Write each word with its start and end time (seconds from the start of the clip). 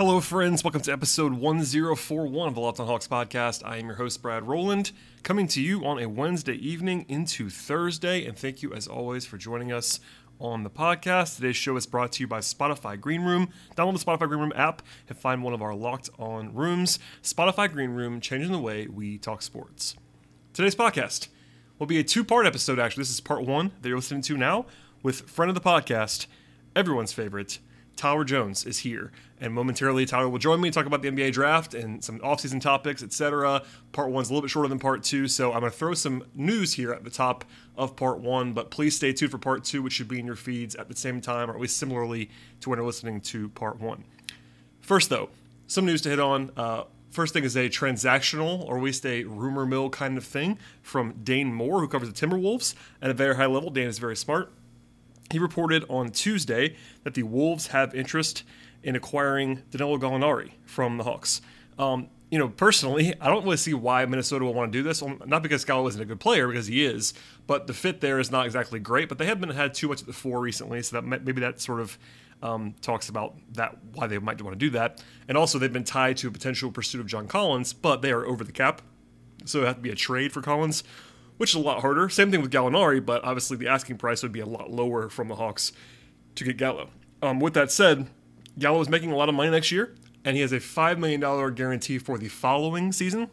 Hello, 0.00 0.18
friends. 0.18 0.64
Welcome 0.64 0.80
to 0.80 0.92
episode 0.92 1.34
1041 1.34 2.48
of 2.48 2.54
the 2.54 2.60
Locked 2.62 2.80
on 2.80 2.86
Hawks 2.86 3.06
podcast. 3.06 3.62
I 3.66 3.76
am 3.76 3.84
your 3.84 3.96
host, 3.96 4.22
Brad 4.22 4.48
Rowland, 4.48 4.92
coming 5.22 5.46
to 5.48 5.60
you 5.60 5.84
on 5.84 5.98
a 5.98 6.08
Wednesday 6.08 6.54
evening 6.54 7.04
into 7.06 7.50
Thursday. 7.50 8.24
And 8.24 8.34
thank 8.34 8.62
you, 8.62 8.72
as 8.72 8.86
always, 8.86 9.26
for 9.26 9.36
joining 9.36 9.72
us 9.72 10.00
on 10.38 10.62
the 10.62 10.70
podcast. 10.70 11.36
Today's 11.36 11.56
show 11.56 11.76
is 11.76 11.84
brought 11.84 12.12
to 12.12 12.22
you 12.22 12.26
by 12.26 12.38
Spotify 12.38 12.98
Green 12.98 13.24
Room. 13.24 13.50
Download 13.76 13.98
the 13.98 14.02
Spotify 14.02 14.26
Green 14.26 14.40
Room 14.40 14.54
app 14.56 14.80
and 15.06 15.18
find 15.18 15.42
one 15.42 15.52
of 15.52 15.60
our 15.60 15.74
Locked 15.74 16.08
On 16.18 16.54
rooms. 16.54 16.98
Spotify 17.22 17.70
Green 17.70 17.90
Room, 17.90 18.22
changing 18.22 18.52
the 18.52 18.58
way 18.58 18.86
we 18.86 19.18
talk 19.18 19.42
sports. 19.42 19.96
Today's 20.54 20.74
podcast 20.74 21.28
will 21.78 21.86
be 21.86 21.98
a 21.98 22.04
two 22.04 22.24
part 22.24 22.46
episode, 22.46 22.78
actually. 22.78 23.02
This 23.02 23.10
is 23.10 23.20
part 23.20 23.44
one 23.44 23.72
that 23.82 23.88
you're 23.90 23.98
listening 23.98 24.22
to 24.22 24.38
now 24.38 24.64
with 25.02 25.28
friend 25.28 25.50
of 25.50 25.54
the 25.54 25.60
podcast, 25.60 26.26
everyone's 26.74 27.12
favorite, 27.12 27.58
Tyler 28.00 28.24
Jones 28.24 28.64
is 28.64 28.78
here, 28.78 29.12
and 29.42 29.52
momentarily 29.52 30.06
Tyler 30.06 30.30
will 30.30 30.38
join 30.38 30.58
me 30.58 30.70
to 30.70 30.74
talk 30.74 30.86
about 30.86 31.02
the 31.02 31.10
NBA 31.10 31.32
draft 31.32 31.74
and 31.74 32.02
some 32.02 32.18
offseason 32.20 32.58
topics, 32.58 33.02
etc. 33.02 33.62
Part 33.92 34.10
one's 34.10 34.30
a 34.30 34.32
little 34.32 34.40
bit 34.40 34.50
shorter 34.50 34.70
than 34.70 34.78
part 34.78 35.02
two, 35.02 35.28
so 35.28 35.52
I'm 35.52 35.60
going 35.60 35.70
to 35.70 35.76
throw 35.76 35.92
some 35.92 36.24
news 36.34 36.72
here 36.72 36.92
at 36.92 37.04
the 37.04 37.10
top 37.10 37.44
of 37.76 37.96
part 37.96 38.20
one, 38.20 38.54
but 38.54 38.70
please 38.70 38.96
stay 38.96 39.12
tuned 39.12 39.30
for 39.30 39.36
part 39.36 39.64
two, 39.64 39.82
which 39.82 39.92
should 39.92 40.08
be 40.08 40.18
in 40.18 40.24
your 40.24 40.34
feeds 40.34 40.74
at 40.76 40.88
the 40.88 40.96
same 40.96 41.20
time, 41.20 41.50
or 41.50 41.54
at 41.54 41.60
least 41.60 41.76
similarly 41.76 42.30
to 42.60 42.70
when 42.70 42.78
you're 42.78 42.86
listening 42.86 43.20
to 43.20 43.50
part 43.50 43.78
one. 43.78 44.04
First, 44.80 45.10
though, 45.10 45.28
some 45.66 45.84
news 45.84 46.00
to 46.00 46.08
hit 46.08 46.20
on. 46.20 46.52
Uh, 46.56 46.84
First 47.10 47.34
thing 47.34 47.42
is 47.42 47.56
a 47.56 47.68
transactional, 47.68 48.64
or 48.66 48.78
at 48.78 48.84
least 48.84 49.04
a 49.04 49.24
rumor 49.24 49.66
mill 49.66 49.90
kind 49.90 50.16
of 50.16 50.24
thing 50.24 50.58
from 50.80 51.12
Dane 51.24 51.52
Moore, 51.52 51.80
who 51.80 51.88
covers 51.88 52.08
the 52.08 52.14
Timberwolves 52.14 52.76
at 53.02 53.10
a 53.10 53.14
very 53.14 53.34
high 53.34 53.46
level. 53.46 53.68
Dane 53.68 53.88
is 53.88 53.98
very 53.98 54.14
smart. 54.14 54.52
He 55.30 55.38
reported 55.38 55.84
on 55.88 56.10
Tuesday 56.10 56.76
that 57.04 57.14
the 57.14 57.22
Wolves 57.22 57.68
have 57.68 57.94
interest 57.94 58.42
in 58.82 58.96
acquiring 58.96 59.62
Danilo 59.70 59.96
Gallinari 59.96 60.52
from 60.64 60.98
the 60.98 61.04
Hawks. 61.04 61.40
Um, 61.78 62.08
you 62.30 62.38
know, 62.38 62.48
personally, 62.48 63.14
I 63.20 63.28
don't 63.28 63.44
really 63.44 63.56
see 63.56 63.74
why 63.74 64.04
Minnesota 64.06 64.44
will 64.44 64.54
want 64.54 64.72
to 64.72 64.78
do 64.78 64.82
this. 64.82 65.02
Not 65.26 65.42
because 65.42 65.64
Gallo 65.64 65.86
isn't 65.88 66.00
a 66.00 66.04
good 66.04 66.20
player, 66.20 66.48
because 66.48 66.66
he 66.66 66.84
is, 66.84 67.14
but 67.46 67.66
the 67.66 67.74
fit 67.74 68.00
there 68.00 68.18
is 68.18 68.30
not 68.30 68.46
exactly 68.46 68.80
great. 68.80 69.08
But 69.08 69.18
they 69.18 69.26
haven't 69.26 69.50
had 69.50 69.74
too 69.74 69.88
much 69.88 70.00
at 70.00 70.06
the 70.06 70.12
four 70.12 70.40
recently, 70.40 70.82
so 70.82 71.00
that 71.00 71.02
maybe 71.02 71.40
that 71.40 71.60
sort 71.60 71.80
of 71.80 71.98
um, 72.42 72.74
talks 72.80 73.08
about 73.08 73.36
that 73.52 73.78
why 73.94 74.06
they 74.06 74.18
might 74.18 74.40
want 74.42 74.54
to 74.54 74.58
do 74.58 74.70
that. 74.70 75.02
And 75.28 75.36
also, 75.36 75.58
they've 75.58 75.72
been 75.72 75.84
tied 75.84 76.16
to 76.18 76.28
a 76.28 76.30
potential 76.30 76.70
pursuit 76.72 77.00
of 77.00 77.06
John 77.06 77.28
Collins, 77.28 77.72
but 77.72 78.02
they 78.02 78.10
are 78.10 78.26
over 78.26 78.42
the 78.44 78.52
cap, 78.52 78.82
so 79.44 79.62
it 79.62 79.66
have 79.66 79.76
to 79.76 79.82
be 79.82 79.90
a 79.90 79.96
trade 79.96 80.32
for 80.32 80.40
Collins 80.40 80.82
which 81.40 81.52
is 81.52 81.54
a 81.54 81.58
lot 81.58 81.80
harder. 81.80 82.06
Same 82.10 82.30
thing 82.30 82.42
with 82.42 82.52
Gallinari, 82.52 83.02
but 83.02 83.24
obviously 83.24 83.56
the 83.56 83.66
asking 83.66 83.96
price 83.96 84.22
would 84.22 84.30
be 84.30 84.40
a 84.40 84.46
lot 84.46 84.70
lower 84.70 85.08
from 85.08 85.28
the 85.28 85.36
Hawks 85.36 85.72
to 86.34 86.44
get 86.44 86.58
Gallo. 86.58 86.90
Um, 87.22 87.40
with 87.40 87.54
that 87.54 87.72
said, 87.72 88.08
Gallo 88.58 88.78
is 88.82 88.90
making 88.90 89.10
a 89.10 89.16
lot 89.16 89.30
of 89.30 89.34
money 89.34 89.48
next 89.48 89.72
year, 89.72 89.94
and 90.22 90.36
he 90.36 90.42
has 90.42 90.52
a 90.52 90.58
$5 90.58 90.98
million 90.98 91.54
guarantee 91.54 91.98
for 91.98 92.18
the 92.18 92.28
following 92.28 92.92
season. 92.92 93.30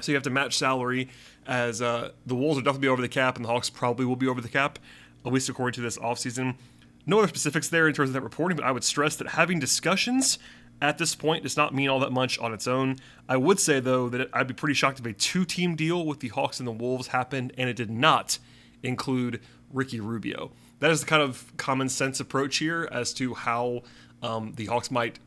So 0.00 0.12
you 0.12 0.16
have 0.16 0.22
to 0.22 0.30
match 0.30 0.56
salary 0.56 1.08
as 1.44 1.82
uh, 1.82 2.12
the 2.24 2.36
Wolves 2.36 2.54
will 2.54 2.62
definitely 2.62 2.86
be 2.86 2.90
over 2.90 3.02
the 3.02 3.08
cap, 3.08 3.34
and 3.34 3.44
the 3.44 3.48
Hawks 3.48 3.68
probably 3.68 4.06
will 4.06 4.14
be 4.14 4.28
over 4.28 4.40
the 4.40 4.48
cap, 4.48 4.78
at 5.26 5.32
least 5.32 5.48
according 5.48 5.74
to 5.74 5.80
this 5.80 5.98
offseason. 5.98 6.54
No 7.04 7.18
other 7.18 7.26
specifics 7.26 7.68
there 7.68 7.88
in 7.88 7.94
terms 7.94 8.10
of 8.10 8.14
that 8.14 8.22
reporting, 8.22 8.54
but 8.54 8.64
I 8.64 8.70
would 8.70 8.84
stress 8.84 9.16
that 9.16 9.30
having 9.30 9.58
discussions 9.58 10.38
at 10.82 10.98
this 10.98 11.14
point 11.14 11.42
does 11.42 11.56
not 11.56 11.74
mean 11.74 11.88
all 11.88 12.00
that 12.00 12.12
much 12.12 12.38
on 12.38 12.52
its 12.52 12.66
own. 12.66 12.96
I 13.28 13.36
would 13.36 13.58
say, 13.58 13.80
though, 13.80 14.08
that 14.10 14.28
I'd 14.32 14.48
be 14.48 14.54
pretty 14.54 14.74
shocked 14.74 15.00
if 15.00 15.06
a 15.06 15.12
two 15.12 15.44
team 15.44 15.76
deal 15.76 16.04
with 16.04 16.20
the 16.20 16.28
Hawks 16.28 16.58
and 16.58 16.66
the 16.66 16.72
Wolves 16.72 17.08
happened 17.08 17.52
and 17.56 17.68
it 17.68 17.76
did 17.76 17.90
not 17.90 18.38
include 18.82 19.40
Ricky 19.72 20.00
Rubio. 20.00 20.52
That 20.80 20.90
is 20.90 21.00
the 21.00 21.06
kind 21.06 21.22
of 21.22 21.56
common 21.56 21.88
sense 21.88 22.20
approach 22.20 22.58
here 22.58 22.88
as 22.92 23.14
to 23.14 23.34
how 23.34 23.82
um, 24.22 24.52
the 24.56 24.66
Hawks 24.66 24.90
might 24.90 25.18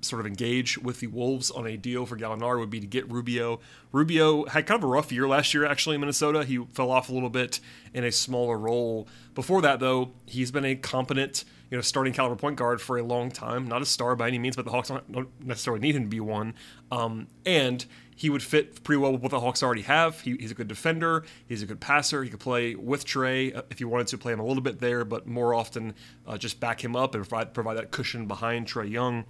sort 0.00 0.20
of 0.20 0.26
engage 0.26 0.78
with 0.78 1.00
the 1.00 1.06
Wolves 1.08 1.50
on 1.50 1.66
a 1.66 1.76
deal 1.76 2.06
for 2.06 2.16
Gallinari 2.16 2.58
would 2.60 2.70
be 2.70 2.80
to 2.80 2.86
get 2.86 3.10
Rubio. 3.10 3.60
Rubio 3.92 4.46
had 4.46 4.66
kind 4.66 4.78
of 4.78 4.84
a 4.84 4.92
rough 4.92 5.10
year 5.10 5.26
last 5.26 5.54
year, 5.54 5.64
actually, 5.64 5.94
in 5.94 6.00
Minnesota. 6.00 6.44
He 6.44 6.58
fell 6.72 6.90
off 6.90 7.08
a 7.08 7.12
little 7.12 7.30
bit 7.30 7.60
in 7.92 8.04
a 8.04 8.12
smaller 8.12 8.58
role. 8.58 9.08
Before 9.34 9.60
that, 9.62 9.80
though, 9.80 10.12
he's 10.26 10.50
been 10.50 10.64
a 10.64 10.76
competent, 10.76 11.44
you 11.70 11.76
know, 11.76 11.82
starting 11.82 12.12
caliber 12.12 12.36
point 12.36 12.56
guard 12.56 12.80
for 12.80 12.98
a 12.98 13.02
long 13.02 13.30
time. 13.30 13.68
Not 13.68 13.82
a 13.82 13.86
star 13.86 14.16
by 14.16 14.28
any 14.28 14.38
means, 14.38 14.56
but 14.56 14.64
the 14.64 14.70
Hawks 14.70 14.88
don't 14.88 15.28
necessarily 15.44 15.80
need 15.80 15.94
him 15.94 16.04
to 16.04 16.08
be 16.08 16.20
one. 16.20 16.54
Um, 16.90 17.28
and 17.44 17.84
he 18.16 18.30
would 18.30 18.42
fit 18.42 18.82
pretty 18.82 18.98
well 18.98 19.12
with 19.12 19.22
what 19.22 19.30
the 19.30 19.40
Hawks 19.40 19.62
already 19.62 19.82
have. 19.82 20.20
He, 20.20 20.36
he's 20.38 20.50
a 20.50 20.54
good 20.54 20.68
defender. 20.68 21.24
He's 21.46 21.62
a 21.62 21.66
good 21.66 21.80
passer. 21.80 22.24
He 22.24 22.30
could 22.30 22.40
play 22.40 22.74
with 22.74 23.04
Trey 23.04 23.52
uh, 23.52 23.62
if 23.70 23.80
you 23.80 23.88
wanted 23.88 24.08
to 24.08 24.18
play 24.18 24.32
him 24.32 24.40
a 24.40 24.44
little 24.44 24.62
bit 24.62 24.80
there, 24.80 25.04
but 25.04 25.26
more 25.26 25.54
often 25.54 25.94
uh, 26.26 26.36
just 26.38 26.58
back 26.58 26.82
him 26.82 26.96
up 26.96 27.14
and 27.14 27.22
provide, 27.28 27.54
provide 27.54 27.76
that 27.76 27.90
cushion 27.90 28.26
behind 28.26 28.66
Trey 28.66 28.86
Young. 28.86 29.24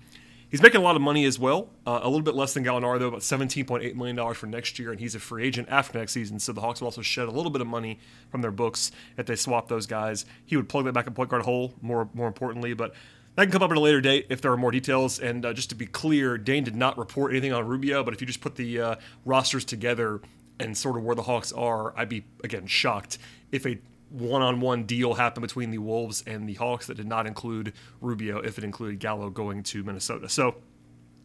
He's 0.50 0.62
making 0.62 0.80
a 0.80 0.84
lot 0.84 0.96
of 0.96 1.02
money 1.02 1.26
as 1.26 1.38
well, 1.38 1.68
uh, 1.86 2.00
a 2.02 2.08
little 2.08 2.22
bit 2.22 2.34
less 2.34 2.54
than 2.54 2.64
Gallinari 2.64 2.98
though, 2.98 3.08
about 3.08 3.20
$17.8 3.20 3.94
million 3.94 4.34
for 4.34 4.46
next 4.46 4.78
year, 4.78 4.90
and 4.90 4.98
he's 4.98 5.14
a 5.14 5.20
free 5.20 5.44
agent 5.44 5.68
after 5.70 5.98
next 5.98 6.12
season. 6.12 6.38
So 6.38 6.52
the 6.52 6.62
Hawks 6.62 6.80
will 6.80 6.86
also 6.86 7.02
shed 7.02 7.28
a 7.28 7.30
little 7.30 7.50
bit 7.50 7.60
of 7.60 7.66
money 7.66 7.98
from 8.30 8.40
their 8.40 8.50
books 8.50 8.90
if 9.18 9.26
they 9.26 9.36
swap 9.36 9.68
those 9.68 9.86
guys. 9.86 10.24
He 10.46 10.56
would 10.56 10.68
plug 10.68 10.86
that 10.86 10.94
back 10.94 11.06
in 11.06 11.12
point 11.12 11.28
guard 11.28 11.42
hole 11.42 11.74
more 11.82 12.08
more 12.14 12.26
importantly, 12.26 12.72
but 12.72 12.94
that 13.34 13.44
can 13.44 13.52
come 13.52 13.62
up 13.62 13.70
at 13.70 13.76
a 13.76 13.80
later 13.80 14.00
date 14.00 14.26
if 14.30 14.40
there 14.40 14.50
are 14.50 14.56
more 14.56 14.70
details. 14.70 15.20
And 15.20 15.44
uh, 15.44 15.52
just 15.52 15.68
to 15.68 15.74
be 15.74 15.86
clear, 15.86 16.38
Dane 16.38 16.64
did 16.64 16.74
not 16.74 16.96
report 16.96 17.32
anything 17.32 17.52
on 17.52 17.66
Rubio, 17.66 18.02
but 18.02 18.14
if 18.14 18.20
you 18.20 18.26
just 18.26 18.40
put 18.40 18.56
the 18.56 18.80
uh, 18.80 18.96
rosters 19.26 19.66
together 19.66 20.20
and 20.58 20.76
sort 20.76 20.96
of 20.96 21.04
where 21.04 21.14
the 21.14 21.22
Hawks 21.22 21.52
are, 21.52 21.96
I'd 21.96 22.08
be 22.08 22.24
again 22.42 22.66
shocked 22.66 23.18
if 23.52 23.66
a 23.66 23.78
one-on-one 24.10 24.84
deal 24.84 25.14
happened 25.14 25.42
between 25.42 25.70
the 25.70 25.78
Wolves 25.78 26.24
and 26.26 26.48
the 26.48 26.54
Hawks 26.54 26.86
that 26.86 26.96
did 26.96 27.06
not 27.06 27.26
include 27.26 27.72
Rubio 28.00 28.38
if 28.38 28.58
it 28.58 28.64
included 28.64 29.00
Gallo 29.00 29.30
going 29.30 29.62
to 29.64 29.82
Minnesota. 29.84 30.28
So 30.28 30.56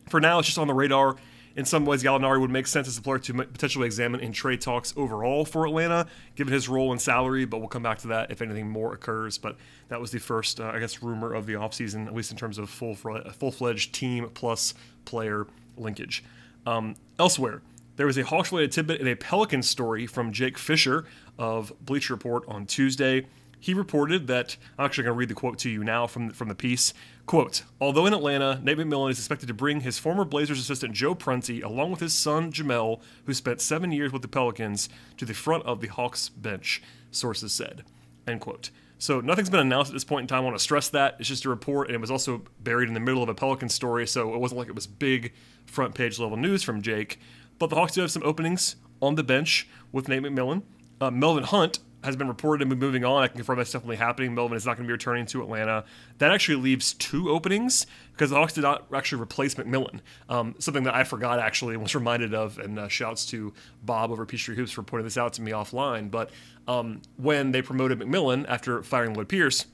for 0.10 0.20
now, 0.20 0.40
it's 0.40 0.48
just 0.48 0.58
on 0.58 0.68
the 0.68 0.74
radar. 0.74 1.16
In 1.56 1.66
some 1.66 1.86
ways, 1.86 2.04
Gallinari 2.04 2.42
would 2.42 2.50
make 2.50 2.66
sense 2.66 2.88
as 2.88 2.98
a 2.98 3.02
player 3.02 3.20
to 3.20 3.34
potentially 3.34 3.86
examine 3.86 4.20
in 4.22 4.34
trade 4.34 4.60
talks 4.60 4.92
overall 4.98 5.46
for 5.46 5.68
Atlanta, 5.68 6.08
given 6.36 6.52
his 6.52 6.68
role 6.68 6.92
and 6.92 7.00
salary, 7.00 7.46
but 7.46 7.60
we'll 7.60 7.68
come 7.68 7.84
back 7.84 8.00
to 8.00 8.08
that 8.08 8.32
if 8.32 8.42
anything 8.42 8.68
more 8.68 8.94
occurs. 8.94 9.38
But 9.38 9.56
that 9.90 10.02
was 10.02 10.10
the 10.10 10.20
first, 10.20 10.60
uh, 10.60 10.72
I 10.74 10.80
guess, 10.80 11.04
rumor 11.04 11.32
of 11.32 11.46
the 11.46 11.54
offseason, 11.54 12.08
at 12.08 12.16
least 12.16 12.32
in 12.32 12.38
terms 12.38 12.58
of 12.58 12.72
full 12.72 12.96
full-fledged 12.96 13.94
team 13.94 14.30
plus 14.34 14.74
player 15.06 15.46
linkage. 15.78 16.24
Um, 16.66 16.96
elsewhere, 17.20 17.62
there 17.98 18.08
was 18.08 18.18
a 18.18 18.24
Hawks 18.24 18.52
related 18.52 18.72
tidbit 18.72 19.00
in 19.00 19.08
a 19.08 19.16
Pelicans 19.16 19.70
story 19.70 20.08
from 20.08 20.32
Jake 20.32 20.58
Fisher 20.58 21.06
of 21.38 21.74
Bleacher 21.82 22.14
Report 22.14 22.44
on 22.48 22.66
Tuesday. 22.66 23.26
He 23.60 23.74
reported 23.74 24.28
that 24.28 24.58
I'm 24.78 24.86
actually 24.86 25.06
going 25.06 25.16
to 25.16 25.20
read 25.20 25.30
the 25.30 25.36
quote 25.36 25.58
to 25.60 25.70
you 25.70 25.86
now 25.86 26.06
from 26.06 26.32
from 26.32 26.50
the 26.50 26.56
piece. 26.56 26.94
Quote: 27.26 27.64
Although 27.80 28.06
in 28.06 28.14
Atlanta, 28.14 28.60
Nate 28.62 28.78
McMillan 28.78 29.12
is 29.12 29.20
expected 29.20 29.48
to 29.48 29.54
bring 29.54 29.82
his 29.82 29.98
former 29.98 30.26
Blazers 30.26 30.60
assistant 30.60 30.94
Joe 30.94 31.16
Prunty, 31.16 31.62
along 31.62 31.92
with 31.92 32.02
his 32.02 32.14
son 32.14 32.52
Jamelle, 32.52 33.00
who 33.26 33.34
spent 33.34 33.62
seven 33.62 33.94
years 33.94 34.12
with 34.12 34.22
the 34.22 34.28
Pelicans, 34.28 34.90
to 35.16 35.24
the 35.24 35.34
front 35.34 35.66
of 35.66 35.80
the 35.80 35.88
Hawks 35.88 36.28
bench. 36.28 36.82
Sources 37.10 37.54
said. 37.54 37.86
End 38.28 38.42
quote. 38.42 38.70
So 38.98 39.22
nothing's 39.22 39.50
been 39.50 39.60
announced 39.60 39.92
at 39.92 39.94
this 39.94 40.04
point 40.04 40.24
in 40.24 40.28
time. 40.28 40.40
I 40.40 40.46
want 40.46 40.58
to 40.58 40.64
stress 40.64 40.90
that 40.90 41.16
it's 41.20 41.30
just 41.30 41.46
a 41.46 41.50
report, 41.50 41.88
and 41.88 41.96
it 41.96 42.02
was 42.02 42.12
also 42.12 42.44
buried 42.62 42.88
in 42.88 42.94
the 42.94 43.00
middle 43.00 43.24
of 43.24 43.30
a 43.30 43.36
Pelican 43.36 43.70
story, 43.70 44.08
so 44.08 44.34
it 44.34 44.40
wasn't 44.40 44.60
like 44.60 44.68
it 44.68 44.76
was 44.76 44.88
big 44.88 45.34
front 45.66 45.96
page 45.96 46.20
level 46.20 46.38
news 46.38 46.64
from 46.64 46.82
Jake. 46.82 47.20
But 47.60 47.70
the 47.70 47.76
Hawks 47.76 47.94
do 47.94 48.02
have 48.02 48.12
some 48.12 48.24
openings 48.24 48.76
on 49.02 49.16
the 49.16 49.24
bench 49.24 49.68
with 49.92 50.08
Nate 50.08 50.24
McMillan. 50.24 50.64
Uh, 51.04 51.12
Melvin 51.12 51.44
Hunt 51.44 51.80
has 52.02 52.16
been 52.16 52.30
reported 52.30 52.64
to 52.64 52.76
be 52.76 52.80
moving 52.80 53.04
on. 53.04 53.24
I 53.24 53.28
can 53.28 53.36
confirm 53.36 53.58
that's 53.58 53.72
definitely 53.72 53.98
happening. 53.98 54.34
Melvin 54.34 54.56
is 54.56 54.66
not 54.66 54.78
going 54.78 54.86
to 54.86 54.88
be 54.88 54.94
returning 54.94 55.26
to 55.28 55.42
Atlanta. 55.42 55.84
That 56.20 56.32
actually 56.32 56.56
leaves 56.62 56.94
two 56.94 57.30
openings 57.30 57.86
because 58.14 58.30
the 58.30 58.38
Hawks 58.38 58.54
did 58.54 58.62
not 58.62 58.86
actually 58.94 59.22
replace 59.22 59.56
McMillan. 59.56 60.00
Um, 60.30 60.56
something 60.60 60.84
that 60.84 60.96
I 60.96 61.04
forgot 61.04 61.40
actually 61.40 61.74
and 61.74 61.84
was 61.84 61.94
reminded 61.94 62.34
of, 62.34 62.58
and 62.58 62.80
uh, 62.80 62.88
shouts 62.88 63.26
to 63.28 63.54
Bob 63.84 64.12
over 64.12 64.26
Peachtree 64.26 64.56
Hoops 64.56 64.72
for 64.72 64.82
pointing 64.82 65.04
this 65.04 65.18
out 65.18 65.34
to 65.34 65.42
me 65.42 65.52
offline. 65.52 66.10
But 66.10 66.30
um, 66.70 67.02
when 67.18 67.52
they 67.52 67.62
promoted 67.62 68.00
McMillan 68.00 68.46
after 68.48 68.82
firing 68.82 69.14
Lloyd 69.14 69.28
Pierce, 69.28 69.66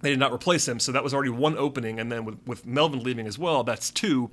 they 0.00 0.08
did 0.08 0.18
not 0.18 0.32
replace 0.32 0.66
him, 0.66 0.80
so 0.80 0.92
that 0.92 1.04
was 1.04 1.12
already 1.12 1.30
one 1.30 1.58
opening. 1.58 2.00
And 2.00 2.10
then 2.10 2.24
with, 2.24 2.38
with 2.46 2.66
Melvin 2.66 3.02
leaving 3.02 3.26
as 3.26 3.38
well, 3.38 3.64
that's 3.64 3.90
two 3.90 4.30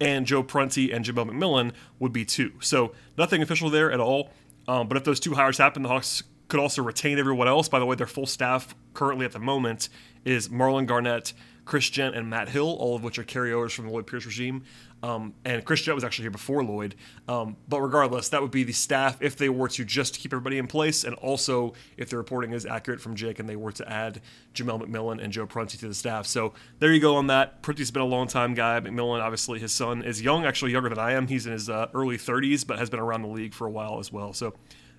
and 0.00 0.26
Joe 0.26 0.42
Prunty 0.42 0.90
and 0.90 1.04
Jamelle 1.04 1.30
McMillan 1.30 1.72
would 1.98 2.12
be 2.12 2.24
two. 2.24 2.52
So 2.60 2.92
nothing 3.18 3.42
official 3.42 3.68
there 3.70 3.92
at 3.92 4.00
all. 4.00 4.30
Um, 4.70 4.86
but 4.86 4.96
if 4.96 5.02
those 5.02 5.18
two 5.18 5.34
hires 5.34 5.58
happen, 5.58 5.82
the 5.82 5.88
Hawks 5.88 6.22
could 6.46 6.60
also 6.60 6.80
retain 6.80 7.18
everyone 7.18 7.48
else. 7.48 7.68
By 7.68 7.80
the 7.80 7.86
way, 7.86 7.96
their 7.96 8.06
full 8.06 8.26
staff 8.26 8.72
currently 8.94 9.26
at 9.26 9.32
the 9.32 9.40
moment 9.40 9.88
is 10.24 10.48
Marlon 10.48 10.86
Garnett, 10.86 11.32
Chris 11.70 11.88
Jent, 11.88 12.16
and 12.16 12.28
Matt 12.28 12.48
Hill, 12.48 12.66
all 12.80 12.96
of 12.96 13.04
which 13.04 13.16
are 13.16 13.22
carryovers 13.22 13.70
from 13.70 13.86
the 13.86 13.92
Lloyd 13.92 14.04
Pierce 14.04 14.26
regime. 14.26 14.64
Um, 15.04 15.34
and 15.44 15.64
Chris 15.64 15.82
Jent 15.82 15.94
was 15.94 16.02
actually 16.02 16.24
here 16.24 16.32
before 16.32 16.64
Lloyd. 16.64 16.96
Um, 17.28 17.56
but 17.68 17.80
regardless, 17.80 18.28
that 18.30 18.42
would 18.42 18.50
be 18.50 18.64
the 18.64 18.72
staff 18.72 19.18
if 19.20 19.36
they 19.36 19.48
were 19.48 19.68
to 19.68 19.84
just 19.84 20.18
keep 20.18 20.32
everybody 20.32 20.58
in 20.58 20.66
place, 20.66 21.04
and 21.04 21.14
also 21.14 21.74
if 21.96 22.10
the 22.10 22.16
reporting 22.16 22.54
is 22.54 22.66
accurate 22.66 23.00
from 23.00 23.14
Jake 23.14 23.38
and 23.38 23.48
they 23.48 23.54
were 23.54 23.70
to 23.70 23.88
add 23.88 24.20
Jamelle 24.52 24.82
McMillan 24.82 25.22
and 25.22 25.32
Joe 25.32 25.46
Prunty 25.46 25.78
to 25.78 25.86
the 25.86 25.94
staff. 25.94 26.26
So 26.26 26.54
there 26.80 26.92
you 26.92 26.98
go 26.98 27.14
on 27.14 27.28
that. 27.28 27.62
Prunty's 27.62 27.92
been 27.92 28.02
a 28.02 28.06
long 28.06 28.26
time 28.26 28.54
guy. 28.54 28.80
McMillan, 28.80 29.22
obviously, 29.22 29.60
his 29.60 29.72
son 29.72 30.02
is 30.02 30.20
young, 30.20 30.44
actually 30.44 30.72
younger 30.72 30.88
than 30.88 30.98
I 30.98 31.12
am. 31.12 31.28
He's 31.28 31.46
in 31.46 31.52
his 31.52 31.70
uh, 31.70 31.86
early 31.94 32.18
30s, 32.18 32.66
but 32.66 32.80
has 32.80 32.90
been 32.90 32.98
around 32.98 33.22
the 33.22 33.28
league 33.28 33.54
for 33.54 33.68
a 33.68 33.70
while 33.70 34.00
as 34.00 34.12
well. 34.12 34.32
So 34.32 34.54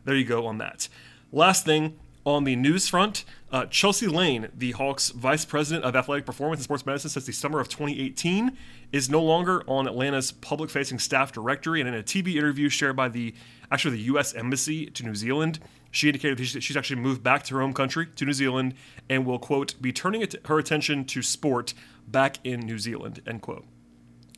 there 0.05 0.15
you 0.15 0.23
go 0.23 0.45
on 0.45 0.59
that. 0.59 0.87
Last 1.33 1.65
thing, 1.65 1.99
on 2.25 2.43
the 2.43 2.55
news 2.55 2.87
front, 2.87 3.25
uh, 3.51 3.65
Chelsea 3.65 4.07
Lane, 4.07 4.49
the 4.55 4.71
Hawks 4.71 5.09
vice 5.09 5.45
president 5.45 5.85
of 5.85 5.95
athletic 5.95 6.25
performance 6.25 6.59
and 6.59 6.63
sports 6.63 6.85
medicine 6.85 7.09
since 7.09 7.25
the 7.25 7.33
summer 7.33 7.59
of 7.59 7.67
2018, 7.67 8.57
is 8.91 9.09
no 9.09 9.21
longer 9.21 9.63
on 9.67 9.87
Atlanta's 9.87 10.31
public 10.31 10.69
facing 10.69 10.99
staff 10.99 11.31
directory. 11.31 11.79
And 11.79 11.89
in 11.89 11.95
a 11.95 12.03
TV 12.03 12.35
interview 12.35 12.69
shared 12.69 12.95
by 12.95 13.09
the 13.09 13.33
actually 13.71 13.97
the 13.97 14.03
U.S. 14.03 14.33
Embassy 14.33 14.85
to 14.87 15.03
New 15.03 15.15
Zealand, 15.15 15.59
she 15.89 16.07
indicated 16.07 16.37
that 16.37 16.61
she's 16.61 16.77
actually 16.77 17.01
moved 17.01 17.23
back 17.23 17.43
to 17.43 17.55
her 17.55 17.61
home 17.61 17.73
country, 17.73 18.07
to 18.15 18.25
New 18.25 18.33
Zealand, 18.33 18.75
and 19.09 19.25
will, 19.25 19.39
quote, 19.39 19.81
be 19.81 19.91
turning 19.91 20.25
her 20.45 20.59
attention 20.59 21.05
to 21.05 21.21
sport 21.21 21.73
back 22.07 22.37
in 22.43 22.61
New 22.61 22.77
Zealand, 22.77 23.21
end 23.25 23.41
quote. 23.41 23.65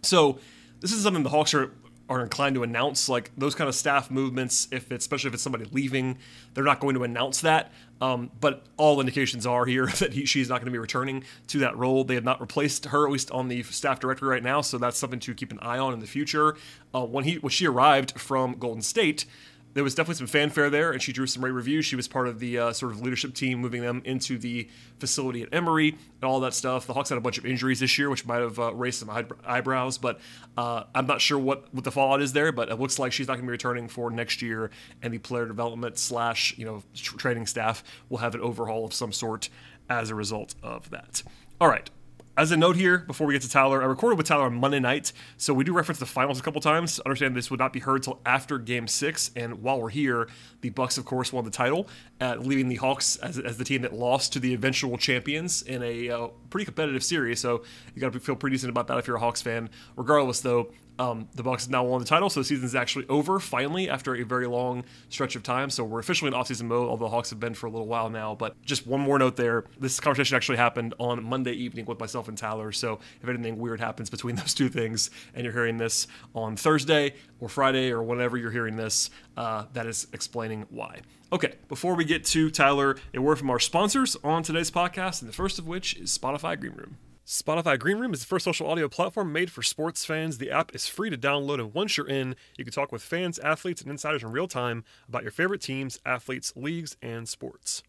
So 0.02 0.40
this 0.80 0.92
is 0.92 1.04
something 1.04 1.24
the 1.24 1.30
Hawks 1.30 1.54
are 1.54 1.72
are 2.10 2.22
inclined 2.22 2.56
to 2.56 2.64
announce 2.64 3.08
like 3.08 3.32
those 3.38 3.56
kind 3.56 3.68
of 3.70 3.76
staff 3.76 4.12
movements 4.12 4.68
if 4.72 4.92
it's 4.92 5.06
especially 5.06 5.30
if 5.30 5.34
it's 5.34 5.44
somebody 5.44 5.66
leaving 5.72 6.18
they're 6.54 6.64
not 6.64 6.80
going 6.80 6.96
to 6.96 7.04
announce 7.04 7.42
that. 7.42 7.72
Um, 8.02 8.32
but 8.42 8.66
all 8.76 9.00
indications 9.00 9.46
are 9.46 9.66
here 9.66 9.88
that 10.00 10.14
he, 10.14 10.26
she's 10.26 10.50
not 10.50 10.56
going 10.56 10.66
to 10.66 10.72
be 10.72 10.78
returning 10.78 11.24
to 11.48 11.60
that 11.60 11.78
role. 11.78 12.04
They 12.04 12.16
have 12.16 12.24
not 12.24 12.42
replaced 12.42 12.86
her 12.88 13.06
at 13.06 13.12
least 13.12 13.32
on 13.32 13.48
the 13.48 13.64
staff 13.64 14.00
directory 14.00 14.30
right 14.30 14.44
now 14.44 14.62
so 14.62 14.78
that's 14.78 14.98
something 14.98 15.20
to 15.22 15.34
keep 15.34 15.52
an 15.52 15.60
eye 15.62 15.78
on 15.78 15.94
in 15.94 16.00
the 16.00 16.08
future. 16.08 16.56
Uh, 16.94 17.06
when 17.06 17.24
he 17.24 17.36
when 17.36 17.52
she 17.52 17.66
arrived 17.66 18.20
from 18.20 18.58
golden 18.58 18.82
state 18.82 19.26
there 19.74 19.84
was 19.84 19.96
definitely 19.96 20.20
some 20.20 20.28
fanfare 20.28 20.70
there, 20.70 20.92
and 20.92 21.02
she 21.02 21.12
drew 21.12 21.26
some 21.26 21.44
rave 21.44 21.54
reviews. 21.54 21.86
She 21.86 21.96
was 21.96 22.08
part 22.08 22.28
of 22.28 22.40
the 22.40 22.58
uh, 22.58 22.74
sort 22.74 22.92
of 22.92 23.02
leadership 23.02 23.34
team 23.34 23.60
moving 23.60 23.82
them 23.82 24.02
into 24.06 24.38
the 24.38 24.68
facility 25.00 25.42
at 25.42 25.50
Emory 25.52 25.90
and 25.90 26.24
all 26.24 26.40
that 26.42 26.54
stuff. 26.54 26.86
The 26.86 26.94
Hawks 26.94 27.10
had 27.10 27.18
a 27.18 27.22
bunch 27.22 27.38
of 27.38 27.46
injuries 27.46 27.80
this 27.80 27.98
year, 27.98 28.10
which 28.10 28.26
might 28.26 28.42
have 28.42 28.60
uh, 28.60 28.74
raised 28.74 29.00
some 29.00 29.10
eyebrows, 29.46 29.98
but 29.98 30.20
uh, 30.58 30.84
I'm 30.94 31.08
not 31.08 31.22
sure 31.22 31.40
what, 31.40 31.74
what 31.74 31.84
the 31.84 31.92
fallout 31.92 32.22
is 32.22 32.34
there. 32.34 32.52
But 32.52 32.70
it 32.70 32.80
looks 32.80 33.00
like 33.00 33.12
she's 33.12 33.28
not 33.28 33.34
going 33.34 33.46
to 33.46 33.48
be 33.48 33.52
returning 33.52 33.88
for 33.88 34.12
next 34.12 34.42
year, 34.42 34.70
and 35.02 35.14
the 35.14 35.18
player 35.18 35.46
development 35.46 35.98
slash 35.98 36.56
you 36.58 36.66
know 36.66 36.84
training 36.94 37.48
staff 37.48 37.84
will 38.10 38.20
have 38.20 38.36
an 38.36 38.42
overhaul 38.42 38.86
of 38.86 38.94
some 38.94 39.12
sort 39.12 39.50
as 39.90 40.10
a 40.10 40.16
result 40.16 40.56
of 40.62 40.90
that. 40.92 41.24
All 41.60 41.68
right, 41.68 41.90
as 42.36 42.52
a 42.52 42.58
note 42.58 42.76
here, 42.76 42.98
before 42.98 43.28
we 43.28 43.34
get 43.34 43.44
to 43.44 43.50
Tyler, 43.50 43.84
I 43.84 43.86
recorded 43.86 44.18
with 44.18 44.26
Tyler 44.28 44.46
on 44.46 44.56
Monday 44.56 44.80
night, 44.80 45.14
so 45.38 45.54
we 45.54 45.64
do 45.64 45.72
reference 45.72 46.00
the 46.00 46.08
finals 46.08 46.40
a 46.40 46.44
couple 46.44 46.62
times. 46.62 47.00
Understand 47.02 47.36
this 47.36 47.52
would 47.52 47.60
not 47.60 47.72
be 47.72 47.80
heard 47.80 48.02
till 48.02 48.20
after 48.26 48.58
Game 48.58 48.88
Six, 48.88 49.30
and 49.36 49.62
while 49.62 49.80
we're 49.80 49.90
here, 49.90 50.28
the 50.62 50.70
Bucks, 50.70 50.98
of 50.98 51.06
course, 51.06 51.32
won 51.32 51.46
the 51.46 51.52
title, 51.52 51.88
uh, 52.20 52.38
leaving 52.40 52.70
the 52.70 52.76
Hawks 52.76 53.18
as, 53.18 53.38
as 53.38 53.58
the 53.58 53.64
team 53.64 53.84
that 53.84 53.94
lost 53.94 54.34
to 54.34 54.40
the 54.40 54.54
eventual 54.56 54.98
champions 54.98 55.62
in 55.62 55.84
a 55.84 56.10
uh, 56.10 56.28
pretty 56.50 56.66
competitive 56.66 57.04
series. 57.04 57.40
So 57.40 57.64
you 57.94 58.02
got 58.02 58.14
to 58.14 58.20
feel 58.20 58.36
pretty 58.36 58.56
decent 58.56 58.72
about 58.72 58.88
that 58.88 58.98
if 58.98 59.06
you're 59.06 59.18
a 59.18 59.20
Hawks 59.20 59.44
fan. 59.44 59.70
Regardless, 59.96 60.42
though, 60.42 60.72
um, 61.00 61.28
the 61.34 61.44
Bucks 61.44 61.64
have 61.66 61.72
now 61.72 61.84
won 61.84 62.00
the 62.00 62.06
title, 62.06 62.30
so 62.30 62.40
the 62.40 62.44
season 62.44 62.66
is 62.66 62.76
actually 62.76 63.06
over 63.10 63.40
finally 63.40 63.90
after 63.90 64.16
a 64.16 64.24
very 64.24 64.46
long 64.48 64.84
stretch 65.10 65.36
of 65.36 65.44
time. 65.44 65.70
So 65.70 65.84
we're 65.84 66.00
officially 66.00 66.28
in 66.28 66.34
off-season 66.34 66.68
mode, 66.68 66.88
although 66.88 67.06
the 67.06 67.10
Hawks 67.10 67.32
have 67.32 67.40
been 67.40 67.54
for 67.54 67.68
a 67.68 67.70
little 67.70 67.88
while 67.88 68.10
now. 68.10 68.36
But 68.36 68.62
just 68.64 68.86
one 68.86 69.02
more 69.02 69.18
note 69.18 69.36
there: 69.36 69.66
this 69.80 70.00
conversation 70.00 70.36
actually 70.36 70.58
happened 70.58 70.94
on 71.00 71.24
Monday 71.24 71.54
evening 71.54 71.86
with 71.86 72.00
myself 72.00 72.28
and 72.28 72.38
Tyler. 72.38 72.72
So 72.72 73.00
if 73.22 73.28
anything 73.28 73.58
weird 73.58 73.80
happens 73.80 74.10
between 74.10 74.36
those 74.38 74.54
two 74.54 74.70
things, 74.70 75.10
and 75.34 75.44
you're 75.44 75.54
hearing 75.54 75.78
this 75.78 76.08
on 76.36 76.56
Thursday 76.56 77.16
or 77.40 77.50
Friday 77.50 77.92
or 77.92 78.04
whenever 78.04 78.38
you're 78.38 78.52
hearing 78.52 78.76
this, 78.76 79.10
uh, 79.36 79.66
that 79.74 79.88
is 79.88 80.08
explaining 80.14 80.66
why. 80.70 81.02
Okay, 81.32 81.56
before 81.68 81.96
we 81.96 82.06
get 82.06 82.24
to 82.26 82.52
Tyler, 82.52 82.96
a 83.12 83.20
word 83.20 83.40
from 83.40 83.50
our 83.50 83.60
sponsors 83.60 84.16
on 84.24 84.44
today's 84.44 84.70
podcast, 84.70 85.22
and 85.22 85.30
the 85.30 85.34
first 85.34 85.58
of 85.58 85.68
which 85.68 85.96
is 85.98 86.16
Spotify 86.16 86.60
Green 86.60 86.74
Room. 86.74 86.98
Spotify 87.26 87.80
Green 87.80 88.00
Room 88.00 88.12
is 88.12 88.20
the 88.20 88.26
first 88.26 88.44
social 88.44 88.70
audio 88.70 88.90
platform 88.90 89.32
made 89.32 89.50
for 89.50 89.62
sports 89.64 90.04
fans. 90.04 90.40
The 90.40 90.52
app 90.52 90.76
is 90.76 90.88
free 90.88 91.10
to 91.10 91.18
download, 91.18 91.58
and 91.62 91.74
once 91.74 91.96
you're 91.96 92.08
in, 92.08 92.36
you 92.58 92.66
can 92.66 92.74
talk 92.74 92.92
with 92.92 93.02
fans, 93.02 93.40
athletes, 93.40 93.82
and 93.82 93.90
insiders 93.90 94.24
in 94.24 94.34
real 94.34 94.50
time 94.50 94.84
about 95.08 95.22
your 95.22 95.32
favorite 95.32 95.62
teams, 95.62 96.02
athletes, 96.06 96.52
leagues, 96.58 96.98
and 97.02 97.30
sports. 97.30 97.82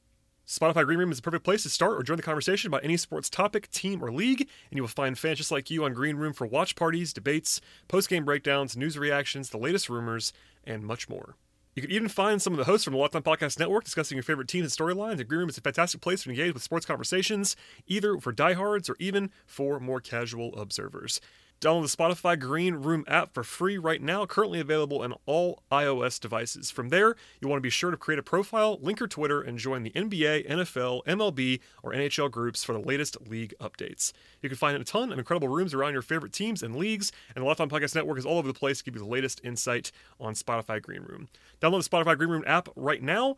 Spotify 0.46 0.84
Green 0.84 1.00
Room 1.00 1.10
is 1.10 1.18
the 1.18 1.22
perfect 1.24 1.44
place 1.44 1.64
to 1.64 1.68
start 1.68 1.98
or 1.98 2.04
join 2.04 2.16
the 2.16 2.22
conversation 2.22 2.68
about 2.68 2.84
any 2.84 2.96
sports 2.96 3.28
topic, 3.28 3.68
team, 3.72 4.04
or 4.04 4.12
league, 4.12 4.42
and 4.42 4.76
you 4.76 4.82
will 4.82 4.88
find 4.88 5.18
fans 5.18 5.38
just 5.38 5.50
like 5.50 5.68
you 5.68 5.84
on 5.84 5.94
Green 5.94 6.14
Room 6.14 6.32
for 6.32 6.46
watch 6.46 6.76
parties, 6.76 7.12
debates, 7.12 7.60
post 7.88 8.08
game 8.08 8.24
breakdowns, 8.24 8.76
news 8.76 8.96
reactions, 8.96 9.50
the 9.50 9.58
latest 9.58 9.88
rumors, 9.88 10.32
and 10.62 10.84
much 10.84 11.08
more. 11.08 11.34
You 11.74 11.82
can 11.82 11.90
even 11.90 12.08
find 12.08 12.40
some 12.40 12.52
of 12.52 12.58
the 12.58 12.64
hosts 12.64 12.84
from 12.84 12.92
the 12.92 13.00
Locked 13.00 13.16
On 13.16 13.22
Podcast 13.22 13.58
Network 13.58 13.82
discussing 13.82 14.16
your 14.16 14.22
favorite 14.22 14.46
teams 14.46 14.78
and 14.78 14.88
storylines. 14.88 15.16
The 15.16 15.24
Green 15.24 15.40
Room 15.40 15.48
is 15.48 15.58
a 15.58 15.60
fantastic 15.60 16.00
place 16.00 16.22
to 16.22 16.30
engage 16.30 16.54
with 16.54 16.62
sports 16.62 16.86
conversations, 16.86 17.56
either 17.88 18.16
for 18.18 18.30
diehards 18.30 18.88
or 18.88 18.94
even 19.00 19.30
for 19.44 19.80
more 19.80 20.00
casual 20.00 20.54
observers. 20.56 21.20
Download 21.60 21.90
the 21.90 21.96
Spotify 21.96 22.38
Green 22.38 22.74
Room 22.74 23.04
app 23.08 23.32
for 23.32 23.42
free 23.42 23.78
right 23.78 24.02
now, 24.02 24.26
currently 24.26 24.60
available 24.60 25.00
on 25.00 25.14
all 25.24 25.62
iOS 25.72 26.20
devices. 26.20 26.70
From 26.70 26.90
there, 26.90 27.16
you'll 27.40 27.50
want 27.50 27.58
to 27.58 27.62
be 27.62 27.70
sure 27.70 27.90
to 27.90 27.96
create 27.96 28.18
a 28.18 28.22
profile, 28.22 28.78
link 28.82 29.00
your 29.00 29.08
Twitter, 29.08 29.40
and 29.40 29.58
join 29.58 29.82
the 29.82 29.90
NBA, 29.92 30.46
NFL, 30.46 31.04
MLB, 31.06 31.60
or 31.82 31.92
NHL 31.92 32.30
groups 32.30 32.62
for 32.62 32.74
the 32.74 32.80
latest 32.80 33.16
league 33.28 33.54
updates. 33.60 34.12
You 34.42 34.50
can 34.50 34.58
find 34.58 34.76
a 34.76 34.84
ton 34.84 35.10
of 35.10 35.18
incredible 35.18 35.48
rooms 35.48 35.72
around 35.72 35.94
your 35.94 36.02
favorite 36.02 36.32
teams 36.32 36.62
and 36.62 36.76
leagues, 36.76 37.12
and 37.34 37.44
the 37.44 37.48
On 37.48 37.70
Podcast 37.70 37.94
Network 37.94 38.18
is 38.18 38.26
all 38.26 38.38
over 38.38 38.48
the 38.48 38.54
place 38.54 38.78
to 38.78 38.84
give 38.84 38.94
you 38.94 39.00
the 39.00 39.08
latest 39.08 39.40
insight 39.42 39.90
on 40.20 40.34
Spotify 40.34 40.82
Green 40.82 41.02
Room. 41.02 41.28
Download 41.62 41.82
the 41.82 41.88
Spotify 41.88 42.16
Green 42.16 42.30
Room 42.30 42.44
app 42.46 42.68
right 42.76 43.02
now. 43.02 43.36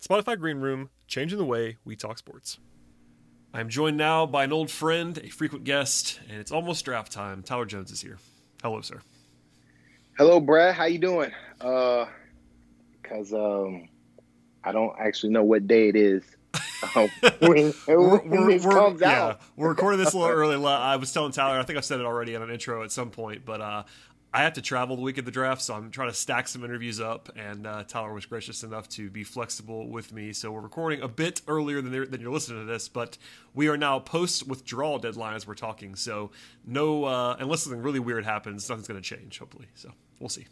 Spotify 0.00 0.38
Green 0.38 0.58
Room, 0.58 0.90
changing 1.06 1.38
the 1.38 1.44
way 1.44 1.76
we 1.84 1.94
talk 1.94 2.18
sports. 2.18 2.58
I'm 3.52 3.68
joined 3.70 3.96
now 3.96 4.26
by 4.26 4.44
an 4.44 4.52
old 4.52 4.70
friend, 4.70 5.16
a 5.18 5.28
frequent 5.30 5.64
guest, 5.64 6.20
and 6.28 6.38
it's 6.38 6.52
almost 6.52 6.84
draft 6.84 7.10
time. 7.10 7.42
Tyler 7.42 7.64
Jones 7.64 7.90
is 7.90 8.00
here. 8.00 8.18
Hello, 8.62 8.80
sir. 8.82 9.00
Hello, 10.18 10.38
Brad. 10.38 10.74
How 10.74 10.84
you 10.84 10.98
doing? 10.98 11.30
Uh, 11.60 12.04
cause 13.02 13.32
um, 13.32 13.88
I 14.62 14.72
don't 14.72 14.94
actually 14.98 15.32
know 15.32 15.44
what 15.44 15.66
day 15.66 15.88
it 15.88 15.96
is. 15.96 16.22
Um, 16.94 17.08
when, 17.40 17.74
we're, 17.88 18.22
we're, 18.24 18.58
we're, 18.60 18.96
yeah, 19.00 19.34
we're 19.56 19.68
recording 19.68 19.98
this 19.98 20.14
a 20.14 20.16
little 20.18 20.32
early. 20.36 20.64
I 20.64 20.94
was 20.94 21.12
telling 21.12 21.32
Tyler, 21.32 21.58
I 21.58 21.64
think 21.64 21.76
I've 21.76 21.84
said 21.84 21.98
it 21.98 22.06
already 22.06 22.34
in 22.34 22.42
an 22.42 22.50
intro 22.50 22.84
at 22.84 22.92
some 22.92 23.10
point, 23.10 23.44
but 23.44 23.60
uh, 23.60 23.82
I 24.32 24.42
have 24.42 24.52
to 24.54 24.62
travel 24.62 24.94
the 24.94 25.02
week 25.02 25.16
of 25.16 25.24
the 25.24 25.30
draft, 25.30 25.62
so 25.62 25.74
I'm 25.74 25.90
trying 25.90 26.10
to 26.10 26.14
stack 26.14 26.48
some 26.48 26.62
interviews 26.62 27.00
up. 27.00 27.30
And 27.34 27.66
uh, 27.66 27.84
Tyler 27.84 28.12
was 28.12 28.26
gracious 28.26 28.62
enough 28.62 28.88
to 28.90 29.08
be 29.08 29.24
flexible 29.24 29.88
with 29.88 30.12
me, 30.12 30.34
so 30.34 30.52
we're 30.52 30.60
recording 30.60 31.00
a 31.00 31.08
bit 31.08 31.40
earlier 31.48 31.80
than, 31.80 32.10
than 32.10 32.20
you're 32.20 32.32
listening 32.32 32.60
to 32.60 32.70
this. 32.70 32.88
But 32.88 33.16
we 33.54 33.68
are 33.68 33.78
now 33.78 34.00
post 34.00 34.46
withdrawal 34.46 34.98
deadline 34.98 35.34
as 35.34 35.46
we're 35.46 35.54
talking, 35.54 35.94
so 35.94 36.30
no, 36.66 37.04
uh, 37.04 37.36
unless 37.38 37.62
something 37.62 37.82
really 37.82 38.00
weird 38.00 38.24
happens, 38.26 38.68
nothing's 38.68 38.88
going 38.88 39.00
to 39.00 39.16
change. 39.16 39.38
Hopefully, 39.38 39.66
so 39.74 39.92
we'll 40.20 40.28
see. 40.28 40.46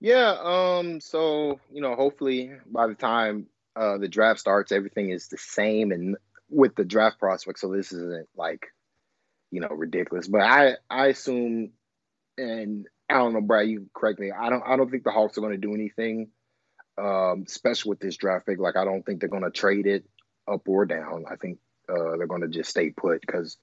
Yeah. 0.00 0.36
Um. 0.42 1.00
So 1.00 1.60
you 1.72 1.80
know, 1.80 1.94
hopefully 1.94 2.50
by 2.66 2.88
the 2.88 2.94
time 2.94 3.46
uh, 3.76 3.98
the 3.98 4.08
draft 4.08 4.40
starts, 4.40 4.72
everything 4.72 5.10
is 5.10 5.28
the 5.28 5.38
same 5.38 5.92
and 5.92 6.16
with 6.48 6.74
the 6.74 6.84
draft 6.84 7.20
prospect. 7.20 7.60
So 7.60 7.68
this 7.68 7.92
isn't 7.92 8.28
like 8.36 8.66
you 9.52 9.60
know 9.60 9.68
ridiculous. 9.68 10.26
But 10.26 10.40
I 10.40 10.76
I 10.88 11.08
assume 11.08 11.72
and 12.40 12.86
I 13.08 13.14
don't 13.14 13.32
know, 13.32 13.40
Brad. 13.40 13.68
You 13.68 13.86
correct 13.94 14.18
me. 14.18 14.30
I 14.30 14.48
don't. 14.50 14.62
I 14.66 14.76
don't 14.76 14.90
think 14.90 15.04
the 15.04 15.10
Hawks 15.10 15.36
are 15.36 15.42
going 15.42 15.52
to 15.52 15.58
do 15.58 15.74
anything 15.74 16.28
um, 16.98 17.44
special 17.46 17.90
with 17.90 18.00
this 18.00 18.16
draft 18.16 18.46
pick. 18.46 18.58
Like 18.58 18.76
I 18.76 18.84
don't 18.84 19.04
think 19.04 19.20
they're 19.20 19.28
going 19.28 19.42
to 19.42 19.50
trade 19.50 19.86
it 19.86 20.04
up 20.50 20.68
or 20.68 20.86
down. 20.86 21.24
I 21.30 21.36
think 21.36 21.58
uh, 21.88 22.16
they're 22.16 22.26
going 22.26 22.42
to 22.42 22.48
just 22.48 22.70
stay 22.70 22.90
put 22.90 23.20
because. 23.20 23.56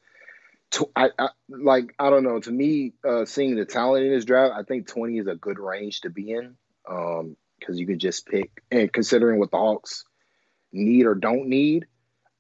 I, 0.97 1.11
I, 1.17 1.29
like 1.47 1.95
I 1.97 2.09
don't 2.09 2.25
know. 2.25 2.41
To 2.41 2.51
me, 2.51 2.91
uh, 3.07 3.23
seeing 3.23 3.55
the 3.55 3.63
talent 3.63 4.05
in 4.05 4.11
this 4.11 4.25
draft, 4.25 4.53
I 4.53 4.63
think 4.63 4.85
twenty 4.85 5.17
is 5.17 5.27
a 5.27 5.35
good 5.35 5.59
range 5.59 6.01
to 6.01 6.09
be 6.09 6.31
in 6.31 6.57
because 6.83 7.21
um, 7.21 7.35
you 7.75 7.87
can 7.87 7.99
just 7.99 8.25
pick. 8.25 8.51
And 8.69 8.91
considering 8.91 9.39
what 9.39 9.49
the 9.49 9.57
Hawks 9.57 10.03
need 10.73 11.05
or 11.05 11.15
don't 11.15 11.47
need, 11.47 11.85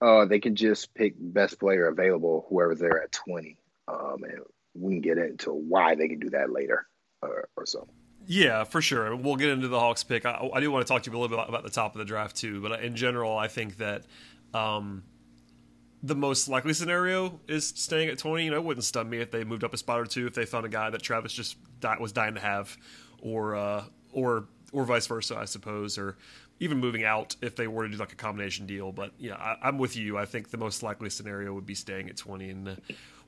uh, 0.01 0.25
they 0.25 0.39
can 0.39 0.57
just 0.57 0.93
pick 0.93 1.13
best 1.17 1.57
player 1.57 1.87
available, 1.87 2.45
whoever's 2.49 2.79
there 2.79 3.01
at 3.01 3.13
twenty. 3.13 3.59
Um, 3.87 4.23
and 4.23 4.41
we 4.79 4.93
can 4.93 5.01
get 5.01 5.17
into 5.17 5.51
why 5.51 5.95
they 5.95 6.07
can 6.07 6.19
do 6.19 6.29
that 6.31 6.51
later 6.51 6.87
or, 7.21 7.49
or 7.55 7.65
so. 7.65 7.87
Yeah, 8.25 8.65
for 8.65 8.81
sure. 8.81 9.15
We'll 9.15 9.37
get 9.37 9.49
into 9.49 9.69
the 9.69 9.79
Hawks 9.79 10.03
pick. 10.03 10.25
I, 10.25 10.49
I, 10.53 10.59
do 10.59 10.69
want 10.69 10.85
to 10.85 10.91
talk 10.91 11.03
to 11.03 11.11
you 11.11 11.17
a 11.17 11.19
little 11.19 11.37
bit 11.37 11.47
about, 11.47 11.63
the 11.63 11.69
top 11.69 11.95
of 11.95 11.99
the 11.99 12.05
draft 12.05 12.35
too, 12.35 12.61
but 12.61 12.83
in 12.83 12.95
general, 12.95 13.37
I 13.37 13.47
think 13.47 13.77
that 13.77 14.03
um, 14.53 15.03
the 16.03 16.15
most 16.15 16.49
likely 16.49 16.73
scenario 16.73 17.39
is 17.47 17.67
staying 17.67 18.09
at 18.09 18.17
20. 18.17 18.43
You 18.43 18.51
know, 18.51 18.57
it 18.57 18.63
wouldn't 18.63 18.83
stun 18.83 19.09
me 19.09 19.19
if 19.19 19.31
they 19.31 19.43
moved 19.43 19.63
up 19.63 19.73
a 19.73 19.77
spot 19.77 19.99
or 19.99 20.05
two 20.05 20.27
if 20.27 20.33
they 20.33 20.45
found 20.45 20.65
a 20.65 20.69
guy 20.69 20.89
that 20.89 21.01
Travis 21.01 21.31
just 21.31 21.57
was 21.99 22.11
dying 22.11 22.35
to 22.35 22.41
have, 22.41 22.77
or 23.21 23.55
uh, 23.55 23.85
or 24.11 24.47
or 24.73 24.83
vice 24.83 25.07
versa, 25.07 25.37
I 25.37 25.45
suppose, 25.45 25.97
or 25.97 26.17
even 26.59 26.79
moving 26.79 27.03
out 27.03 27.35
if 27.41 27.55
they 27.55 27.67
were 27.67 27.83
to 27.83 27.89
do 27.89 27.97
like 27.97 28.11
a 28.11 28.15
combination 28.15 28.65
deal. 28.65 28.91
But 28.91 29.11
yeah, 29.17 29.35
I, 29.35 29.67
am 29.67 29.77
with 29.77 29.95
you. 29.95 30.17
I 30.17 30.25
think 30.25 30.49
the 30.49 30.57
most 30.57 30.83
likely 30.83 31.09
scenario 31.09 31.53
would 31.53 31.65
be 31.65 31.75
staying 31.75 32.09
at 32.09 32.17
20, 32.17 32.49
and 32.49 32.69
uh, 32.69 32.75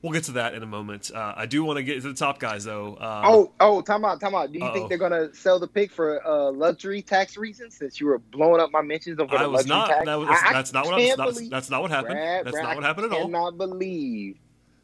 we'll 0.02 0.12
get 0.12 0.24
to 0.24 0.32
that 0.32 0.54
in 0.54 0.62
a 0.62 0.66
moment. 0.66 1.10
Uh, 1.14 1.34
I 1.36 1.46
do 1.46 1.64
want 1.64 1.76
to 1.76 1.82
get 1.82 2.02
to 2.02 2.08
the 2.08 2.14
top 2.14 2.38
guys 2.38 2.64
though. 2.64 2.94
Uh, 2.94 3.22
oh, 3.24 3.52
oh, 3.60 3.80
time 3.82 4.04
out, 4.04 4.20
time 4.20 4.34
out. 4.34 4.52
Do 4.52 4.58
you 4.58 4.64
uh-oh. 4.64 4.74
think 4.74 4.88
they're 4.88 4.98
gonna 4.98 5.32
sell 5.34 5.58
the 5.58 5.68
pick 5.68 5.92
for 5.92 6.26
uh, 6.26 6.50
luxury 6.50 7.02
tax 7.02 7.36
reasons? 7.36 7.76
Since 7.76 8.00
you 8.00 8.06
were 8.06 8.18
blowing 8.18 8.60
up 8.60 8.70
my 8.72 8.82
mentions 8.82 9.20
over 9.20 9.36
the 9.36 9.46
luxury 9.46 9.68
not, 9.68 9.88
tax, 9.88 10.06
that 10.06 10.18
was, 10.18 10.28
I, 10.28 10.52
that's 10.52 10.72
not 10.72 10.86
what 10.86 10.94
I'm, 10.94 11.16
that's, 11.16 11.48
that's 11.48 11.70
not 11.70 11.82
what 11.82 11.90
happened. 11.90 12.14
Brad, 12.14 12.46
that's 12.46 12.52
Brad, 12.52 12.64
not 12.64 12.76
what 12.76 12.84
happened 12.84 13.06
at 13.06 13.12
all. 13.12 13.20
I 13.20 13.22
cannot 13.24 13.58
believe 13.58 14.36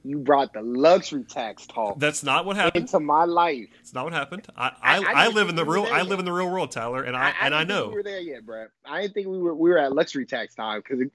you 0.06 0.18
brought 0.18 0.52
the 0.52 0.62
luxury 0.62 1.24
tax 1.24 1.66
talk. 1.66 1.98
That's 1.98 2.22
not 2.22 2.46
what 2.46 2.56
happened 2.56 2.82
into 2.82 3.00
my 3.00 3.24
life. 3.24 3.68
It's 3.80 3.92
not 3.92 4.04
what 4.04 4.12
happened. 4.12 4.46
I 4.56 4.72
I, 4.80 4.98
I, 4.98 5.12
I 5.24 5.28
live 5.28 5.48
in 5.48 5.56
the 5.56 5.64
real 5.64 5.84
I 5.84 6.02
live 6.02 6.18
in 6.18 6.24
the 6.24 6.32
real 6.32 6.50
world, 6.50 6.70
Tyler, 6.70 7.02
and 7.02 7.16
I, 7.16 7.34
and 7.40 7.54
I 7.54 7.64
know 7.64 7.88
we 7.88 7.94
were 7.94 8.02
there 8.02 8.20
yet, 8.20 8.46
Brad. 8.46 8.68
I 8.84 9.02
didn't 9.02 9.14
think 9.14 9.26
we 9.26 9.38
were 9.38 9.54
we 9.54 9.70
were 9.70 9.78
at 9.78 9.92
luxury 9.92 10.26
tax 10.26 10.54
time 10.54 10.80
because 10.80 11.06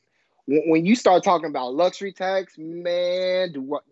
when 0.45 0.86
you 0.86 0.95
start 0.95 1.24
talking 1.24 1.50
about 1.50 1.74
luxury 1.74 2.12
tax, 2.12 2.55
man, 2.57 3.53
do 3.53 3.62
what? 3.62 3.83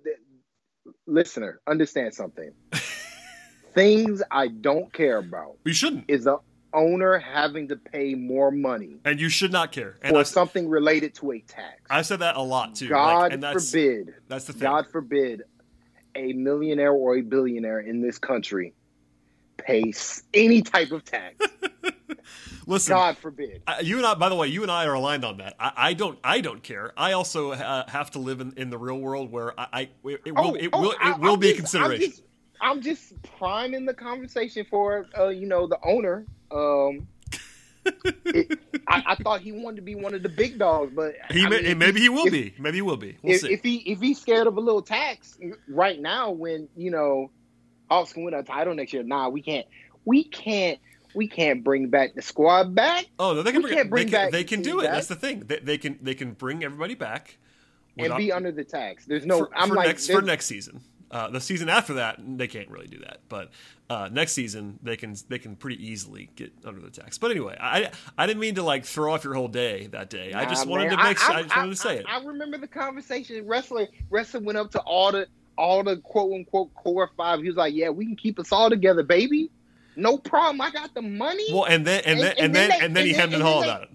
Listener, 1.07 1.61
understand 1.67 2.13
something. 2.13 2.51
Things 3.73 4.21
I 4.29 4.47
don't 4.47 4.91
care 4.91 5.17
about. 5.17 5.57
You 5.63 5.73
shouldn't. 5.73 6.05
Is 6.07 6.25
the 6.25 6.39
owner 6.73 7.17
having 7.17 7.67
to 7.69 7.75
pay 7.75 8.15
more 8.15 8.51
money. 8.51 8.97
And 9.05 9.19
you 9.19 9.29
should 9.29 9.51
not 9.51 9.71
care. 9.71 9.95
And 10.01 10.15
for 10.15 10.23
something 10.23 10.69
related 10.69 11.15
to 11.15 11.31
a 11.31 11.39
tax. 11.41 11.81
I 11.89 12.01
said 12.01 12.19
that 12.19 12.35
a 12.35 12.41
lot 12.41 12.75
too. 12.75 12.89
God 12.89 13.31
like, 13.31 13.41
that's, 13.41 13.71
forbid. 13.71 14.13
That's 14.27 14.45
the 14.45 14.53
thing. 14.53 14.61
God 14.61 14.87
forbid 14.91 15.43
a 16.15 16.33
millionaire 16.33 16.91
or 16.91 17.17
a 17.17 17.21
billionaire 17.21 17.79
in 17.79 18.01
this 18.01 18.17
country 18.17 18.73
pays 19.57 20.23
any 20.33 20.61
type 20.61 20.91
of 20.91 21.03
tax. 21.03 21.35
Listen, 22.65 22.93
God 22.93 23.17
forbid. 23.17 23.63
you 23.81 23.97
and 23.97 24.05
I, 24.05 24.13
by 24.13 24.29
the 24.29 24.35
way, 24.35 24.47
you 24.47 24.61
and 24.61 24.71
I 24.71 24.85
are 24.85 24.93
aligned 24.93 25.25
on 25.25 25.37
that. 25.37 25.55
I, 25.59 25.71
I 25.75 25.93
don't, 25.93 26.19
I 26.23 26.41
don't 26.41 26.61
care. 26.61 26.93
I 26.95 27.13
also 27.13 27.51
uh, 27.51 27.89
have 27.89 28.11
to 28.11 28.19
live 28.19 28.41
in, 28.41 28.53
in 28.57 28.69
the 28.69 28.77
real 28.77 28.99
world 28.99 29.31
where 29.31 29.59
I, 29.59 29.67
I 29.73 29.81
it, 29.81 29.91
will, 30.03 30.17
oh, 30.37 30.53
it 30.53 30.71
will, 30.71 30.93
oh, 31.01 31.09
it 31.09 31.19
will 31.19 31.33
I, 31.33 31.37
be 31.37 31.47
just, 31.47 31.53
a 31.53 31.61
consideration. 31.61 32.03
I'm 32.61 32.81
just, 32.81 33.11
I'm 33.11 33.21
just 33.21 33.37
priming 33.39 33.85
the 33.85 33.93
conversation 33.93 34.65
for, 34.69 35.07
uh, 35.17 35.29
you 35.29 35.47
know, 35.47 35.65
the 35.65 35.79
owner 35.83 36.25
um, 36.51 37.07
it, 38.25 38.59
I, 38.87 39.03
I, 39.07 39.15
thought 39.23 39.41
he 39.41 39.51
wanted 39.51 39.77
to 39.77 39.81
be 39.81 39.95
one 39.95 40.13
of 40.13 40.23
the 40.23 40.29
big 40.29 40.57
dogs, 40.57 40.91
but 40.95 41.15
he 41.31 41.47
may, 41.47 41.61
mean, 41.61 41.77
maybe 41.77 41.99
he 42.01 42.09
will 42.09 42.27
if, 42.27 42.31
be. 42.31 42.53
Maybe 42.59 42.77
he 42.77 42.81
will 42.81 42.97
be. 42.97 43.17
We'll 43.21 43.35
if, 43.35 43.43
if, 43.43 43.63
he 43.63 43.77
if 43.77 43.99
he's 43.99 44.19
scared 44.19 44.47
of 44.47 44.57
a 44.57 44.59
little 44.59 44.81
tax 44.81 45.37
right 45.67 45.99
now, 45.99 46.31
when 46.31 46.67
you 46.75 46.91
know 46.91 47.31
Hawks 47.89 48.13
can 48.13 48.23
win 48.23 48.33
a 48.33 48.43
title 48.43 48.73
next 48.73 48.93
year, 48.93 49.03
nah, 49.03 49.29
we 49.29 49.41
can't. 49.41 49.67
We 50.05 50.23
can't. 50.23 50.79
We 51.15 51.27
can't 51.27 51.63
bring 51.63 51.89
back 51.89 52.13
the 52.13 52.21
squad 52.21 52.75
back. 52.75 53.05
Oh 53.17 53.33
no, 53.33 53.41
they 53.41 53.51
can 53.51 53.63
we 53.63 53.73
bring, 53.73 53.89
bring 53.89 54.05
they 54.07 54.11
can, 54.11 54.31
They 54.31 54.43
can 54.43 54.61
do 54.61 54.79
it. 54.79 54.83
Back. 54.83 54.93
That's 54.93 55.07
the 55.07 55.15
thing. 55.15 55.39
They, 55.39 55.59
they, 55.59 55.77
can 55.77 55.97
they 56.01 56.13
can 56.13 56.33
bring 56.33 56.63
everybody 56.63 56.93
back 56.93 57.37
and 57.97 58.15
be 58.15 58.31
under 58.31 58.51
the 58.51 58.63
tax. 58.63 59.05
There's 59.05 59.25
no. 59.25 59.39
For, 59.39 59.49
I'm 59.55 59.69
for 59.69 59.75
like 59.75 59.87
next, 59.87 60.07
for 60.07 60.21
next 60.21 60.45
season. 60.45 60.81
Uh, 61.11 61.29
the 61.29 61.41
season 61.41 61.69
after 61.69 61.95
that, 61.95 62.19
they 62.19 62.47
can't 62.47 62.69
really 62.69 62.87
do 62.87 62.99
that. 62.99 63.19
But 63.29 63.49
uh, 63.89 64.09
next 64.11 64.33
season, 64.33 64.77
they 64.83 64.95
can 64.95 65.15
they 65.27 65.39
can 65.39 65.55
pretty 65.55 65.83
easily 65.83 66.29
get 66.35 66.53
under 66.63 66.79
the 66.79 66.91
tax. 66.91 67.17
But 67.17 67.31
anyway, 67.31 67.57
I 67.59 67.89
I 68.17 68.27
didn't 68.27 68.39
mean 68.39 68.55
to 68.55 68.63
like 68.63 68.85
throw 68.85 69.13
off 69.13 69.23
your 69.23 69.33
whole 69.33 69.47
day 69.47 69.87
that 69.87 70.09
day. 70.09 70.31
Nah, 70.33 70.41
I 70.41 70.45
just 70.45 70.67
wanted 70.67 70.89
man. 70.89 70.97
to 70.97 71.03
make 71.03 71.29
I, 71.29 71.33
I, 71.33 71.37
I 71.37 71.43
just 71.43 71.55
wanted 71.55 71.69
to 71.71 71.75
say 71.75 71.97
it. 71.97 72.05
I 72.07 72.23
remember 72.23 72.57
the 72.57 72.67
conversation. 72.67 73.43
Ressler 73.45 73.87
Ressler 74.11 74.43
went 74.43 74.59
up 74.59 74.71
to 74.71 74.79
all 74.81 75.11
the 75.11 75.27
all 75.57 75.83
the 75.83 75.97
quote 75.97 76.31
unquote 76.31 76.73
core 76.75 77.09
five. 77.17 77.41
He 77.41 77.47
was 77.47 77.57
like, 77.57 77.73
"Yeah, 77.73 77.89
we 77.89 78.05
can 78.05 78.15
keep 78.15 78.39
us 78.39 78.51
all 78.51 78.69
together, 78.69 79.01
baby. 79.01 79.49
No 79.95 80.17
problem. 80.17 80.61
I 80.61 80.69
got 80.69 80.93
the 80.93 81.01
money." 81.01 81.45
Well, 81.51 81.65
and 81.65 81.85
then 81.85 82.03
and, 82.05 82.19
then 82.19 82.31
and, 82.31 82.39
and 82.39 82.55
then, 82.55 82.69
they, 82.69 82.85
and 82.85 82.95
then 82.95 83.05
he 83.05 83.13
hemmed 83.13 83.33
and 83.33 83.41
hawed 83.41 83.63
about 83.63 83.83
it. 83.83 83.89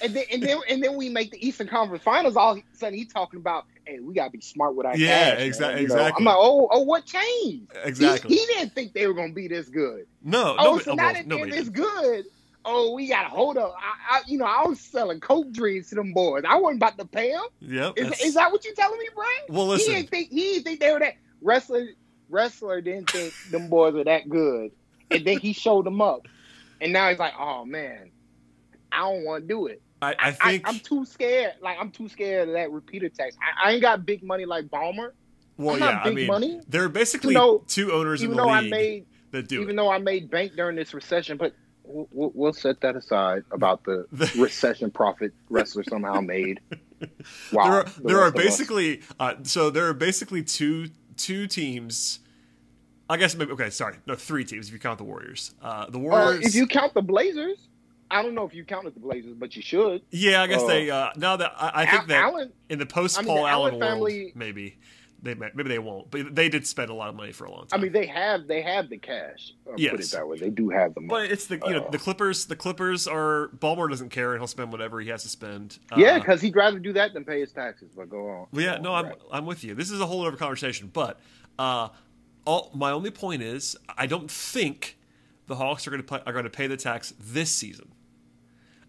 And 0.00 0.14
then 0.14 0.24
and 0.32 0.42
then 0.42 0.58
and 0.68 0.82
then 0.82 0.96
we 0.96 1.08
make 1.08 1.30
the 1.30 1.46
Eastern 1.46 1.68
Conference 1.68 2.02
Finals. 2.02 2.36
All 2.36 2.52
of 2.52 2.58
a 2.58 2.62
sudden, 2.76 2.98
he 2.98 3.04
talking 3.04 3.38
about 3.38 3.66
hey, 3.88 4.00
we 4.00 4.14
gotta 4.14 4.30
be 4.30 4.40
smart 4.40 4.74
with 4.74 4.86
our 4.86 4.96
yeah, 4.96 5.34
cash. 5.34 5.42
Exactly, 5.42 5.82
exactly. 5.82 6.12
I'm 6.18 6.24
like, 6.24 6.36
oh, 6.38 6.68
oh, 6.70 6.82
what 6.82 7.06
changed? 7.06 7.72
Exactly. 7.84 8.34
He, 8.34 8.40
he, 8.40 8.46
didn't 8.46 8.74
think 8.74 8.92
they 8.92 9.06
were 9.06 9.14
gonna 9.14 9.32
be 9.32 9.48
this 9.48 9.68
good. 9.68 10.06
No, 10.22 10.54
oh, 10.58 10.64
nobody, 10.64 10.84
so 10.84 10.92
oh, 10.92 10.94
now 10.94 11.12
that 11.12 11.28
they're 11.28 11.46
this 11.46 11.68
good, 11.68 12.26
oh, 12.64 12.92
we 12.92 13.08
gotta 13.08 13.28
hold 13.28 13.56
up. 13.56 13.74
I, 13.78 14.18
I, 14.18 14.20
you 14.26 14.38
know, 14.38 14.44
I 14.44 14.66
was 14.66 14.80
selling 14.80 15.20
coke 15.20 15.50
dreams 15.52 15.88
to 15.88 15.94
them 15.94 16.12
boys. 16.12 16.44
I 16.46 16.56
wasn't 16.56 16.82
about 16.82 16.98
to 16.98 17.06
pay 17.06 17.32
them. 17.32 17.46
Yep. 17.60 17.94
Is, 17.96 18.20
is 18.20 18.34
that 18.34 18.52
what 18.52 18.64
you're 18.64 18.74
telling 18.74 18.98
me, 18.98 19.08
Brian? 19.14 19.30
Well, 19.48 19.66
listen. 19.66 19.90
He 19.90 19.96
didn't 19.96 20.10
think 20.10 20.30
he 20.30 20.40
didn't 20.40 20.64
think 20.64 20.80
they 20.80 20.92
were 20.92 21.00
that 21.00 21.14
Ressler. 21.42 21.88
Ressler 22.30 22.84
didn't 22.84 23.10
think 23.10 23.32
them 23.50 23.68
boys 23.68 23.94
were 23.94 24.04
that 24.04 24.28
good, 24.28 24.72
and 25.10 25.24
then 25.24 25.38
he 25.38 25.54
showed 25.54 25.86
them 25.86 26.02
up, 26.02 26.28
and 26.80 26.92
now 26.92 27.08
he's 27.08 27.18
like, 27.18 27.32
oh 27.38 27.64
man, 27.64 28.10
I 28.92 28.98
don't 28.98 29.24
want 29.24 29.44
to 29.44 29.48
do 29.48 29.66
it. 29.66 29.80
I, 30.00 30.14
I 30.18 30.30
think 30.30 30.66
I, 30.66 30.70
am 30.70 30.78
too 30.80 31.04
scared. 31.04 31.54
Like 31.60 31.76
I'm 31.80 31.90
too 31.90 32.08
scared 32.08 32.48
of 32.48 32.54
that 32.54 32.70
repeater 32.70 33.08
tax. 33.08 33.36
I, 33.40 33.68
I 33.68 33.72
ain't 33.72 33.82
got 33.82 34.06
big 34.06 34.22
money 34.22 34.44
like 34.44 34.66
Ballmer. 34.66 35.12
Well, 35.56 35.74
I'm 35.74 35.80
yeah, 35.80 36.00
I 36.04 36.10
mean, 36.10 36.26
money. 36.28 36.60
there 36.68 36.84
are 36.84 36.88
basically 36.88 37.34
though, 37.34 37.64
two 37.66 37.92
owners 37.92 38.22
in 38.22 38.30
the 38.30 38.44
league 38.44 38.52
I 38.52 38.60
made, 38.68 39.06
that 39.32 39.48
do. 39.48 39.60
Even 39.60 39.74
it. 39.74 39.76
though 39.76 39.90
I 39.90 39.98
made 39.98 40.30
bank 40.30 40.52
during 40.54 40.76
this 40.76 40.94
recession, 40.94 41.36
but 41.36 41.52
we'll, 41.84 42.32
we'll 42.34 42.52
set 42.52 42.80
that 42.82 42.94
aside 42.94 43.42
about 43.50 43.84
the 43.84 44.06
recession 44.38 44.90
profit 44.90 45.32
Ressler 45.50 45.88
somehow 45.88 46.20
made. 46.20 46.60
Wow, 47.52 47.64
there 47.64 47.72
are, 47.72 47.84
the 47.84 48.02
there 48.04 48.20
are 48.20 48.30
basically 48.30 49.02
uh, 49.18 49.34
so 49.42 49.70
there 49.70 49.88
are 49.88 49.94
basically 49.94 50.42
two 50.42 50.90
two 51.16 51.46
teams. 51.48 52.20
I 53.10 53.16
guess 53.16 53.34
maybe 53.34 53.52
okay. 53.52 53.70
Sorry, 53.70 53.96
no, 54.06 54.14
three 54.14 54.44
teams 54.44 54.68
if 54.68 54.72
you 54.72 54.78
count 54.78 54.98
the 54.98 55.04
Warriors. 55.04 55.54
Uh, 55.60 55.90
the 55.90 55.98
Warriors. 55.98 56.44
Uh, 56.44 56.46
if 56.46 56.54
you 56.54 56.66
count 56.66 56.94
the 56.94 57.02
Blazers. 57.02 57.67
I 58.10 58.22
don't 58.22 58.34
know 58.34 58.44
if 58.44 58.54
you 58.54 58.64
counted 58.64 58.94
the 58.94 59.00
Blazers, 59.00 59.34
but 59.34 59.54
you 59.56 59.62
should. 59.62 60.02
Yeah, 60.10 60.42
I 60.42 60.46
guess 60.46 60.62
uh, 60.62 60.66
they. 60.66 60.90
Uh, 60.90 61.10
now 61.16 61.36
that 61.36 61.52
I, 61.56 61.82
I 61.82 61.86
think 61.86 62.02
Al- 62.02 62.06
that 62.08 62.22
Allen, 62.22 62.52
in 62.68 62.78
the 62.78 62.86
post 62.86 63.16
Paul 63.16 63.30
I 63.30 63.34
mean, 63.34 63.46
Allen, 63.46 63.74
Allen 63.74 63.80
family, 63.80 64.22
world, 64.24 64.36
maybe 64.36 64.78
they 65.22 65.34
maybe 65.34 65.64
they 65.64 65.78
won't, 65.78 66.10
but 66.10 66.34
they 66.34 66.48
did 66.48 66.66
spend 66.66 66.90
a 66.90 66.94
lot 66.94 67.08
of 67.08 67.16
money 67.16 67.32
for 67.32 67.44
a 67.44 67.50
long 67.50 67.66
time. 67.66 67.80
I 67.80 67.82
mean, 67.82 67.92
they 67.92 68.06
have 68.06 68.46
they 68.46 68.62
have 68.62 68.88
the 68.88 68.98
cash. 68.98 69.52
yes. 69.76 69.90
Put 69.90 70.00
it 70.00 70.10
that 70.12 70.28
way, 70.28 70.38
they 70.38 70.50
do 70.50 70.68
have 70.70 70.94
the 70.94 71.00
money. 71.00 71.24
But 71.24 71.32
it's 71.32 71.46
the 71.46 71.56
you 71.56 71.62
uh, 71.64 71.70
know 71.70 71.88
the 71.90 71.98
Clippers. 71.98 72.46
The 72.46 72.56
Clippers 72.56 73.06
are 73.08 73.48
Ballmer 73.58 73.90
doesn't 73.90 74.10
care 74.10 74.32
and 74.32 74.40
he'll 74.40 74.46
spend 74.46 74.70
whatever 74.70 75.00
he 75.00 75.08
has 75.08 75.22
to 75.24 75.28
spend. 75.28 75.78
Yeah, 75.96 76.18
because 76.18 76.40
uh, 76.40 76.42
he'd 76.42 76.56
rather 76.56 76.78
do 76.78 76.92
that 76.92 77.14
than 77.14 77.24
pay 77.24 77.40
his 77.40 77.52
taxes. 77.52 77.90
But 77.96 78.08
go 78.08 78.28
on. 78.28 78.46
Well, 78.52 78.64
yeah, 78.64 78.76
go 78.76 78.82
no, 78.82 78.92
on, 78.94 79.04
I'm 79.04 79.10
right. 79.10 79.20
I'm 79.32 79.46
with 79.46 79.64
you. 79.64 79.74
This 79.74 79.90
is 79.90 80.00
a 80.00 80.06
whole 80.06 80.24
other 80.24 80.36
conversation, 80.36 80.90
but 80.92 81.18
uh, 81.58 81.88
all 82.44 82.70
my 82.74 82.92
only 82.92 83.10
point 83.10 83.42
is 83.42 83.76
I 83.96 84.06
don't 84.06 84.30
think 84.30 84.98
the 85.48 85.56
Hawks 85.56 85.86
are 85.88 85.90
going 85.90 86.04
to 86.04 86.26
are 86.26 86.32
going 86.32 86.44
to 86.44 86.50
pay 86.50 86.68
the 86.68 86.76
tax 86.76 87.12
this 87.18 87.50
season. 87.50 87.90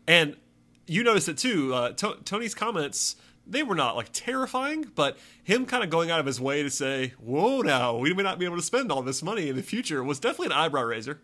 And 0.09 0.35
you 0.87 1.03
noticed 1.03 1.29
it 1.29 1.37
too. 1.37 1.73
Uh, 1.73 1.93
Tony's 1.93 2.55
comments 2.55 3.15
they 3.45 3.63
were 3.63 3.75
not 3.75 3.95
like 3.95 4.09
terrifying, 4.11 4.91
but 4.95 5.17
him 5.43 5.65
kind 5.65 5.83
of 5.83 5.89
going 5.89 6.11
out 6.11 6.19
of 6.19 6.25
his 6.25 6.41
way 6.41 6.63
to 6.63 6.69
say, 6.69 7.13
"Whoa, 7.19 7.61
now 7.61 7.97
we 7.97 8.13
may 8.13 8.23
not 8.23 8.39
be 8.39 8.45
able 8.45 8.57
to 8.57 8.63
spend 8.63 8.91
all 8.91 9.01
this 9.01 9.23
money 9.23 9.49
in 9.49 9.55
the 9.55 9.63
future," 9.63 10.03
was 10.03 10.19
definitely 10.19 10.47
an 10.47 10.53
eyebrow 10.53 10.83
raiser. 10.83 11.21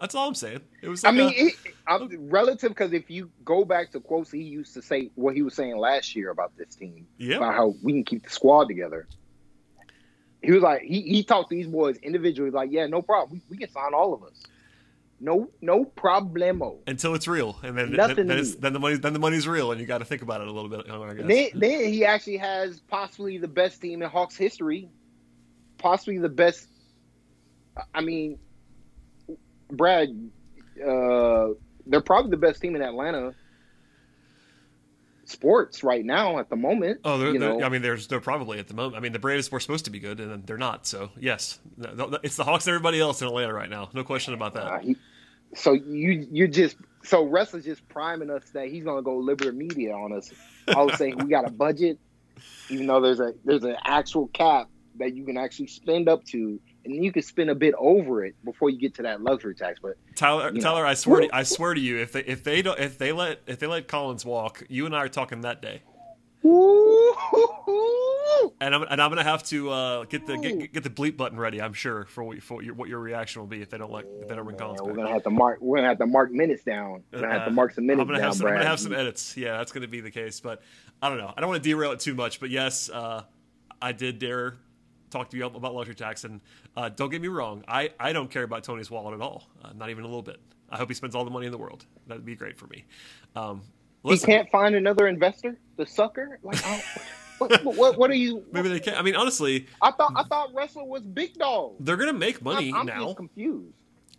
That's 0.00 0.14
all 0.14 0.28
I'm 0.28 0.34
saying. 0.34 0.60
It 0.82 0.88
was. 0.88 1.02
Like 1.02 1.14
I 1.14 1.16
mean, 1.16 1.28
a, 1.28 1.46
it, 1.46 1.54
I'm, 1.86 2.28
relative 2.28 2.70
because 2.70 2.92
if 2.92 3.10
you 3.10 3.30
go 3.44 3.64
back 3.64 3.90
to 3.92 4.00
quotes 4.00 4.30
he 4.30 4.42
used 4.42 4.74
to 4.74 4.82
say, 4.82 5.10
what 5.16 5.34
he 5.34 5.42
was 5.42 5.54
saying 5.54 5.76
last 5.76 6.14
year 6.14 6.30
about 6.30 6.56
this 6.56 6.76
team, 6.76 7.06
yeah, 7.16 7.36
about 7.36 7.54
how 7.54 7.74
we 7.82 7.92
can 7.92 8.04
keep 8.04 8.24
the 8.24 8.30
squad 8.30 8.66
together. 8.66 9.08
He 10.42 10.52
was 10.52 10.62
like, 10.62 10.82
he, 10.82 11.00
he 11.02 11.24
talked 11.24 11.50
to 11.50 11.56
these 11.56 11.66
boys 11.66 11.96
individually, 11.96 12.50
like, 12.50 12.70
yeah, 12.70 12.86
no 12.86 13.02
problem, 13.02 13.42
we, 13.48 13.56
we 13.56 13.58
can 13.58 13.68
sign 13.72 13.92
all 13.92 14.14
of 14.14 14.22
us. 14.22 14.44
No, 15.20 15.50
no 15.60 15.84
problemo. 15.84 16.78
Until 16.86 17.14
it's 17.14 17.26
real, 17.26 17.58
and 17.62 17.76
then 17.76 17.92
then, 17.92 18.14
then, 18.14 18.26
then, 18.60 18.72
the 18.72 18.78
money 18.78 18.96
then 18.96 19.12
the 19.12 19.18
money's 19.18 19.48
real, 19.48 19.72
and 19.72 19.80
you 19.80 19.86
got 19.86 19.98
to 19.98 20.04
think 20.04 20.22
about 20.22 20.40
it 20.40 20.46
a 20.46 20.52
little 20.52 20.70
bit. 20.70 20.88
I 20.88 21.14
guess. 21.14 21.26
Then, 21.26 21.60
then 21.60 21.92
he 21.92 22.04
actually 22.04 22.36
has 22.36 22.78
possibly 22.80 23.36
the 23.38 23.48
best 23.48 23.80
team 23.80 24.02
in 24.02 24.08
Hawks 24.08 24.36
history, 24.36 24.88
possibly 25.76 26.18
the 26.18 26.28
best. 26.28 26.68
I 27.92 28.00
mean, 28.00 28.38
Brad, 29.70 30.10
uh, 30.80 31.48
they're 31.86 32.00
probably 32.00 32.30
the 32.30 32.36
best 32.36 32.60
team 32.60 32.76
in 32.76 32.82
Atlanta 32.82 33.34
sports 35.24 35.84
right 35.84 36.04
now 36.04 36.38
at 36.38 36.48
the 36.48 36.56
moment. 36.56 37.00
Oh, 37.04 37.18
they're, 37.18 37.38
they're, 37.38 37.64
I 37.64 37.68
mean, 37.68 37.82
there's 37.82 38.06
they're 38.06 38.20
probably 38.20 38.58
at 38.58 38.68
the 38.68 38.74
moment. 38.74 38.96
I 38.96 39.00
mean, 39.00 39.12
the 39.12 39.18
Braves 39.18 39.50
were 39.50 39.60
supposed 39.60 39.84
to 39.84 39.90
be 39.90 39.98
good, 40.00 40.20
and 40.20 40.46
they're 40.46 40.56
not. 40.56 40.86
So 40.86 41.10
yes, 41.18 41.58
it's 42.22 42.36
the 42.36 42.44
Hawks 42.44 42.66
and 42.66 42.74
everybody 42.74 43.00
else 43.00 43.20
in 43.20 43.28
Atlanta 43.28 43.52
right 43.52 43.70
now. 43.70 43.90
No 43.92 44.04
question 44.04 44.34
about 44.34 44.54
that. 44.54 44.64
Uh, 44.64 44.78
he, 44.78 44.96
so 45.54 45.72
you 45.72 46.26
you 46.30 46.48
just 46.48 46.76
so 47.04 47.34
is 47.36 47.64
just 47.64 47.88
priming 47.88 48.30
us 48.30 48.50
that 48.52 48.68
he's 48.68 48.84
gonna 48.84 49.02
go 49.02 49.16
liberal 49.16 49.52
media 49.52 49.94
on 49.94 50.12
us. 50.12 50.32
I 50.68 50.82
was 50.82 50.96
saying 50.98 51.16
we 51.18 51.30
got 51.30 51.46
a 51.46 51.50
budget, 51.50 51.98
even 52.68 52.86
though 52.86 53.00
there's 53.00 53.20
a 53.20 53.34
there's 53.44 53.64
an 53.64 53.76
actual 53.84 54.28
cap 54.28 54.68
that 54.98 55.14
you 55.14 55.24
can 55.24 55.36
actually 55.36 55.68
spend 55.68 56.08
up 56.08 56.24
to, 56.24 56.60
and 56.84 57.04
you 57.04 57.12
can 57.12 57.22
spend 57.22 57.50
a 57.50 57.54
bit 57.54 57.74
over 57.78 58.24
it 58.24 58.34
before 58.44 58.68
you 58.68 58.78
get 58.78 58.94
to 58.96 59.02
that 59.02 59.22
luxury 59.22 59.54
tax. 59.54 59.78
But 59.80 59.96
Tyler, 60.16 60.52
Tyler, 60.52 60.82
know. 60.82 60.88
I 60.88 60.94
swear, 60.94 61.22
to, 61.22 61.28
I 61.32 61.44
swear 61.44 61.74
to 61.74 61.80
you, 61.80 61.98
if 61.98 62.12
they 62.12 62.24
if 62.24 62.44
they 62.44 62.62
don't 62.62 62.78
if 62.78 62.98
they 62.98 63.12
let 63.12 63.40
if 63.46 63.58
they 63.58 63.66
let 63.66 63.88
Collins 63.88 64.24
walk, 64.24 64.64
you 64.68 64.86
and 64.86 64.94
I 64.94 64.98
are 64.98 65.08
talking 65.08 65.42
that 65.42 65.62
day. 65.62 65.82
And 68.60 68.74
I'm 68.74 68.82
and 68.82 69.00
I'm 69.00 69.10
gonna 69.10 69.22
have 69.22 69.42
to 69.44 69.70
uh, 69.70 70.04
get 70.04 70.26
the 70.26 70.36
get, 70.36 70.72
get, 70.72 70.82
the 70.82 70.90
bleep 70.90 71.16
button 71.16 71.38
ready. 71.38 71.62
I'm 71.62 71.72
sure 71.72 72.06
for 72.06 72.24
what, 72.24 72.42
for 72.42 72.62
your, 72.62 72.74
what 72.74 72.88
your 72.88 72.98
reaction 72.98 73.40
will 73.40 73.46
be 73.46 73.62
if 73.62 73.70
they 73.70 73.78
don't 73.78 73.92
like 73.92 74.06
if 74.20 74.28
they 74.28 74.34
don't 74.34 74.44
bring 74.44 74.56
Collins. 74.56 74.82
We're 74.82 74.94
gonna 74.94 75.12
have 75.12 75.22
to 75.24 75.30
mark. 75.30 75.58
We're 75.60 75.76
gonna 75.76 75.88
have 75.88 75.98
to 75.98 76.06
mark 76.06 76.32
minutes 76.32 76.64
down. 76.64 77.04
We're 77.12 77.20
gonna 77.20 77.32
have 77.32 77.44
to 77.44 77.50
uh, 77.50 77.54
mark 77.54 77.72
some 77.74 77.86
minutes 77.86 78.02
I'm 78.02 78.06
gonna 78.08 78.18
down. 78.18 78.26
Have 78.26 78.34
some, 78.34 78.44
Brad. 78.44 78.54
I'm 78.54 78.60
gonna 78.60 78.70
have 78.70 78.80
some 78.80 78.92
edits. 78.94 79.36
Yeah, 79.36 79.58
that's 79.58 79.70
gonna 79.70 79.88
be 79.88 80.00
the 80.00 80.10
case. 80.10 80.40
But 80.40 80.62
I 81.00 81.08
don't 81.08 81.18
know. 81.18 81.32
I 81.36 81.40
don't 81.40 81.50
want 81.50 81.62
to 81.62 81.68
derail 81.68 81.92
it 81.92 82.00
too 82.00 82.14
much. 82.14 82.40
But 82.40 82.50
yes, 82.50 82.90
uh, 82.90 83.22
I 83.80 83.92
did 83.92 84.18
dare 84.18 84.56
talk 85.10 85.30
to 85.30 85.36
you 85.36 85.46
about 85.46 85.74
luxury 85.74 85.94
tax, 85.94 86.24
and 86.24 86.40
uh, 86.76 86.88
don't 86.88 87.10
get 87.10 87.22
me 87.22 87.28
wrong. 87.28 87.64
I 87.68 87.90
I 88.00 88.12
don't 88.12 88.30
care 88.30 88.42
about 88.42 88.64
Tony's 88.64 88.90
wallet 88.90 89.14
at 89.14 89.20
all. 89.20 89.44
Uh, 89.62 89.72
not 89.74 89.90
even 89.90 90.04
a 90.04 90.06
little 90.06 90.22
bit. 90.22 90.40
I 90.70 90.76
hope 90.76 90.88
he 90.88 90.94
spends 90.94 91.14
all 91.14 91.24
the 91.24 91.30
money 91.30 91.46
in 91.46 91.52
the 91.52 91.58
world. 91.58 91.86
That'd 92.06 92.24
be 92.24 92.34
great 92.34 92.58
for 92.58 92.66
me. 92.66 92.84
Um, 93.34 93.62
listen, 94.02 94.30
he 94.30 94.36
can't 94.36 94.50
find 94.50 94.74
another 94.74 95.08
investor. 95.08 95.58
The 95.76 95.86
sucker. 95.86 96.38
Like. 96.42 96.58
what, 97.38 97.64
what, 97.64 97.98
what, 97.98 98.10
are 98.10 98.14
you? 98.14 98.44
Maybe 98.52 98.68
they 98.68 98.80
can't. 98.80 98.98
I 98.98 99.02
mean, 99.02 99.16
honestly, 99.16 99.66
I 99.80 99.92
thought 99.92 100.12
I 100.16 100.24
thought 100.24 100.50
wrestling 100.54 100.88
was 100.88 101.02
big 101.02 101.34
dog. 101.34 101.74
They're 101.80 101.96
gonna 101.96 102.12
make 102.12 102.42
money 102.42 102.70
I'm, 102.70 102.80
I'm 102.80 102.86
now. 102.86 103.04
Just 103.04 103.16
confused. 103.16 103.74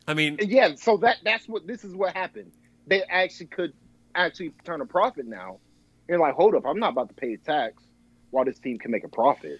I 0.08 0.14
mean, 0.14 0.38
yeah. 0.42 0.76
So 0.76 0.98
that 0.98 1.18
that's 1.24 1.48
what 1.48 1.68
this 1.68 1.84
is 1.84 1.96
what 1.96 2.16
happened. 2.16 2.52
They 2.88 3.04
actually 3.04 3.48
could 3.48 3.74
actually 4.16 4.54
turn 4.64 4.82
a 4.82 4.86
profit 4.86 5.28
now. 5.28 5.60
You're 6.08 6.20
like, 6.20 6.34
hold 6.34 6.56
up, 6.56 6.66
I'm 6.66 6.80
not 6.80 6.94
about 6.94 7.10
to 7.10 7.16
pay 7.16 7.34
a 7.34 7.38
tax 7.38 7.84
while 8.32 8.46
this 8.46 8.58
team 8.58 8.80
can 8.80 8.92
make 8.92 9.04
a 9.04 9.10
profit. 9.10 9.60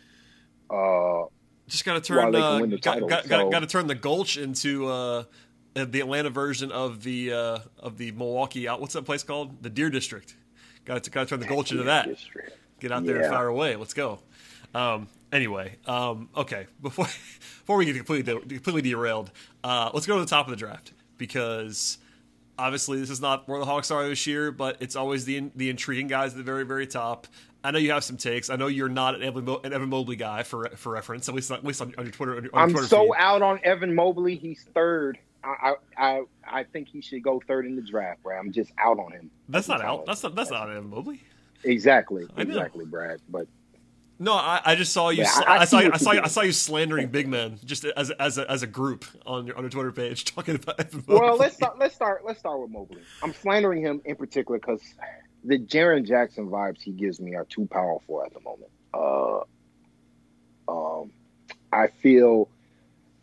Uh, 0.70 1.26
just 1.68 1.86
got 1.86 1.94
to 1.94 2.02
turn 2.02 2.36
uh, 2.36 2.60
got, 2.82 3.08
got, 3.08 3.26
so. 3.26 3.50
got, 3.50 3.60
to 3.60 3.68
turn 3.68 3.88
the 3.88 3.96
Gulch 3.96 4.38
into 4.38 4.88
uh, 4.88 5.24
the 5.74 6.00
Atlanta 6.00 6.30
version 6.30 6.72
of 6.72 7.04
the 7.04 7.34
uh, 7.34 7.60
of 7.80 7.98
the 7.98 8.12
Milwaukee 8.12 8.68
out. 8.68 8.82
What's 8.82 8.94
that 8.94 9.06
place 9.06 9.24
called? 9.24 9.62
The 9.64 9.70
Deer 9.70 9.90
District. 9.90 10.36
Got 10.86 11.04
to 11.04 11.10
got 11.12 11.22
to 11.22 11.26
turn 11.28 11.40
the 11.40 11.48
Gulch 11.48 11.72
into 11.72 11.84
that. 11.84 12.08
District. 12.08 12.58
Get 12.80 12.92
out 12.92 13.06
there 13.06 13.18
yeah. 13.18 13.24
and 13.24 13.34
fire 13.34 13.48
away. 13.48 13.76
Let's 13.76 13.94
go. 13.94 14.20
Um, 14.74 15.08
anyway, 15.32 15.76
um, 15.86 16.30
okay. 16.36 16.68
Before 16.82 17.06
before 17.06 17.78
we 17.78 17.86
get 17.86 17.96
completely 17.96 18.34
completely 18.34 18.82
derailed, 18.82 19.32
uh, 19.64 19.92
let's 19.94 20.08
go 20.08 20.16
to 20.16 20.22
the 20.22 20.30
top 20.30 20.48
of 20.48 20.52
the 20.52 20.58
draft 20.58 20.94
because 21.18 22.00
obviously 22.58 23.00
this 23.00 23.10
is 23.10 23.22
not 23.22 23.48
where 23.48 23.60
the 23.60 23.66
Hawks 23.66 23.92
are 23.92 24.08
this 24.08 24.26
year, 24.26 24.52
but 24.52 24.78
it's 24.80 24.96
always 24.96 25.26
the 25.26 25.52
the 25.56 25.70
intriguing 25.70 26.08
guys 26.08 26.32
at 26.32 26.38
the 26.38 26.44
very 26.44 26.66
very 26.66 26.88
top. 26.88 27.28
I 27.64 27.72
know 27.72 27.78
you 27.78 27.92
have 27.92 28.04
some 28.04 28.18
takes. 28.18 28.50
I 28.50 28.56
know 28.56 28.68
you're 28.68 28.90
not 28.90 29.16
an 29.16 29.24
Evan, 29.24 29.48
an 29.64 29.74
Evan 29.74 29.90
Mobley 29.90 30.16
guy 30.16 30.44
for 30.44 30.70
for 30.70 30.94
reference, 30.94 31.28
at 31.28 31.36
least 31.36 31.52
at 31.52 31.64
least 31.64 31.82
on, 31.82 31.94
on 31.98 32.06
your 32.06 32.14
Twitter. 32.14 32.38
On 32.38 32.44
your 32.44 32.56
I'm 32.56 32.72
Twitter 32.72 32.88
so 32.88 33.04
feed. 33.04 33.12
out 33.18 33.42
on 33.42 33.60
Evan 33.64 33.94
Mobley. 33.94 34.36
He's 34.36 34.64
third. 34.74 35.20
I, 35.44 35.76
I 35.98 36.22
I 36.44 36.64
think 36.64 36.90
he 36.90 37.02
should 37.02 37.24
go 37.24 37.42
third 37.48 37.66
in 37.66 37.76
the 37.76 37.82
draft, 37.82 38.24
bro. 38.24 38.38
I'm 38.38 38.52
just 38.52 38.72
out 38.78 39.00
on 39.00 39.12
him. 39.12 39.32
That's 39.48 39.68
not 39.68 39.82
out. 39.82 40.06
That's 40.06 40.24
not 40.24 40.36
that's 40.36 40.52
not 40.52 40.70
Evan 40.70 40.90
Mobley. 40.90 41.22
Exactly, 41.64 42.26
exactly, 42.38 42.86
Brad. 42.86 43.22
But 43.30 43.48
no, 44.18 44.34
I, 44.34 44.62
I 44.66 44.76
just 44.76 44.92
saw 44.92 45.10
you. 45.10 45.24
Yeah, 45.24 45.42
I, 45.48 45.60
I, 45.60 45.66
saw, 45.66 45.78
I 45.78 45.98
saw, 45.98 46.12
I 46.12 46.28
saw 46.28 46.42
you 46.42 46.52
slandering 46.52 47.08
big 47.08 47.28
men 47.28 47.58
just 47.64 47.86
as 47.86 48.12
as 48.12 48.38
a, 48.38 48.50
as 48.52 48.64
a 48.64 48.68
group 48.68 49.06
on 49.26 49.48
your 49.48 49.56
on 49.56 49.64
your 49.64 49.70
Twitter 49.70 49.92
page 49.92 50.26
talking 50.36 50.56
about. 50.56 50.80
Evan 50.80 51.04
Mobley. 51.08 51.20
Well, 51.20 51.38
let's 51.38 51.56
start. 51.56 51.80
Let's 51.80 51.96
start. 51.96 52.26
Let's 52.26 52.40
start 52.40 52.60
with 52.60 52.70
Mobley. 52.70 53.02
I'm 53.24 53.34
slandering 53.34 53.82
him 53.82 54.02
in 54.04 54.16
particular 54.18 54.60
because 54.60 54.82
the 55.46 55.58
Jaren 55.58 56.06
Jackson 56.06 56.50
vibes 56.50 56.82
he 56.82 56.92
gives 56.92 57.22
me 57.22 57.36
are 57.36 57.46
too 57.46 57.66
powerful 57.72 58.24
at 58.24 58.34
the 58.34 58.42
moment. 58.42 58.72
Uh, 58.94 59.42
um, 60.68 61.12
I 61.72 61.88
feel 61.88 62.50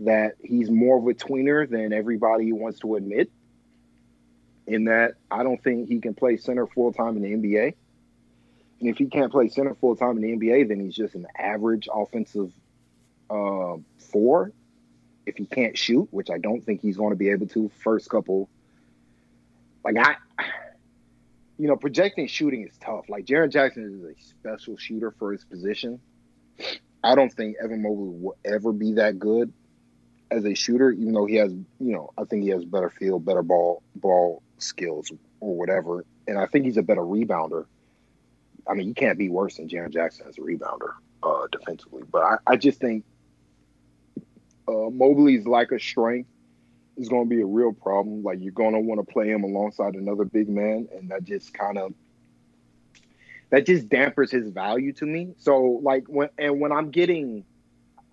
that 0.01 0.35
he's 0.43 0.71
more 0.71 0.99
of 0.99 1.07
a 1.07 1.15
tweener 1.15 1.69
than 1.69 1.93
everybody 1.93 2.53
wants 2.53 2.81
to 2.81 2.97
admit. 2.97 3.31
In 4.67 4.87
that, 4.87 5.15
I 5.31 5.43
don't 5.43 5.63
think 5.63 5.89
he 5.89 6.01
can 6.01 6.15
play 6.15 6.37
center 6.37 6.67
full 6.67 6.93
time 6.93 7.17
in 7.17 7.23
the 7.23 7.33
NBA. 7.33 7.75
And 8.81 8.89
if 8.91 8.99
he 8.99 9.07
can't 9.07 9.31
play 9.31 9.49
center 9.49 9.75
full 9.75 9.97
time 9.97 10.17
in 10.19 10.23
the 10.23 10.37
NBA, 10.37 10.69
then 10.69 10.81
he's 10.81 10.95
just 10.95 11.15
an 11.15 11.27
average 11.39 11.89
offensive 11.93 12.53
uh, 13.31 13.77
four. 14.11 14.53
If 15.25 15.37
he 15.37 15.47
can't 15.47 15.79
shoot, 15.79 16.09
which 16.11 16.31
I 16.31 16.39
don't 16.39 16.63
think 16.63 16.83
he's 16.83 16.97
going 16.97 17.11
to 17.11 17.17
be 17.17 17.31
able 17.31 17.47
to, 17.49 17.71
first 17.83 18.11
couple, 18.11 18.49
like 19.85 19.97
I, 19.97 20.17
you 21.59 21.69
know, 21.69 21.77
projecting 21.77 22.27
shooting 22.27 22.67
is 22.67 22.77
tough. 22.79 23.09
Like 23.09 23.25
Jaren 23.25 23.51
Jackson 23.51 23.85
is 23.85 24.05
a 24.05 24.21
special 24.23 24.77
shooter 24.77 25.13
for 25.13 25.33
his 25.33 25.45
position. 25.45 26.01
I 27.03 27.15
don't 27.15 27.33
think 27.33 27.57
Evan 27.63 27.83
Mobley 27.83 28.19
will 28.21 28.37
ever 28.45 28.73
be 28.73 28.95
that 28.95 29.19
good 29.19 29.53
as 30.31 30.45
a 30.45 30.55
shooter, 30.55 30.91
even 30.91 31.13
though 31.13 31.27
he 31.27 31.37
has, 31.37 31.53
you 31.53 31.93
know, 31.93 32.13
I 32.19 32.25
think 32.25 32.43
he 32.43 32.51
has 32.51 32.65
better 32.65 32.91
feel, 32.91 33.19
better 33.19 33.43
ball 33.43 33.83
ball 33.95 34.43
skills 34.59 35.13
or 35.41 35.57
whatever, 35.57 36.05
and 36.27 36.39
I 36.39 36.47
think 36.47 36.65
he's 36.65 36.77
a 36.77 36.83
better 36.83 37.03
rebounder. 37.03 37.67
I 38.67 38.75
mean, 38.75 38.89
you 38.89 38.95
can't 38.95 39.19
be 39.19 39.29
worse 39.29 39.57
than 39.57 39.69
Jaren 39.69 39.93
Jackson 39.93 40.27
as 40.29 40.39
a 40.39 40.41
rebounder 40.41 40.95
uh, 41.23 41.47
defensively. 41.53 42.03
But 42.11 42.23
I, 42.23 42.37
I 42.47 42.57
just 42.57 42.81
think 42.81 43.05
uh, 44.67 44.91
Mobley's 44.91 45.47
like 45.47 45.71
a 45.71 45.79
strength 45.79 46.29
is 46.97 47.09
going 47.09 47.29
to 47.29 47.35
be 47.35 47.43
a 47.43 47.47
real 47.47 47.73
problem. 47.73 48.23
Like 48.23 48.39
you're 48.41 48.53
going 48.53 48.75
to 48.75 48.81
want 48.81 49.07
to 49.07 49.13
play 49.13 49.29
him 49.29 49.45
alongside 49.45 49.95
another 49.95 50.25
big 50.25 50.49
man, 50.49 50.89
and 50.97 51.11
that 51.11 51.25
just 51.25 51.55
kind 51.55 51.79
of 51.79 51.95
that 53.51 53.67
just 53.67 53.89
dampers 53.89 54.31
his 54.31 54.49
value 54.49 54.93
to 54.95 55.07
me. 55.07 55.35
So 55.39 55.81
like 55.83 56.07
when 56.09 56.31
and 56.39 56.61
when 56.61 56.73
I'm 56.73 56.91
getting 56.91 57.45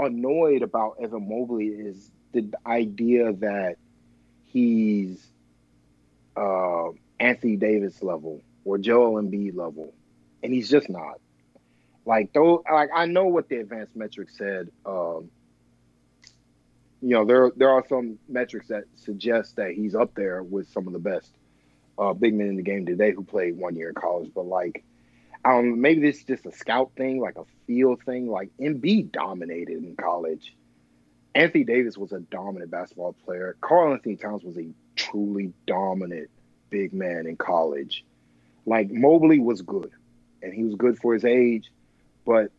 annoyed 0.05 0.61
about 0.61 0.97
Evan 1.01 1.27
Mobley 1.27 1.67
is 1.67 2.11
the 2.31 2.51
idea 2.65 3.33
that 3.33 3.77
he's 4.45 5.25
uh, 6.35 6.89
Anthony 7.19 7.55
Davis 7.55 8.01
level 8.01 8.41
or 8.65 8.77
Joel 8.77 9.21
Embiid 9.21 9.55
level 9.55 9.93
and 10.43 10.53
he's 10.53 10.69
just 10.69 10.89
not. 10.89 11.19
Like 12.05 12.33
though, 12.33 12.63
like 12.69 12.89
I 12.93 13.05
know 13.05 13.25
what 13.25 13.47
the 13.47 13.57
advanced 13.57 13.95
metrics 13.95 14.37
said. 14.37 14.69
Um, 14.85 15.31
you 17.01 17.09
know, 17.09 17.25
there 17.25 17.51
there 17.55 17.69
are 17.69 17.83
some 17.87 18.19
metrics 18.27 18.67
that 18.67 18.83
suggest 18.97 19.55
that 19.55 19.71
he's 19.71 19.95
up 19.95 20.13
there 20.13 20.43
with 20.43 20.69
some 20.69 20.85
of 20.85 20.93
the 20.93 20.99
best 20.99 21.29
uh, 21.97 22.13
big 22.13 22.33
men 22.33 22.47
in 22.47 22.57
the 22.57 22.61
game 22.61 22.85
today 22.85 23.11
who 23.11 23.23
played 23.23 23.57
one 23.57 23.75
year 23.75 23.89
in 23.89 23.95
college. 23.95 24.31
But 24.35 24.45
like, 24.45 24.83
I 25.45 25.51
don't. 25.51 25.81
Maybe 25.81 26.01
this 26.01 26.19
is 26.19 26.23
just 26.23 26.45
a 26.45 26.51
scout 26.51 26.91
thing, 26.95 27.19
like 27.19 27.37
a 27.37 27.43
feel 27.67 27.95
thing. 27.95 28.27
Like 28.27 28.49
Embiid 28.59 29.11
dominated 29.11 29.83
in 29.83 29.95
college. 29.95 30.55
Anthony 31.35 31.63
Davis 31.63 31.97
was 31.97 32.11
a 32.11 32.19
dominant 32.19 32.69
basketball 32.69 33.15
player. 33.25 33.55
Karl-Anthony 33.59 34.17
Towns 34.17 34.43
was 34.43 34.57
a 34.57 34.67
truly 34.95 35.51
dominant 35.65 36.29
big 36.69 36.93
man 36.93 37.25
in 37.25 37.35
college. 37.35 38.05
Like 38.65 38.91
Mobley 38.91 39.39
was 39.39 39.61
good 39.61 39.91
and 40.43 40.53
he 40.53 40.63
was 40.63 40.75
good 40.75 40.99
for 40.99 41.13
his 41.13 41.25
age. 41.25 41.71
But 42.25 42.51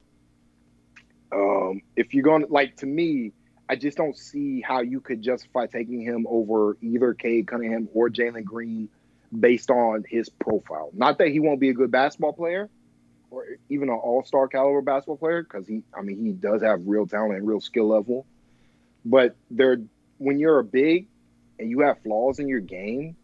um, 1.33 1.83
if 1.97 2.15
you're 2.15 2.25
going 2.25 2.47
to, 2.47 2.53
like, 2.53 2.77
to 2.79 2.87
me, 2.87 3.33
I 3.69 3.77
just 3.77 3.97
don't 3.97 4.17
see 4.17 4.61
how 4.61 4.81
you 4.81 5.01
could 5.01 5.23
justify 5.23 5.67
taking 5.67 6.01
him 6.01 6.27
over 6.29 6.77
either 6.81 7.15
Cade 7.15 7.47
Cunningham 7.47 7.89
or 7.95 8.11
Jalen 8.11 8.45
Green 8.45 8.89
based 9.39 9.71
on 9.71 10.05
his 10.09 10.29
profile. 10.29 10.91
Not 10.93 11.19
that 11.19 11.29
he 11.29 11.41
won't 11.41 11.61
be 11.61 11.71
a 11.71 11.75
good 11.75 11.91
basketball 11.91 12.33
player 12.33 12.71
or 13.31 13.45
even 13.69 13.89
an 13.89 13.97
all 13.97 14.23
star 14.25 14.49
caliber 14.49 14.81
basketball 14.81 15.17
player, 15.17 15.43
because 15.43 15.67
he, 15.67 15.83
I 15.97 16.03
mean, 16.03 16.25
he 16.25 16.33
does 16.33 16.63
have 16.63 16.87
real 16.87 17.07
talent 17.07 17.35
and 17.35 17.47
real 17.47 17.61
skill 17.61 17.89
level. 17.89 18.27
But 19.05 19.37
there, 19.51 19.79
when 20.19 20.39
you're 20.39 20.59
a 20.61 20.65
big 20.65 21.09
and 21.59 21.69
you 21.69 21.81
have 21.81 22.01
flaws 22.03 22.39
in 22.39 22.49
your 22.49 22.61
game, 22.61 23.17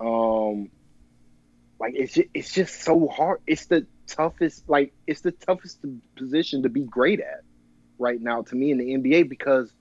um, 0.00 0.70
like 1.80 1.94
it's 1.94 2.14
just, 2.14 2.28
it's 2.34 2.52
just 2.52 2.82
so 2.82 3.08
hard. 3.08 3.40
It's 3.46 3.66
the 3.66 3.86
toughest 4.06 4.68
like 4.68 4.92
it's 5.06 5.22
the 5.22 5.32
toughest 5.32 5.84
position 6.14 6.62
to 6.62 6.68
be 6.68 6.82
great 6.82 7.20
at 7.20 7.42
right 7.98 8.20
now 8.20 8.42
to 8.42 8.54
me 8.54 8.70
in 8.70 8.78
the 8.78 8.94
NBA 8.94 9.28
because 9.28 9.72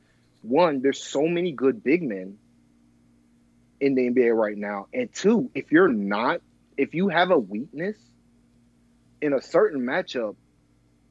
one, 0.42 0.82
there's 0.82 1.02
so 1.02 1.28
many 1.28 1.52
good 1.52 1.84
big 1.84 2.02
men 2.04 2.38
in 3.86 3.94
the 3.94 4.10
NBA 4.10 4.36
right 4.36 4.58
now. 4.58 4.88
And 4.94 5.14
two, 5.14 5.52
if 5.54 5.72
you're 5.72 5.88
not 5.88 6.42
if 6.76 6.96
you 6.96 7.08
have 7.08 7.30
a 7.30 7.38
weakness 7.38 7.98
in 9.22 9.32
a 9.32 9.42
certain 9.42 9.82
matchup, 9.82 10.36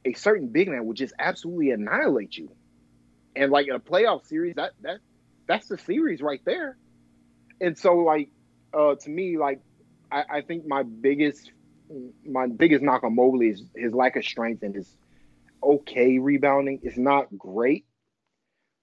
a 0.04 0.12
certain 0.12 0.48
big 0.48 0.68
man 0.68 0.84
will 0.84 0.92
just 0.92 1.14
absolutely 1.18 1.70
annihilate 1.70 2.36
you. 2.36 2.50
And 3.36 3.52
like 3.52 3.68
in 3.68 3.74
a 3.74 3.80
playoff 3.80 4.26
series, 4.26 4.56
that 4.56 4.72
that 4.82 4.98
that's 5.46 5.68
the 5.68 5.78
series 5.78 6.20
right 6.20 6.40
there. 6.44 6.76
And 7.60 7.78
so 7.78 7.98
like 7.98 8.30
uh 8.76 8.96
to 8.96 9.08
me, 9.08 9.38
like 9.38 9.60
I, 10.10 10.24
I 10.28 10.40
think 10.40 10.66
my 10.66 10.82
biggest 10.82 11.52
my 12.26 12.48
biggest 12.48 12.82
knock 12.82 13.04
on 13.04 13.14
Mobley 13.14 13.50
is 13.50 13.62
his 13.76 13.94
lack 13.94 14.16
of 14.16 14.24
strength 14.24 14.64
and 14.64 14.74
his 14.74 14.96
okay 15.62 16.18
rebounding. 16.18 16.80
It's 16.82 16.98
not 16.98 17.38
great, 17.38 17.86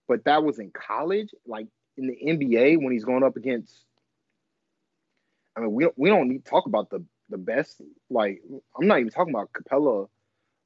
but 0.08 0.24
that 0.24 0.46
was 0.46 0.60
in 0.60 0.72
college. 0.72 1.32
Like 1.46 1.68
in 2.02 2.08
the 2.08 2.46
NBA, 2.48 2.82
when 2.82 2.92
he's 2.92 3.06
going 3.06 3.24
up 3.24 3.38
against, 3.38 3.74
I 5.56 5.62
mean, 5.62 5.72
we 5.72 5.84
don't, 5.84 5.98
we 5.98 6.10
don't 6.10 6.28
need 6.28 6.44
to 6.44 6.50
talk 6.50 6.66
about 6.66 6.90
the 6.90 7.04
the 7.30 7.38
best. 7.38 7.82
Like 8.10 8.42
I'm 8.78 8.88
not 8.88 9.00
even 9.00 9.12
talking 9.12 9.34
about 9.34 9.52
Capela, 9.54 10.08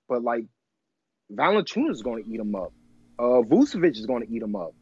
but 0.10 0.24
like 0.24 0.46
Valanciunas 1.34 1.92
is 1.92 2.02
going 2.02 2.24
to 2.24 2.30
eat 2.30 2.40
him 2.40 2.56
up. 2.56 2.74
Uh, 3.18 3.42
Vucevic 3.42 3.98
is 3.98 4.06
going 4.06 4.26
to 4.26 4.34
eat 4.34 4.42
him 4.42 4.56
up. 4.56 4.74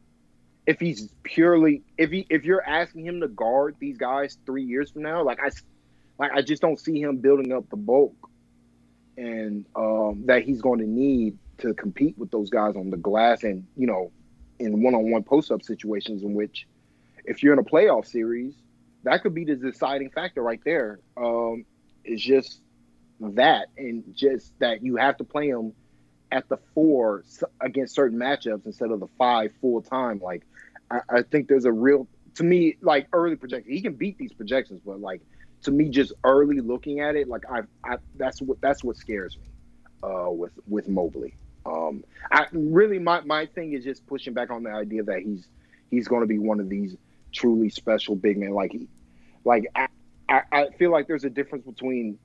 If 0.66 0.80
he's 0.80 1.10
purely, 1.22 1.82
if 1.98 2.10
he, 2.10 2.26
if 2.30 2.44
you're 2.44 2.66
asking 2.66 3.06
him 3.06 3.20
to 3.20 3.28
guard 3.28 3.76
these 3.78 3.98
guys 3.98 4.38
three 4.46 4.64
years 4.64 4.90
from 4.90 5.02
now, 5.02 5.22
like 5.22 5.38
I, 5.40 5.50
like 6.18 6.32
I 6.32 6.40
just 6.40 6.62
don't 6.62 6.80
see 6.80 7.00
him 7.00 7.18
building 7.18 7.52
up 7.52 7.68
the 7.68 7.76
bulk 7.76 8.16
and 9.16 9.66
um, 9.76 10.24
that 10.26 10.42
he's 10.42 10.62
going 10.62 10.80
to 10.80 10.86
need 10.86 11.38
to 11.58 11.74
compete 11.74 12.16
with 12.18 12.30
those 12.30 12.50
guys 12.50 12.76
on 12.76 12.90
the 12.90 12.96
glass 12.96 13.44
and 13.44 13.66
you 13.76 13.86
know 13.86 14.10
in 14.58 14.82
one-on-one 14.82 15.22
post-up 15.22 15.62
situations 15.62 16.22
in 16.22 16.34
which 16.34 16.66
if 17.24 17.42
you're 17.42 17.52
in 17.52 17.58
a 17.58 17.64
playoff 17.64 18.06
series 18.06 18.54
that 19.04 19.22
could 19.22 19.34
be 19.34 19.44
the 19.44 19.54
deciding 19.54 20.10
factor 20.10 20.42
right 20.42 20.60
there. 20.64 20.98
Um, 21.16 21.64
it's 22.04 22.22
just 22.22 22.60
that 23.20 23.68
and 23.78 24.02
just 24.14 24.58
that 24.58 24.82
you 24.82 24.96
have 24.96 25.16
to 25.18 25.24
play 25.24 25.48
him 25.48 25.72
at 26.32 26.48
the 26.48 26.58
four 26.74 27.22
against 27.60 27.94
certain 27.94 28.18
matchups 28.18 28.66
instead 28.66 28.90
of 28.90 28.98
the 28.98 29.06
five 29.16 29.52
full 29.60 29.80
time 29.80 30.18
like 30.18 30.42
I, 30.90 30.98
I 31.08 31.22
think 31.22 31.48
there's 31.48 31.64
a 31.64 31.72
real 31.72 32.08
to 32.34 32.42
me 32.42 32.76
like 32.82 33.06
early 33.12 33.36
projection 33.36 33.72
he 33.72 33.80
can 33.80 33.94
beat 33.94 34.18
these 34.18 34.32
projections 34.32 34.82
but 34.84 35.00
like 35.00 35.22
to 35.62 35.70
me 35.70 35.88
just 35.90 36.12
early 36.24 36.58
looking 36.58 37.00
at 37.00 37.14
it 37.14 37.28
like 37.28 37.44
i 37.48 37.60
i 37.84 37.98
that's 38.16 38.42
what 38.42 38.60
that's 38.60 38.82
what 38.82 38.96
scares 38.96 39.38
me 39.38 39.46
uh 40.02 40.30
with 40.30 40.52
with 40.66 40.88
mobley 40.88 41.36
um, 41.66 42.04
I 42.30 42.46
really 42.52 42.98
my 42.98 43.20
my 43.22 43.46
thing 43.46 43.72
is 43.72 43.84
just 43.84 44.06
pushing 44.06 44.34
back 44.34 44.50
on 44.50 44.62
the 44.62 44.70
idea 44.70 45.02
that 45.04 45.20
he's 45.20 45.48
he's 45.90 46.08
going 46.08 46.22
to 46.22 46.26
be 46.26 46.38
one 46.38 46.60
of 46.60 46.68
these 46.68 46.96
truly 47.32 47.68
special 47.68 48.16
big 48.16 48.38
men. 48.38 48.50
Like 48.50 48.72
he, 48.72 48.88
like 49.44 49.66
I, 49.74 49.88
I, 50.28 50.42
I 50.52 50.68
feel 50.78 50.90
like 50.90 51.06
there's 51.06 51.24
a 51.24 51.30
difference 51.30 51.64
between 51.64 52.18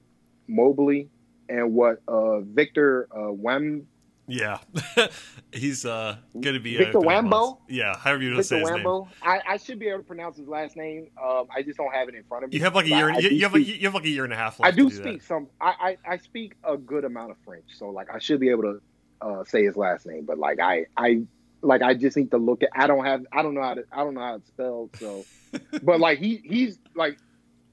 Mobley 0.47 1.09
and 1.47 1.73
what 1.73 2.01
uh, 2.07 2.41
Victor 2.41 3.07
uh, 3.15 3.31
Wem. 3.31 3.87
Yeah, 4.27 4.59
he's 5.51 5.87
uh, 5.87 6.17
going 6.39 6.53
to 6.53 6.59
be 6.59 6.77
Victor 6.77 6.99
Wambo. 6.99 7.57
Yeah, 7.67 7.97
however 7.97 8.21
you 8.21 8.43
say 8.43 8.59
his 8.59 8.69
Wambo. 8.69 9.05
name. 9.05 9.13
I, 9.23 9.41
I 9.47 9.57
should 9.57 9.79
be 9.79 9.87
able 9.87 9.99
to 9.99 10.03
pronounce 10.03 10.37
his 10.37 10.47
last 10.47 10.75
name. 10.75 11.07
Um, 11.19 11.47
I 11.55 11.63
just 11.63 11.77
don't 11.77 11.91
have 11.91 12.07
it 12.09 12.13
in 12.13 12.23
front 12.25 12.43
of 12.43 12.51
me. 12.51 12.57
You 12.57 12.63
have 12.63 12.75
like 12.75 12.85
a 12.85 12.89
year. 12.89 13.09
I, 13.09 13.17
you, 13.17 13.29
you 13.29 13.41
have 13.41 13.53
like, 13.53 13.65
you 13.65 13.79
have 13.81 13.95
like 13.95 14.03
a 14.03 14.09
year 14.09 14.25
and 14.25 14.33
a 14.33 14.35
half. 14.35 14.61
I 14.61 14.69
do, 14.69 14.87
do 14.87 14.95
speak 14.95 15.23
some. 15.23 15.47
I, 15.59 15.97
I 16.05 16.13
I 16.13 16.17
speak 16.17 16.53
a 16.63 16.77
good 16.77 17.05
amount 17.05 17.31
of 17.31 17.37
French, 17.43 17.65
so 17.75 17.89
like 17.89 18.13
I 18.13 18.19
should 18.19 18.39
be 18.39 18.49
able 18.49 18.63
to 18.63 18.81
uh, 19.21 19.43
say 19.43 19.63
his 19.63 19.75
last 19.75 20.05
name, 20.05 20.25
but 20.25 20.37
like 20.37 20.59
I 20.59 20.85
I 20.95 21.21
like 21.61 21.81
I 21.81 21.93
just 21.93 22.17
need 22.17 22.31
to 22.31 22.37
look 22.37 22.63
at. 22.63 22.69
I 22.73 22.87
don't 22.87 23.05
have. 23.05 23.25
I 23.31 23.41
don't 23.41 23.53
know 23.53 23.61
how 23.61 23.73
to. 23.75 23.83
I 23.91 23.97
don't 23.97 24.13
know 24.13 24.21
how 24.21 24.35
it's 24.35 24.47
spelled. 24.47 24.95
So, 24.97 25.25
but 25.83 25.99
like 25.99 26.19
he 26.19 26.41
he's 26.43 26.79
like 26.95 27.17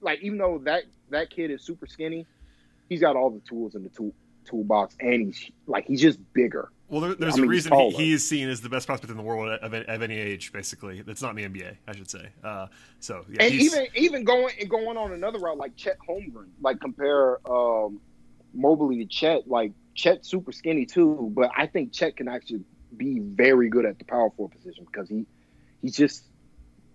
like 0.01 0.21
even 0.23 0.39
though 0.39 0.59
that 0.65 0.85
that 1.11 1.31
kid 1.31 1.51
is 1.51 1.63
super 1.63 1.87
skinny, 1.87 2.27
he's 2.89 3.01
got 3.01 3.17
all 3.17 3.31
the 3.31 3.41
tools 3.41 3.75
in 3.75 3.83
the 3.83 3.89
tool 3.91 4.13
toolbox, 4.45 4.97
and 5.01 5.27
he's 5.27 5.51
like 5.67 5.87
he's 5.87 6.01
just 6.01 6.19
bigger. 6.33 6.71
Well, 6.89 7.01
there, 7.01 7.15
there's 7.17 7.35
I 7.35 7.39
mean, 7.39 7.47
a 7.47 7.49
reason 7.49 7.73
he, 7.73 7.91
he, 7.91 8.13
is 8.13 8.29
seen 8.29 8.49
as 8.49 8.61
the 8.61 8.69
best 8.69 8.87
prospect 8.87 9.11
in 9.11 9.17
the 9.17 9.23
world 9.23 9.59
of, 9.61 9.75
of 9.75 10.03
any 10.03 10.17
age. 10.17 10.53
Basically, 10.53 11.03
that's 11.03 11.21
not 11.21 11.37
in 11.37 11.53
the 11.53 11.61
NBA, 11.61 11.77
I 11.89 11.97
should 11.97 12.09
say. 12.09 12.29
Uh, 12.45 12.69
so, 13.01 13.25
yeah, 13.29 13.43
and 13.43 13.55
even 13.55 13.87
even 13.97 14.25
going 14.25 14.55
going 14.69 14.97
on 14.97 15.13
another 15.13 15.41
route 15.41 15.59
like 15.59 15.75
Chet 15.75 15.99
Holmgren, 16.09 16.47
like 16.61 16.81
compare 16.81 17.39
um, 17.51 18.01
Mobley 18.55 18.99
to 18.99 19.07
Chet, 19.07 19.49
like 19.49 19.73
Chet's 19.97 20.29
super 20.29 20.53
skinny 20.53 20.87
too, 20.87 21.33
but 21.35 21.51
I 21.57 21.67
think 21.67 21.93
Chet 21.93 22.17
can 22.17 22.29
actually 22.29 22.65
be 22.97 23.19
very 23.19 23.69
good 23.69 23.85
at 23.85 23.99
the 23.99 24.05
power 24.05 24.31
forward 24.37 24.55
position 24.55 24.85
because 24.85 25.09
he 25.09 25.27
he's 25.83 25.97
just 25.97 26.25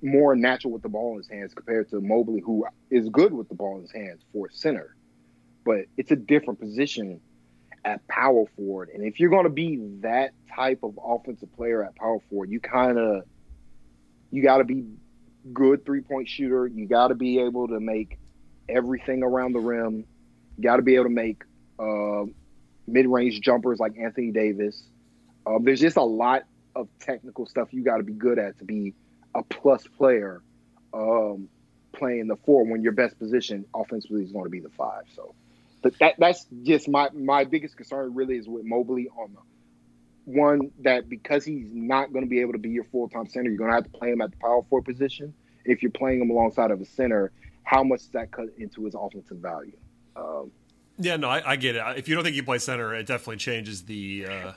more 0.02 0.36
natural 0.36 0.72
with 0.72 0.84
the 0.84 0.90
ball 0.90 1.14
in 1.14 1.18
his 1.18 1.28
hands 1.28 1.54
compared 1.54 1.90
to 1.90 2.00
Mobley, 2.00 2.42
who 2.42 2.66
is 2.90 3.10
good 3.10 3.34
with 3.34 3.50
the 3.50 3.56
ball 3.56 3.76
in 3.76 3.82
his 3.82 3.92
hands 3.92 4.22
for 4.32 4.50
center. 4.52 4.96
But 5.66 5.86
it's 5.98 6.12
a 6.12 6.16
different 6.16 6.60
position 6.60 7.22
at 7.84 8.08
power 8.08 8.46
forward. 8.56 8.90
And 8.94 9.04
if 9.04 9.20
you're 9.20 9.30
going 9.30 9.44
to 9.44 9.50
be 9.50 9.78
that 10.02 10.32
type 10.56 10.80
of 10.84 11.00
offensive 11.04 11.54
player 11.56 11.84
at 11.84 11.96
power 11.96 12.20
forward, 12.30 12.50
you 12.50 12.60
kind 12.60 12.98
of 12.98 13.24
you 14.32 14.44
got 14.44 14.58
to 14.60 14.64
be 14.64 14.86
good 15.52 15.86
three 15.86 16.02
point 16.02 16.30
shooter. 16.30 16.68
You 16.68 16.88
got 16.88 17.08
to 17.08 17.16
be 17.16 17.40
able 17.40 17.68
to 17.68 17.80
make 17.80 18.20
everything 18.70 19.24
around 19.24 19.54
the 19.54 19.60
rim. 19.60 20.06
You 20.58 20.64
got 20.64 20.78
to 20.78 20.84
be 20.84 20.96
able 20.96 21.06
to 21.06 21.10
make 21.10 21.44
uh, 21.80 22.26
mid-range 22.88 23.42
jumpers 23.42 23.80
like 23.80 23.98
Anthony 23.98 24.32
Davis. 24.32 24.84
Um, 25.46 25.64
there's 25.64 25.80
just 25.80 25.98
a 25.98 26.04
lot 26.04 26.44
of 26.76 26.88
technical 27.00 27.46
stuff 27.46 27.70
you 27.72 27.84
got 27.84 27.98
to 27.98 28.04
be 28.04 28.14
good 28.14 28.40
at 28.40 28.58
to 28.60 28.66
be 28.66 28.94
a 29.36 29.44
plus 29.44 29.86
player 29.98 30.42
um, 30.94 31.50
playing 31.94 32.28
the 32.28 32.36
four 32.38 32.66
when 32.66 32.82
your 32.82 32.92
best 32.92 33.18
position 33.20 33.66
offensively 33.74 34.24
is 34.24 34.32
going 34.32 34.46
to 34.46 34.50
be 34.50 34.60
the 34.60 34.70
five. 34.70 35.04
So, 35.16 35.34
but 35.82 35.98
that 36.00 36.16
that's 36.18 36.46
just 36.64 36.88
my 36.88 37.10
my 37.14 37.44
biggest 37.44 37.76
concern 37.76 38.14
really 38.14 38.38
is 38.38 38.48
with 38.48 38.64
Mobley 38.66 39.10
on 39.10 39.34
the 39.34 39.40
one 40.26 40.72
that 40.82 41.10
because 41.10 41.44
he's 41.44 41.70
not 41.74 42.14
going 42.14 42.24
to 42.24 42.30
be 42.30 42.42
able 42.42 42.54
to 42.54 42.60
be 42.60 42.70
your 42.70 42.84
full 42.86 43.10
time 43.10 43.28
center, 43.28 43.50
you're 43.50 43.58
going 43.58 43.72
to 43.72 43.76
have 43.76 43.86
to 43.86 43.98
play 43.98 44.12
him 44.12 44.22
at 44.22 44.32
the 44.32 44.38
power 44.38 44.62
forward 44.70 44.86
position. 44.86 45.34
If 45.66 45.82
you're 45.82 45.92
playing 45.92 46.22
him 46.22 46.30
alongside 46.30 46.72
of 46.72 46.82
a 46.82 46.86
center, 46.86 47.32
how 47.64 47.84
much 47.84 48.00
does 48.00 48.10
that 48.10 48.32
cut 48.32 48.48
into 48.58 48.86
his 48.86 48.96
offensive 48.96 49.38
value? 49.38 49.78
Um, 50.16 50.52
yeah, 50.98 51.18
no, 51.18 51.30
I, 51.30 51.52
I, 51.52 51.56
get 51.56 51.76
it. 51.76 51.84
If 51.98 52.08
you 52.08 52.16
don't 52.16 52.24
think 52.24 52.36
he 52.36 52.42
plays 52.42 52.64
center, 52.64 52.94
it 52.94 53.08
definitely 53.08 53.38
changes 53.38 53.84
the. 53.84 54.26
Uh, 54.28 54.52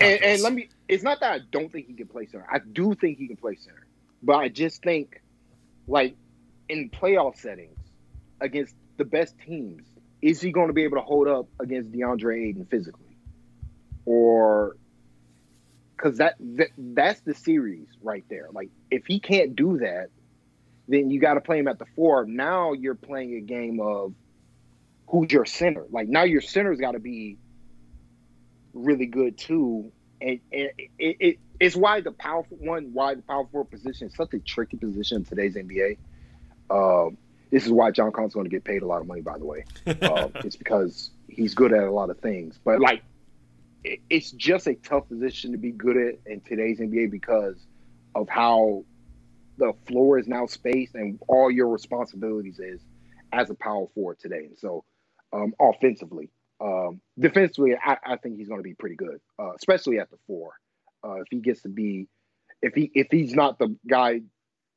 and, 0.00 0.22
and, 0.22 0.42
let 0.42 0.52
me. 0.52 0.68
It's 0.88 1.02
not 1.02 1.20
that 1.20 1.32
I 1.32 1.38
don't 1.50 1.70
think 1.72 1.86
he 1.86 1.94
can 1.94 2.06
play 2.06 2.26
center. 2.26 2.46
I 2.50 2.58
do 2.58 2.94
think 2.94 3.18
he 3.18 3.26
can 3.26 3.36
play 3.36 3.56
center, 3.56 3.86
but 4.22 4.36
I 4.36 4.48
just 4.48 4.82
think, 4.82 5.20
like, 5.86 6.16
in 6.68 6.90
playoff 6.90 7.36
settings 7.36 7.78
against 8.40 8.74
the 8.96 9.04
best 9.04 9.34
teams, 9.44 9.84
is 10.22 10.40
he 10.40 10.52
going 10.52 10.68
to 10.68 10.72
be 10.72 10.84
able 10.84 10.96
to 10.98 11.02
hold 11.02 11.28
up 11.28 11.48
against 11.60 11.92
DeAndre 11.92 12.48
Ayton 12.48 12.66
physically, 12.70 13.16
or 14.04 14.76
because 15.96 16.18
that, 16.18 16.36
that 16.40 16.68
that's 16.76 17.20
the 17.22 17.34
series 17.34 17.88
right 18.02 18.24
there. 18.28 18.48
Like, 18.52 18.70
if 18.90 19.06
he 19.06 19.20
can't 19.20 19.56
do 19.56 19.78
that, 19.78 20.10
then 20.86 21.10
you 21.10 21.20
got 21.20 21.34
to 21.34 21.40
play 21.40 21.58
him 21.58 21.68
at 21.68 21.78
the 21.78 21.86
four. 21.96 22.24
Now 22.24 22.72
you're 22.72 22.94
playing 22.94 23.34
a 23.34 23.40
game 23.40 23.80
of 23.80 24.14
who's 25.08 25.32
your 25.32 25.44
center. 25.44 25.86
Like 25.90 26.08
now 26.08 26.24
your 26.24 26.40
center's 26.40 26.78
got 26.78 26.92
to 26.92 26.98
be 26.98 27.38
really 28.72 29.06
good 29.06 29.38
too. 29.38 29.92
And, 30.20 30.40
and 30.52 30.70
it, 30.98 31.16
it, 31.20 31.38
it's 31.60 31.76
why 31.76 32.00
the 32.00 32.12
powerful 32.12 32.56
one, 32.58 32.90
why 32.92 33.14
the 33.14 33.22
powerful 33.22 33.64
position 33.64 34.08
is 34.08 34.14
such 34.14 34.34
a 34.34 34.38
tricky 34.38 34.76
position 34.76 35.18
in 35.18 35.24
today's 35.24 35.54
NBA. 35.54 35.98
Um, 36.70 37.16
this 37.50 37.64
is 37.64 37.72
why 37.72 37.90
John 37.90 38.12
Collins 38.12 38.34
going 38.34 38.44
to 38.44 38.50
get 38.50 38.64
paid 38.64 38.82
a 38.82 38.86
lot 38.86 39.00
of 39.00 39.06
money, 39.06 39.22
by 39.22 39.38
the 39.38 39.46
way. 39.46 39.64
Uh, 39.86 40.28
it's 40.44 40.56
because 40.56 41.10
he's 41.28 41.54
good 41.54 41.72
at 41.72 41.84
a 41.84 41.90
lot 41.90 42.10
of 42.10 42.18
things. 42.18 42.58
But 42.62 42.80
like, 42.80 43.02
it, 43.84 44.00
it's 44.10 44.30
just 44.32 44.66
a 44.66 44.74
tough 44.74 45.08
position 45.08 45.52
to 45.52 45.58
be 45.58 45.70
good 45.70 45.96
at 45.96 46.14
in 46.26 46.40
today's 46.42 46.78
NBA 46.78 47.10
because 47.10 47.56
of 48.14 48.28
how 48.28 48.84
the 49.56 49.72
floor 49.86 50.18
is 50.18 50.28
now 50.28 50.46
spaced 50.46 50.94
and 50.94 51.18
all 51.26 51.50
your 51.50 51.68
responsibilities 51.68 52.58
is 52.58 52.80
as 53.32 53.50
a 53.50 53.54
power 53.54 53.86
forward 53.94 54.18
today. 54.18 54.44
And 54.46 54.58
so 54.58 54.84
um, 55.32 55.54
offensively. 55.60 56.30
Um, 56.60 57.00
defensively, 57.18 57.76
I, 57.80 57.98
I, 58.04 58.16
think 58.16 58.38
he's 58.38 58.48
going 58.48 58.58
to 58.58 58.64
be 58.64 58.74
pretty 58.74 58.96
good, 58.96 59.20
uh, 59.38 59.52
especially 59.54 60.00
at 60.00 60.10
the 60.10 60.16
four. 60.26 60.52
Uh, 61.04 61.20
if 61.20 61.26
he 61.30 61.38
gets 61.38 61.62
to 61.62 61.68
be, 61.68 62.08
if 62.60 62.74
he 62.74 62.90
if 62.94 63.06
he's 63.10 63.32
not 63.32 63.58
the 63.60 63.76
guy, 63.88 64.22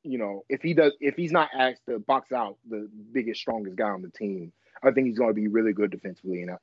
you 0.04 0.18
know, 0.20 0.46
if 0.48 0.62
he 0.62 0.76
does, 0.76 0.94
if 1.00 1.16
he's 1.16 1.32
not 1.32 1.50
asked 1.58 1.82
to 1.90 1.98
box 1.98 2.32
out 2.32 2.58
the 2.70 2.88
biggest, 3.12 3.42
strongest 3.42 3.76
guy 3.76 3.90
on 3.90 4.04
the 4.04 4.12
team, 4.12 4.54
I 4.84 4.92
think 4.92 5.08
he's 5.08 5.18
going 5.18 5.32
to 5.32 5.36
be 5.36 5.48
really 5.48 5.74
good 5.74 5.90
defensively, 5.90 6.44
and 6.44 6.52
I, 6.52 6.56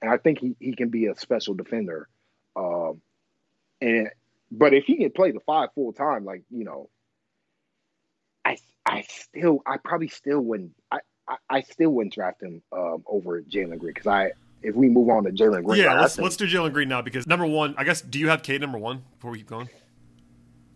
and 0.00 0.10
I 0.10 0.16
think 0.16 0.38
he, 0.38 0.56
he 0.58 0.74
can 0.74 0.88
be 0.88 1.06
a 1.06 1.16
special 1.16 1.52
defender. 1.52 2.08
Um, 2.56 3.02
and 3.82 4.08
but 4.50 4.72
if 4.72 4.84
he 4.84 4.96
can 4.96 5.10
play 5.10 5.32
the 5.32 5.40
five 5.40 5.70
full 5.74 5.92
time, 5.92 6.24
like 6.24 6.44
you 6.50 6.64
know, 6.64 6.88
I 8.44 8.56
I 8.86 9.02
still 9.02 9.60
I 9.66 9.76
probably 9.76 10.08
still 10.08 10.40
wouldn't 10.40 10.72
I, 10.90 11.00
I, 11.28 11.36
I 11.48 11.60
still 11.62 11.90
wouldn't 11.90 12.14
draft 12.14 12.42
him 12.42 12.62
um, 12.72 13.04
over 13.06 13.40
Jalen 13.42 13.78
Green 13.78 13.92
because 13.94 14.06
I 14.06 14.32
if 14.62 14.74
we 14.74 14.88
move 14.88 15.08
on 15.08 15.24
to 15.24 15.30
Jalen 15.30 15.64
Green, 15.64 15.82
yeah, 15.82 16.00
let's 16.00 16.16
think, 16.16 16.24
let's 16.24 16.36
do 16.36 16.46
Jalen 16.46 16.72
Green 16.72 16.88
now 16.88 17.02
because 17.02 17.26
number 17.26 17.46
one, 17.46 17.74
I 17.76 17.84
guess, 17.84 18.00
do 18.00 18.18
you 18.18 18.28
have 18.28 18.42
Cade 18.42 18.60
number 18.60 18.78
one 18.78 19.02
before 19.14 19.30
we 19.30 19.38
keep 19.38 19.48
going? 19.48 19.68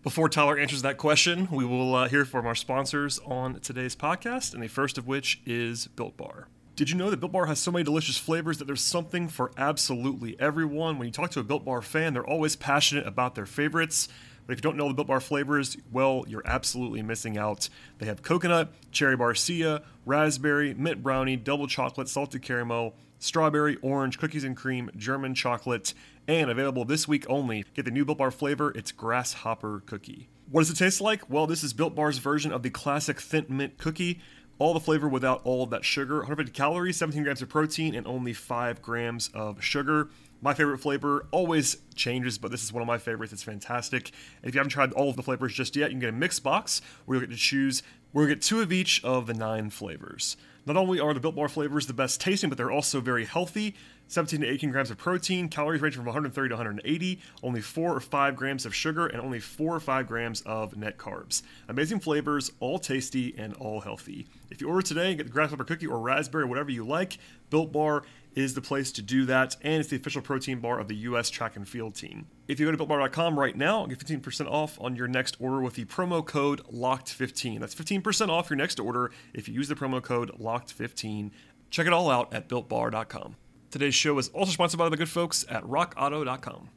Before 0.02 0.28
Tyler 0.28 0.56
answers 0.56 0.82
that 0.82 0.98
question, 0.98 1.48
we 1.50 1.64
will 1.64 1.94
uh, 1.94 2.08
hear 2.08 2.24
from 2.24 2.46
our 2.46 2.54
sponsors 2.54 3.18
on 3.26 3.58
today's 3.58 3.96
podcast, 3.96 4.54
and 4.54 4.62
the 4.62 4.68
first 4.68 4.98
of 4.98 5.08
which 5.08 5.40
is 5.44 5.88
Built 5.88 6.16
Bar. 6.16 6.48
Did 6.76 6.90
you 6.90 6.96
know 6.96 7.10
that 7.10 7.18
Built 7.18 7.32
Bar 7.32 7.46
has 7.46 7.58
so 7.58 7.72
many 7.72 7.82
delicious 7.82 8.16
flavors 8.16 8.58
that 8.58 8.66
there's 8.66 8.82
something 8.82 9.28
for 9.28 9.50
absolutely 9.56 10.38
everyone? 10.38 10.98
When 10.98 11.08
you 11.08 11.12
talk 11.12 11.30
to 11.32 11.40
a 11.40 11.42
Built 11.42 11.64
Bar 11.64 11.82
fan, 11.82 12.12
they're 12.12 12.26
always 12.26 12.54
passionate 12.54 13.06
about 13.06 13.34
their 13.34 13.46
favorites. 13.46 14.08
But 14.46 14.52
if 14.52 14.58
you 14.58 14.62
don't 14.62 14.76
know 14.76 14.88
the 14.88 14.94
Built 14.94 15.08
Bar 15.08 15.20
flavors, 15.20 15.76
well, 15.90 16.24
you're 16.28 16.46
absolutely 16.46 17.02
missing 17.02 17.36
out. 17.36 17.68
They 17.98 18.06
have 18.06 18.22
coconut, 18.22 18.72
cherry 18.92 19.16
barcia, 19.16 19.82
raspberry, 20.04 20.72
mint 20.74 21.02
brownie, 21.02 21.36
double 21.36 21.66
chocolate, 21.66 22.08
salted 22.08 22.42
caramel, 22.42 22.94
strawberry, 23.18 23.76
orange, 23.82 24.18
cookies 24.18 24.44
and 24.44 24.56
cream, 24.56 24.90
German 24.96 25.34
chocolate, 25.34 25.94
and 26.28 26.50
available 26.50 26.84
this 26.84 27.08
week 27.08 27.24
only. 27.28 27.64
Get 27.74 27.84
the 27.84 27.90
new 27.90 28.04
Built 28.04 28.18
Bar 28.18 28.30
flavor, 28.30 28.72
it's 28.76 28.92
grasshopper 28.92 29.82
cookie. 29.86 30.28
What 30.48 30.60
does 30.60 30.70
it 30.70 30.76
taste 30.76 31.00
like? 31.00 31.28
Well, 31.28 31.48
this 31.48 31.64
is 31.64 31.72
Built 31.72 31.96
Bar's 31.96 32.18
version 32.18 32.52
of 32.52 32.62
the 32.62 32.70
classic 32.70 33.20
Thin 33.20 33.46
Mint 33.48 33.78
cookie. 33.78 34.20
All 34.58 34.72
the 34.72 34.80
flavor 34.80 35.08
without 35.08 35.42
all 35.44 35.62
of 35.64 35.70
that 35.70 35.84
sugar. 35.84 36.18
150 36.18 36.52
calories, 36.52 36.96
17 36.96 37.24
grams 37.24 37.42
of 37.42 37.48
protein, 37.48 37.94
and 37.94 38.06
only 38.06 38.32
5 38.32 38.80
grams 38.80 39.28
of 39.34 39.62
sugar. 39.62 40.08
My 40.42 40.54
favorite 40.54 40.78
flavor 40.78 41.26
always 41.30 41.78
changes, 41.94 42.38
but 42.38 42.50
this 42.50 42.62
is 42.62 42.72
one 42.72 42.82
of 42.82 42.86
my 42.86 42.98
favorites. 42.98 43.32
It's 43.32 43.42
fantastic. 43.42 44.10
And 44.42 44.48
if 44.48 44.54
you 44.54 44.58
haven't 44.58 44.70
tried 44.70 44.92
all 44.92 45.08
of 45.08 45.16
the 45.16 45.22
flavors 45.22 45.54
just 45.54 45.76
yet, 45.76 45.90
you 45.90 45.94
can 45.94 46.00
get 46.00 46.08
a 46.10 46.12
mix 46.12 46.38
box 46.38 46.82
where 47.04 47.16
you'll 47.16 47.26
get 47.26 47.32
to 47.32 47.40
choose. 47.40 47.82
We'll 48.12 48.26
get 48.26 48.42
two 48.42 48.60
of 48.60 48.72
each 48.72 49.02
of 49.04 49.26
the 49.26 49.34
nine 49.34 49.70
flavors. 49.70 50.36
Not 50.66 50.76
only 50.76 50.98
are 50.98 51.14
the 51.14 51.20
Built 51.20 51.36
Bar 51.36 51.48
flavors 51.48 51.86
the 51.86 51.92
best 51.92 52.20
tasting, 52.20 52.50
but 52.50 52.58
they're 52.58 52.72
also 52.72 53.00
very 53.00 53.24
healthy. 53.24 53.76
17 54.08 54.40
to 54.40 54.46
18 54.46 54.70
grams 54.70 54.90
of 54.90 54.98
protein, 54.98 55.48
calories 55.48 55.80
range 55.80 55.94
from 55.94 56.04
130 56.04 56.48
to 56.48 56.54
180, 56.54 57.20
only 57.42 57.60
4 57.60 57.96
or 57.96 58.00
5 58.00 58.36
grams 58.36 58.66
of 58.66 58.74
sugar, 58.74 59.06
and 59.06 59.20
only 59.20 59.38
4 59.38 59.76
or 59.76 59.80
5 59.80 60.06
grams 60.08 60.42
of 60.42 60.76
net 60.76 60.96
carbs. 60.98 61.42
Amazing 61.68 62.00
flavors, 62.00 62.50
all 62.58 62.78
tasty 62.78 63.34
and 63.38 63.54
all 63.54 63.80
healthy. 63.80 64.26
If 64.50 64.60
you 64.60 64.68
order 64.68 64.82
today 64.82 65.08
and 65.08 65.16
get 65.16 65.26
the 65.26 65.32
grasshopper 65.32 65.64
cookie 65.64 65.86
or 65.86 66.00
raspberry, 66.00 66.44
whatever 66.44 66.70
you 66.70 66.84
like, 66.84 67.18
Built 67.50 67.72
Bar 67.72 68.02
is 68.36 68.54
the 68.54 68.60
place 68.60 68.92
to 68.92 69.02
do 69.02 69.24
that, 69.24 69.56
and 69.62 69.80
it's 69.80 69.88
the 69.88 69.96
official 69.96 70.22
protein 70.22 70.60
bar 70.60 70.78
of 70.78 70.86
the 70.86 70.94
U.S. 70.96 71.30
track 71.30 71.56
and 71.56 71.66
field 71.66 71.94
team. 71.96 72.26
If 72.46 72.60
you 72.60 72.66
go 72.66 72.72
to 72.72 72.78
BuiltBar.com 72.78 73.38
right 73.38 73.56
now, 73.56 73.86
get 73.86 73.98
15% 73.98 74.46
off 74.48 74.78
on 74.80 74.94
your 74.94 75.08
next 75.08 75.36
order 75.40 75.60
with 75.60 75.74
the 75.74 75.86
promo 75.86 76.24
code 76.24 76.62
LOCKED15. 76.72 77.58
That's 77.58 77.74
15% 77.74 78.28
off 78.28 78.50
your 78.50 78.58
next 78.58 78.78
order 78.78 79.10
if 79.32 79.48
you 79.48 79.54
use 79.54 79.68
the 79.68 79.74
promo 79.74 80.02
code 80.02 80.30
LOCKED15. 80.38 81.30
Check 81.70 81.86
it 81.86 81.92
all 81.92 82.10
out 82.10 82.32
at 82.32 82.48
BuiltBar.com. 82.48 83.36
Today's 83.70 83.94
show 83.94 84.16
is 84.18 84.28
also 84.28 84.52
sponsored 84.52 84.78
by 84.78 84.88
the 84.90 84.96
good 84.96 85.08
folks 85.08 85.44
at 85.48 85.64
RockAuto.com. 85.64 86.68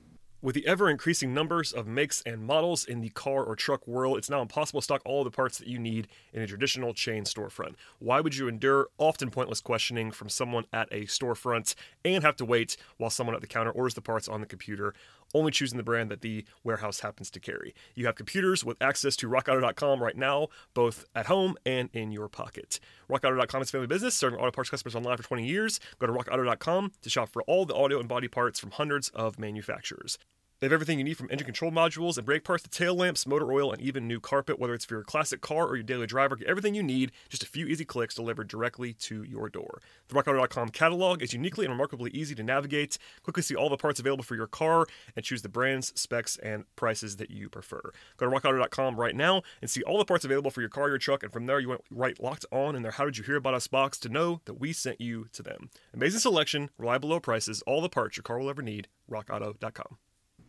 With 0.41 0.55
the 0.55 0.65
ever 0.67 0.89
increasing 0.89 1.33
numbers 1.33 1.73
of 1.73 1.85
makes 1.85 2.21
and 2.21 2.41
models 2.41 2.85
in 2.85 3.01
the 3.01 3.09
car 3.09 3.43
or 3.43 3.57
truck 3.57 3.85
world, 3.85 4.17
it's 4.17 4.29
now 4.29 4.41
impossible 4.41 4.79
to 4.79 4.85
stock 4.85 5.01
all 5.03 5.25
the 5.25 5.29
parts 5.29 5.57
that 5.57 5.67
you 5.67 5.77
need 5.77 6.07
in 6.31 6.41
a 6.41 6.47
traditional 6.47 6.93
chain 6.93 7.25
storefront. 7.25 7.75
Why 7.99 8.21
would 8.21 8.37
you 8.37 8.47
endure 8.47 8.87
often 8.97 9.31
pointless 9.31 9.59
questioning 9.59 10.11
from 10.11 10.29
someone 10.29 10.63
at 10.71 10.87
a 10.93 11.01
storefront 11.07 11.75
and 12.05 12.23
have 12.23 12.37
to 12.37 12.45
wait 12.45 12.77
while 12.95 13.09
someone 13.09 13.35
at 13.35 13.41
the 13.41 13.47
counter 13.47 13.71
orders 13.71 13.95
the 13.95 14.01
parts 14.01 14.29
on 14.29 14.39
the 14.39 14.47
computer, 14.47 14.93
only 15.33 15.51
choosing 15.51 15.75
the 15.75 15.83
brand 15.83 16.09
that 16.09 16.21
the 16.21 16.45
warehouse 16.63 17.01
happens 17.01 17.29
to 17.31 17.41
carry? 17.41 17.75
You 17.93 18.05
have 18.05 18.15
computers 18.15 18.63
with 18.63 18.81
access 18.81 19.17
to 19.17 19.27
rockauto.com 19.27 20.01
right 20.01 20.15
now, 20.15 20.47
both 20.73 21.03
at 21.13 21.25
home 21.25 21.57
and 21.65 21.89
in 21.91 22.13
your 22.13 22.29
pocket. 22.29 22.79
RockAuto.com 23.09 23.61
is 23.61 23.71
family 23.71 23.87
business, 23.87 24.15
serving 24.15 24.39
auto 24.39 24.51
parts 24.51 24.69
customers 24.69 24.95
online 24.95 25.17
for 25.17 25.23
20 25.23 25.45
years. 25.45 25.81
Go 25.99 26.07
to 26.07 26.13
RockAuto.com 26.13 26.93
to 27.01 27.09
shop 27.09 27.27
for 27.27 27.41
all 27.41 27.65
the 27.65 27.75
audio 27.75 27.99
and 27.99 28.07
body 28.07 28.29
parts 28.29 28.57
from 28.57 28.71
hundreds 28.71 29.09
of 29.09 29.37
manufacturers. 29.37 30.17
They 30.59 30.65
have 30.65 30.73
everything 30.73 30.97
you 30.97 31.05
need 31.05 31.17
from 31.17 31.29
engine 31.31 31.45
control 31.45 31.71
modules 31.71 32.17
and 32.17 32.25
brake 32.25 32.43
parts 32.43 32.63
to 32.63 32.69
tail 32.69 32.93
lamps, 32.93 33.25
motor 33.25 33.49
oil, 33.49 33.71
and 33.71 33.81
even 33.81 34.09
new 34.09 34.19
carpet. 34.19 34.59
Whether 34.59 34.73
it's 34.73 34.83
for 34.83 34.95
your 34.95 35.05
classic 35.05 35.39
car 35.39 35.65
or 35.65 35.77
your 35.77 35.83
daily 35.83 36.05
driver, 36.05 36.35
get 36.35 36.49
everything 36.49 36.75
you 36.75 36.83
need, 36.83 37.13
just 37.29 37.43
a 37.43 37.45
few 37.45 37.65
easy 37.65 37.85
clicks 37.85 38.15
delivered 38.15 38.49
directly 38.49 38.91
to 38.93 39.23
your 39.23 39.47
door. 39.47 39.79
The 40.09 40.15
RockAuto.com 40.15 40.69
catalog 40.69 41.23
is 41.23 41.31
uniquely 41.31 41.63
and 41.65 41.71
remarkably 41.71 42.11
easy 42.11 42.35
to 42.35 42.43
navigate. 42.43 42.97
Quickly 43.23 43.41
see 43.41 43.55
all 43.55 43.69
the 43.69 43.77
parts 43.77 44.01
available 44.01 44.25
for 44.25 44.35
your 44.35 44.47
car 44.47 44.85
and 45.15 45.23
choose 45.23 45.43
the 45.43 45.47
brands, 45.47 45.97
specs, 45.97 46.35
and 46.35 46.65
prices 46.75 47.15
that 47.15 47.31
you 47.31 47.47
prefer. 47.47 47.93
Go 48.17 48.29
to 48.29 48.35
RockAuto.com 48.35 48.97
right 48.97 49.15
now 49.15 49.43
and 49.61 49.69
see 49.69 49.81
all 49.83 49.97
the 49.97 50.03
parts 50.03 50.25
available 50.25 50.51
for 50.51 50.59
your 50.59 50.69
car, 50.69 50.85
or 50.85 50.89
your 50.89 50.97
truck, 50.97 51.23
and 51.23 51.31
from 51.31 51.45
there 51.45 51.61
you 51.61 51.69
went 51.69 51.85
right 51.89 52.21
locked 52.21 52.45
on 52.51 52.75
in 52.75 52.81
their 52.81 52.91
How 52.91 53.05
Did 53.05 53.17
You 53.17 53.23
Hear 53.23 53.37
About 53.37 53.53
Us 53.53 53.67
box 53.67 53.97
to 53.99 54.09
know 54.09 54.41
that 54.43 54.59
we 54.59 54.73
sent 54.73 54.99
you 54.99 55.27
to 55.31 55.41
them. 55.41 55.69
Amazing 55.93 56.19
selection, 56.19 56.69
reliable 56.77 57.07
low 57.07 57.21
prices, 57.21 57.61
all 57.65 57.79
the 57.81 57.87
parts 57.87 58.17
your 58.17 58.23
car 58.23 58.39
will 58.39 58.49
ever 58.49 58.61
need. 58.61 58.89
RockAuto.com. 59.09 59.97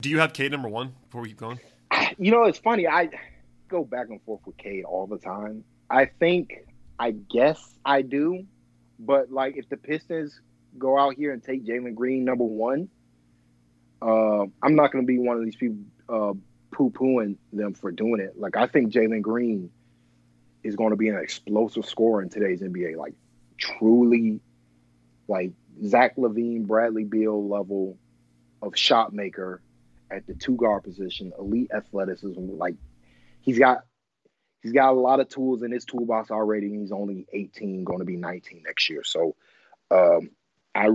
Do 0.01 0.09
you 0.09 0.19
have 0.19 0.33
Cade 0.33 0.51
number 0.51 0.69
one 0.69 0.95
before 1.05 1.21
we 1.21 1.29
keep 1.29 1.39
going? 1.39 1.61
You 2.19 2.31
know, 2.31 2.45
it's 2.45 2.59
funny. 2.59 2.87
I 2.87 3.11
go 3.69 3.85
back 3.85 4.09
and 4.09 4.21
forth 4.23 4.41
with 4.47 4.57
Cade 4.57 4.85
all 4.85 5.07
the 5.07 5.19
time. 5.19 5.65
I 5.89 6.07
think, 6.07 6.67
I 6.99 7.13
guess 7.13 7.79
I 7.85 8.03
do, 8.03 8.45
but 8.99 9.31
like 9.31 9.57
if 9.57 9.69
the 9.69 9.77
Pistons 9.77 10.41
go 10.79 10.99
out 10.99 11.15
here 11.15 11.33
and 11.33 11.43
take 11.43 11.65
Jalen 11.65 11.95
Green 11.95 12.25
number 12.25 12.45
one, 12.45 12.89
uh, 14.03 14.43
I'm 14.63 14.75
not 14.75 14.93
going 14.93 15.05
to 15.05 15.07
be 15.07 15.19
one 15.19 15.37
of 15.37 15.45
these 15.45 15.57
people 15.57 15.79
uh, 16.09 16.35
poo 16.71 16.91
pooing 16.91 17.37
them 17.53 17.75
for 17.75 17.91
doing 17.91 18.21
it. 18.21 18.39
Like 18.39 18.57
I 18.57 18.67
think 18.67 18.93
Jalen 18.93 19.23
Green 19.23 19.71
is 20.63 20.77
going 20.77 20.91
to 20.91 20.97
be 20.97 21.09
an 21.09 21.17
explosive 21.17 21.87
scorer 21.87 22.23
in 22.23 22.29
today's 22.29 22.61
NBA. 22.61 22.97
Like 22.97 23.15
truly, 23.59 24.41
like 25.29 25.53
Zach 25.87 26.17
LaVine, 26.17 26.67
Bradley 26.67 27.05
Beal 27.05 27.49
level 27.49 27.99
of 28.63 28.77
shot 28.77 29.13
maker 29.13 29.63
at 30.11 30.27
the 30.27 30.35
two 30.35 30.57
guard 30.57 30.85
position, 30.85 31.33
elite 31.39 31.71
athleticism. 31.75 32.57
Like 32.57 32.77
he's 33.41 33.59
got 33.59 33.85
he's 34.63 34.73
got 34.73 34.91
a 34.91 35.01
lot 35.01 35.21
of 35.21 35.29
tools 35.29 35.63
in 35.63 35.73
his 35.73 35.85
toolbox 35.85 36.31
already, 36.31 36.67
and 36.67 36.81
he's 36.81 36.93
only 36.93 37.27
18, 37.33 37.85
going 37.85 38.01
to 38.01 38.05
be 38.05 38.17
19 38.17 38.63
next 38.65 38.89
year. 38.91 39.03
So 39.05 39.37
um, 39.91 40.31
I 40.75 40.89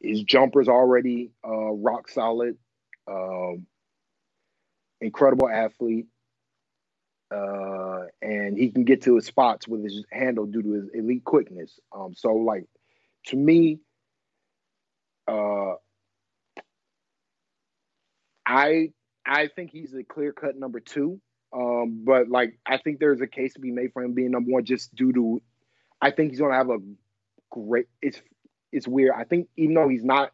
his 0.00 0.22
jumper's 0.22 0.68
already 0.68 1.32
uh, 1.44 1.72
rock 1.72 2.08
solid. 2.08 2.56
Um, 3.08 3.66
incredible 5.00 5.48
athlete. 5.48 6.06
Uh, 7.30 8.04
and 8.22 8.56
he 8.56 8.70
can 8.70 8.84
get 8.84 9.02
to 9.02 9.16
his 9.16 9.26
spots 9.26 9.66
with 9.66 9.82
his 9.82 10.04
handle 10.12 10.46
due 10.46 10.62
to 10.62 10.72
his 10.72 10.88
elite 10.94 11.24
quickness. 11.24 11.78
Um, 11.92 12.14
so 12.14 12.34
like 12.34 12.66
to 13.26 13.36
me, 13.36 13.80
uh, 15.26 15.74
I 18.46 18.92
I 19.26 19.48
think 19.48 19.70
he's 19.72 19.92
a 19.94 20.04
clear 20.04 20.32
cut 20.32 20.56
number 20.56 20.80
two. 20.80 21.20
Um, 21.52 22.02
but 22.04 22.28
like 22.28 22.58
I 22.64 22.78
think 22.78 23.00
there's 23.00 23.20
a 23.20 23.26
case 23.26 23.54
to 23.54 23.60
be 23.60 23.70
made 23.72 23.92
for 23.92 24.02
him 24.02 24.14
being 24.14 24.30
number 24.30 24.52
one 24.52 24.64
just 24.64 24.94
due 24.94 25.12
to 25.12 25.42
I 26.00 26.10
think 26.10 26.30
he's 26.30 26.40
gonna 26.40 26.54
have 26.54 26.70
a 26.70 26.78
great 27.50 27.86
it's 28.00 28.20
it's 28.72 28.86
weird. 28.86 29.12
I 29.16 29.24
think 29.24 29.48
even 29.56 29.74
though 29.74 29.88
he's 29.88 30.04
not 30.04 30.32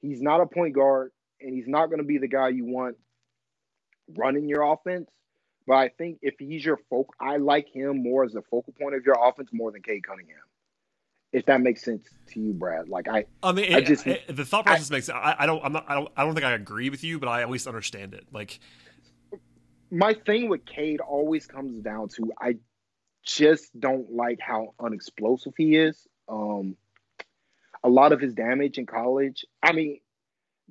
he's 0.00 0.22
not 0.22 0.40
a 0.40 0.46
point 0.46 0.74
guard 0.74 1.12
and 1.40 1.54
he's 1.54 1.68
not 1.68 1.86
gonna 1.86 2.04
be 2.04 2.18
the 2.18 2.28
guy 2.28 2.48
you 2.48 2.64
want 2.64 2.96
running 4.16 4.48
your 4.48 4.62
offense. 4.62 5.10
But 5.66 5.76
I 5.76 5.88
think 5.88 6.18
if 6.22 6.34
he's 6.38 6.64
your 6.64 6.78
folk, 6.88 7.14
I 7.20 7.36
like 7.36 7.68
him 7.68 8.02
more 8.02 8.24
as 8.24 8.32
the 8.32 8.42
focal 8.50 8.72
point 8.72 8.94
of 8.94 9.04
your 9.04 9.16
offense 9.22 9.50
more 9.52 9.70
than 9.70 9.82
Cade 9.82 10.04
Cunningham 10.04 10.38
if 11.32 11.46
that 11.46 11.60
makes 11.60 11.84
sense 11.84 12.08
to 12.28 12.40
you, 12.40 12.52
Brad. 12.52 12.88
Like 12.88 13.08
I, 13.08 13.26
I 13.42 13.52
mean, 13.52 13.74
I 13.74 13.80
just 13.80 14.06
it, 14.06 14.34
the 14.34 14.44
thought 14.44 14.66
process 14.66 14.90
I, 14.90 14.94
makes. 14.94 15.08
I, 15.08 15.36
I 15.38 15.46
don't. 15.46 15.64
I'm 15.64 15.72
not. 15.72 15.84
I 15.88 15.94
don't. 15.94 16.08
I 16.16 16.24
don't 16.24 16.34
think 16.34 16.44
I 16.44 16.52
agree 16.52 16.90
with 16.90 17.04
you, 17.04 17.18
but 17.18 17.28
I 17.28 17.42
at 17.42 17.50
least 17.50 17.66
understand 17.66 18.14
it. 18.14 18.26
Like 18.32 18.58
my 19.90 20.14
thing 20.14 20.48
with 20.48 20.64
Cade 20.64 21.00
always 21.00 21.46
comes 21.46 21.82
down 21.82 22.08
to 22.10 22.32
I 22.40 22.56
just 23.24 23.78
don't 23.78 24.12
like 24.12 24.38
how 24.40 24.74
unexplosive 24.80 25.54
he 25.56 25.76
is. 25.76 26.06
Um, 26.28 26.76
a 27.82 27.88
lot 27.88 28.12
of 28.12 28.20
his 28.20 28.34
damage 28.34 28.78
in 28.78 28.86
college. 28.86 29.44
I 29.62 29.72
mean, 29.72 30.00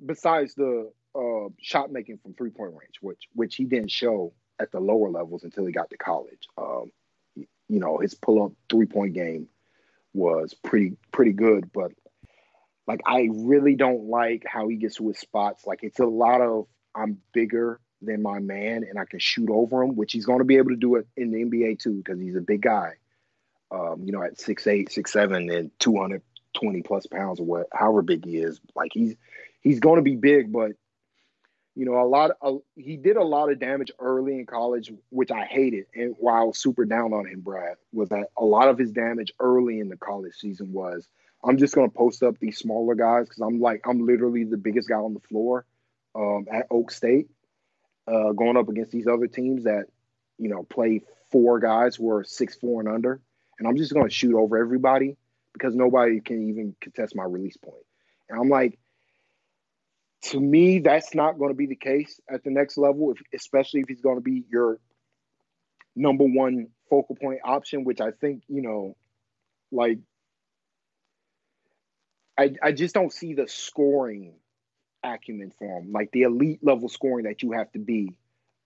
besides 0.04 0.54
the 0.54 0.90
uh, 1.14 1.48
shot 1.60 1.90
making 1.90 2.18
from 2.18 2.34
three 2.34 2.50
point 2.50 2.72
range, 2.72 2.98
which 3.00 3.28
which 3.34 3.56
he 3.56 3.64
didn't 3.64 3.90
show 3.90 4.32
at 4.60 4.70
the 4.72 4.80
lower 4.80 5.10
levels 5.10 5.42
until 5.42 5.64
he 5.64 5.72
got 5.72 5.90
to 5.90 5.96
college. 5.96 6.46
Um, 6.58 6.92
you 7.36 7.78
know, 7.78 7.98
his 7.98 8.14
pull 8.14 8.44
up 8.44 8.52
three 8.68 8.86
point 8.86 9.14
game 9.14 9.48
was 10.12 10.54
pretty 10.54 10.96
pretty 11.12 11.32
good, 11.32 11.70
but 11.72 11.92
like 12.86 13.00
I 13.06 13.28
really 13.32 13.76
don't 13.76 14.08
like 14.08 14.44
how 14.46 14.68
he 14.68 14.76
gets 14.76 14.96
to 14.96 15.08
his 15.08 15.18
spots. 15.18 15.66
Like 15.66 15.80
it's 15.82 16.00
a 16.00 16.06
lot 16.06 16.40
of 16.40 16.66
I'm 16.94 17.18
bigger 17.32 17.80
than 18.02 18.22
my 18.22 18.38
man 18.38 18.84
and 18.88 18.98
I 18.98 19.04
can 19.04 19.20
shoot 19.20 19.50
over 19.50 19.82
him, 19.82 19.94
which 19.94 20.12
he's 20.12 20.26
going 20.26 20.38
to 20.38 20.44
be 20.44 20.56
able 20.56 20.70
to 20.70 20.76
do 20.76 20.96
it 20.96 21.06
in 21.16 21.30
the 21.30 21.44
NBA 21.44 21.78
too 21.78 22.02
because 22.02 22.20
he's 22.20 22.36
a 22.36 22.40
big 22.40 22.62
guy. 22.62 22.94
Um, 23.70 24.02
you 24.04 24.12
know, 24.12 24.22
at 24.22 24.40
six 24.40 24.66
eight, 24.66 24.90
six 24.90 25.12
seven, 25.12 25.48
and 25.50 25.70
two 25.78 25.96
hundred 25.96 26.22
twenty 26.54 26.82
plus 26.82 27.06
pounds 27.06 27.38
or 27.38 27.46
what, 27.46 27.66
however 27.72 28.02
big 28.02 28.24
he 28.24 28.38
is. 28.38 28.60
Like 28.74 28.90
he's 28.92 29.14
he's 29.60 29.78
going 29.78 29.96
to 29.96 30.02
be 30.02 30.16
big, 30.16 30.52
but 30.52 30.72
you 31.80 31.86
know, 31.86 31.98
a 31.98 32.04
lot. 32.04 32.32
Of, 32.42 32.60
he 32.76 32.98
did 32.98 33.16
a 33.16 33.24
lot 33.24 33.50
of 33.50 33.58
damage 33.58 33.90
early 33.98 34.34
in 34.34 34.44
college, 34.44 34.92
which 35.08 35.30
I 35.30 35.46
hated. 35.46 35.86
And 35.94 36.14
while 36.18 36.52
super 36.52 36.84
down 36.84 37.14
on 37.14 37.26
him, 37.26 37.40
Brad, 37.40 37.76
was 37.90 38.10
that 38.10 38.26
a 38.36 38.44
lot 38.44 38.68
of 38.68 38.76
his 38.76 38.92
damage 38.92 39.32
early 39.40 39.80
in 39.80 39.88
the 39.88 39.96
college 39.96 40.34
season 40.34 40.74
was 40.74 41.08
I'm 41.42 41.56
just 41.56 41.74
going 41.74 41.88
to 41.88 41.96
post 41.96 42.22
up 42.22 42.38
these 42.38 42.58
smaller 42.58 42.94
guys 42.94 43.30
because 43.30 43.40
I'm 43.40 43.60
like 43.60 43.80
I'm 43.88 44.04
literally 44.04 44.44
the 44.44 44.58
biggest 44.58 44.90
guy 44.90 44.96
on 44.96 45.14
the 45.14 45.20
floor 45.20 45.64
um, 46.14 46.44
at 46.52 46.66
Oak 46.70 46.90
State, 46.90 47.30
uh, 48.06 48.32
going 48.32 48.58
up 48.58 48.68
against 48.68 48.92
these 48.92 49.06
other 49.06 49.26
teams 49.26 49.64
that 49.64 49.86
you 50.36 50.50
know 50.50 50.64
play 50.64 51.00
four 51.32 51.60
guys 51.60 51.96
who 51.96 52.10
are 52.10 52.24
six 52.24 52.56
four 52.56 52.80
and 52.82 52.90
under, 52.90 53.22
and 53.58 53.66
I'm 53.66 53.78
just 53.78 53.94
going 53.94 54.06
to 54.06 54.14
shoot 54.14 54.34
over 54.34 54.58
everybody 54.58 55.16
because 55.54 55.74
nobody 55.74 56.20
can 56.20 56.46
even 56.46 56.76
contest 56.78 57.16
my 57.16 57.24
release 57.24 57.56
point. 57.56 57.86
And 58.28 58.38
I'm 58.38 58.50
like 58.50 58.78
to 60.22 60.40
me, 60.40 60.80
that's 60.80 61.14
not 61.14 61.38
going 61.38 61.50
to 61.50 61.56
be 61.56 61.66
the 61.66 61.76
case 61.76 62.20
at 62.28 62.44
the 62.44 62.50
next 62.50 62.76
level, 62.76 63.12
if, 63.12 63.22
especially 63.34 63.80
if 63.80 63.88
he's 63.88 64.02
going 64.02 64.16
to 64.16 64.22
be 64.22 64.44
your 64.50 64.78
number 65.96 66.24
one 66.24 66.68
focal 66.88 67.16
point 67.16 67.40
option, 67.44 67.84
which 67.84 68.00
I 68.00 68.10
think, 68.10 68.42
you 68.48 68.62
know, 68.62 68.96
like, 69.72 69.98
I, 72.36 72.54
I 72.62 72.72
just 72.72 72.94
don't 72.94 73.12
see 73.12 73.34
the 73.34 73.48
scoring 73.48 74.34
acumen 75.02 75.52
for 75.58 75.80
him, 75.80 75.92
like 75.92 76.10
the 76.12 76.22
elite 76.22 76.60
level 76.62 76.88
scoring 76.88 77.24
that 77.24 77.42
you 77.42 77.52
have 77.52 77.70
to 77.72 77.78
be 77.78 78.14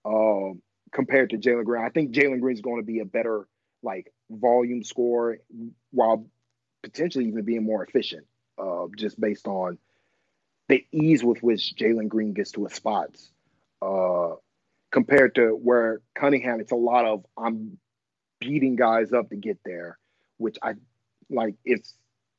uh, 0.05 0.55
compared 0.93 1.31
to 1.31 1.39
Jalen 1.39 1.65
Green. 1.65 1.85
I 1.85 1.91
think 1.91 2.13
Jalen 2.13 2.41
Green 2.41 2.57
is 2.57 2.63
going 2.63 2.81
to 2.81 2.87
be 2.87 3.01
a 3.01 3.05
better, 3.05 3.47
like, 3.83 4.13
volume 4.31 4.83
scorer 4.83 5.39
while 5.91 6.27
potentially 6.83 7.27
even 7.27 7.45
being 7.45 7.65
more 7.65 7.85
efficient, 7.85 8.27
uh, 8.59 8.87
just 8.97 9.21
based 9.21 9.47
on 9.47 9.79
the 10.69 10.85
ease 10.93 11.23
with 11.23 11.43
which 11.43 11.75
Jalen 11.77 12.09
Green 12.09 12.33
gets 12.33 12.53
to 12.53 12.65
his 12.65 12.75
spots, 12.75 13.31
uh, 13.83 14.35
compared 14.91 15.35
to 15.35 15.49
where 15.51 16.01
Cunningham, 16.15 16.61
it's 16.61 16.73
a 16.73 16.77
lot 16.77 17.05
of 17.05 17.25
I'm 17.37 17.79
beating 18.41 18.77
guys 18.77 19.13
up 19.13 19.31
to 19.31 19.37
get 19.37 19.59
there, 19.65 19.99
which 20.39 20.57
I 20.63 20.75
like. 21.31 21.57
It's 21.65 21.95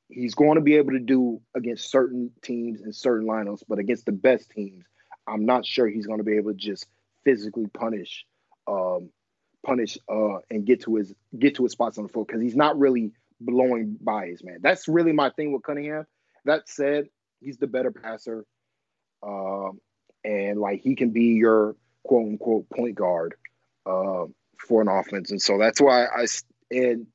he's 0.10 0.36
going 0.36 0.56
to 0.56 0.62
be 0.62 0.76
able 0.76 0.92
to 0.92 1.00
do 1.00 1.42
against 1.56 1.90
certain 1.92 2.32
teams 2.42 2.82
and 2.82 2.96
certain 2.96 3.28
lineups, 3.28 3.64
but 3.68 3.80
against 3.80 4.06
the 4.06 4.12
best 4.12 4.50
teams, 4.52 4.86
I'm 5.28 5.46
not 5.46 5.66
sure 5.66 5.88
he's 5.88 6.06
going 6.06 6.20
to 6.20 6.24
be 6.24 6.38
able 6.38 6.52
to 6.52 6.58
just 6.58 6.86
physically 7.24 7.68
punish, 7.68 8.26
um, 8.68 9.10
punish, 9.66 9.98
uh, 10.10 10.38
and 10.50 10.66
get 10.66 10.82
to 10.82 10.96
his 10.96 11.14
get 11.38 11.56
to 11.56 11.64
his 11.64 11.72
spots 11.72 11.98
on 11.98 12.06
the 12.06 12.10
floor 12.10 12.26
because 12.26 12.42
he's 12.42 12.56
not 12.56 12.78
really 12.78 13.12
blowing 13.40 13.98
by 14.00 14.28
his 14.28 14.44
man. 14.44 14.60
That's 14.62 14.88
really 14.88 15.12
my 15.12 15.30
thing 15.30 15.52
with 15.52 15.64
Cunningham. 15.64 16.06
That 16.46 16.70
said, 16.70 17.10
he's 17.42 17.58
the 17.58 17.68
better 17.68 17.92
passer, 17.92 18.46
um, 19.24 19.80
and 20.24 20.60
like 20.60 20.82
he 20.82 20.96
can 20.96 21.12
be 21.12 21.36
your 21.36 21.76
quote 22.04 22.28
unquote 22.28 22.70
point 22.70 22.96
guard 22.96 23.36
uh, 23.86 24.26
for 24.58 24.82
an 24.82 24.88
offense, 24.88 25.32
and 25.32 25.42
so 25.42 25.58
that's 25.58 25.82
why 25.82 26.06
I 26.06 26.26
and 26.72 27.08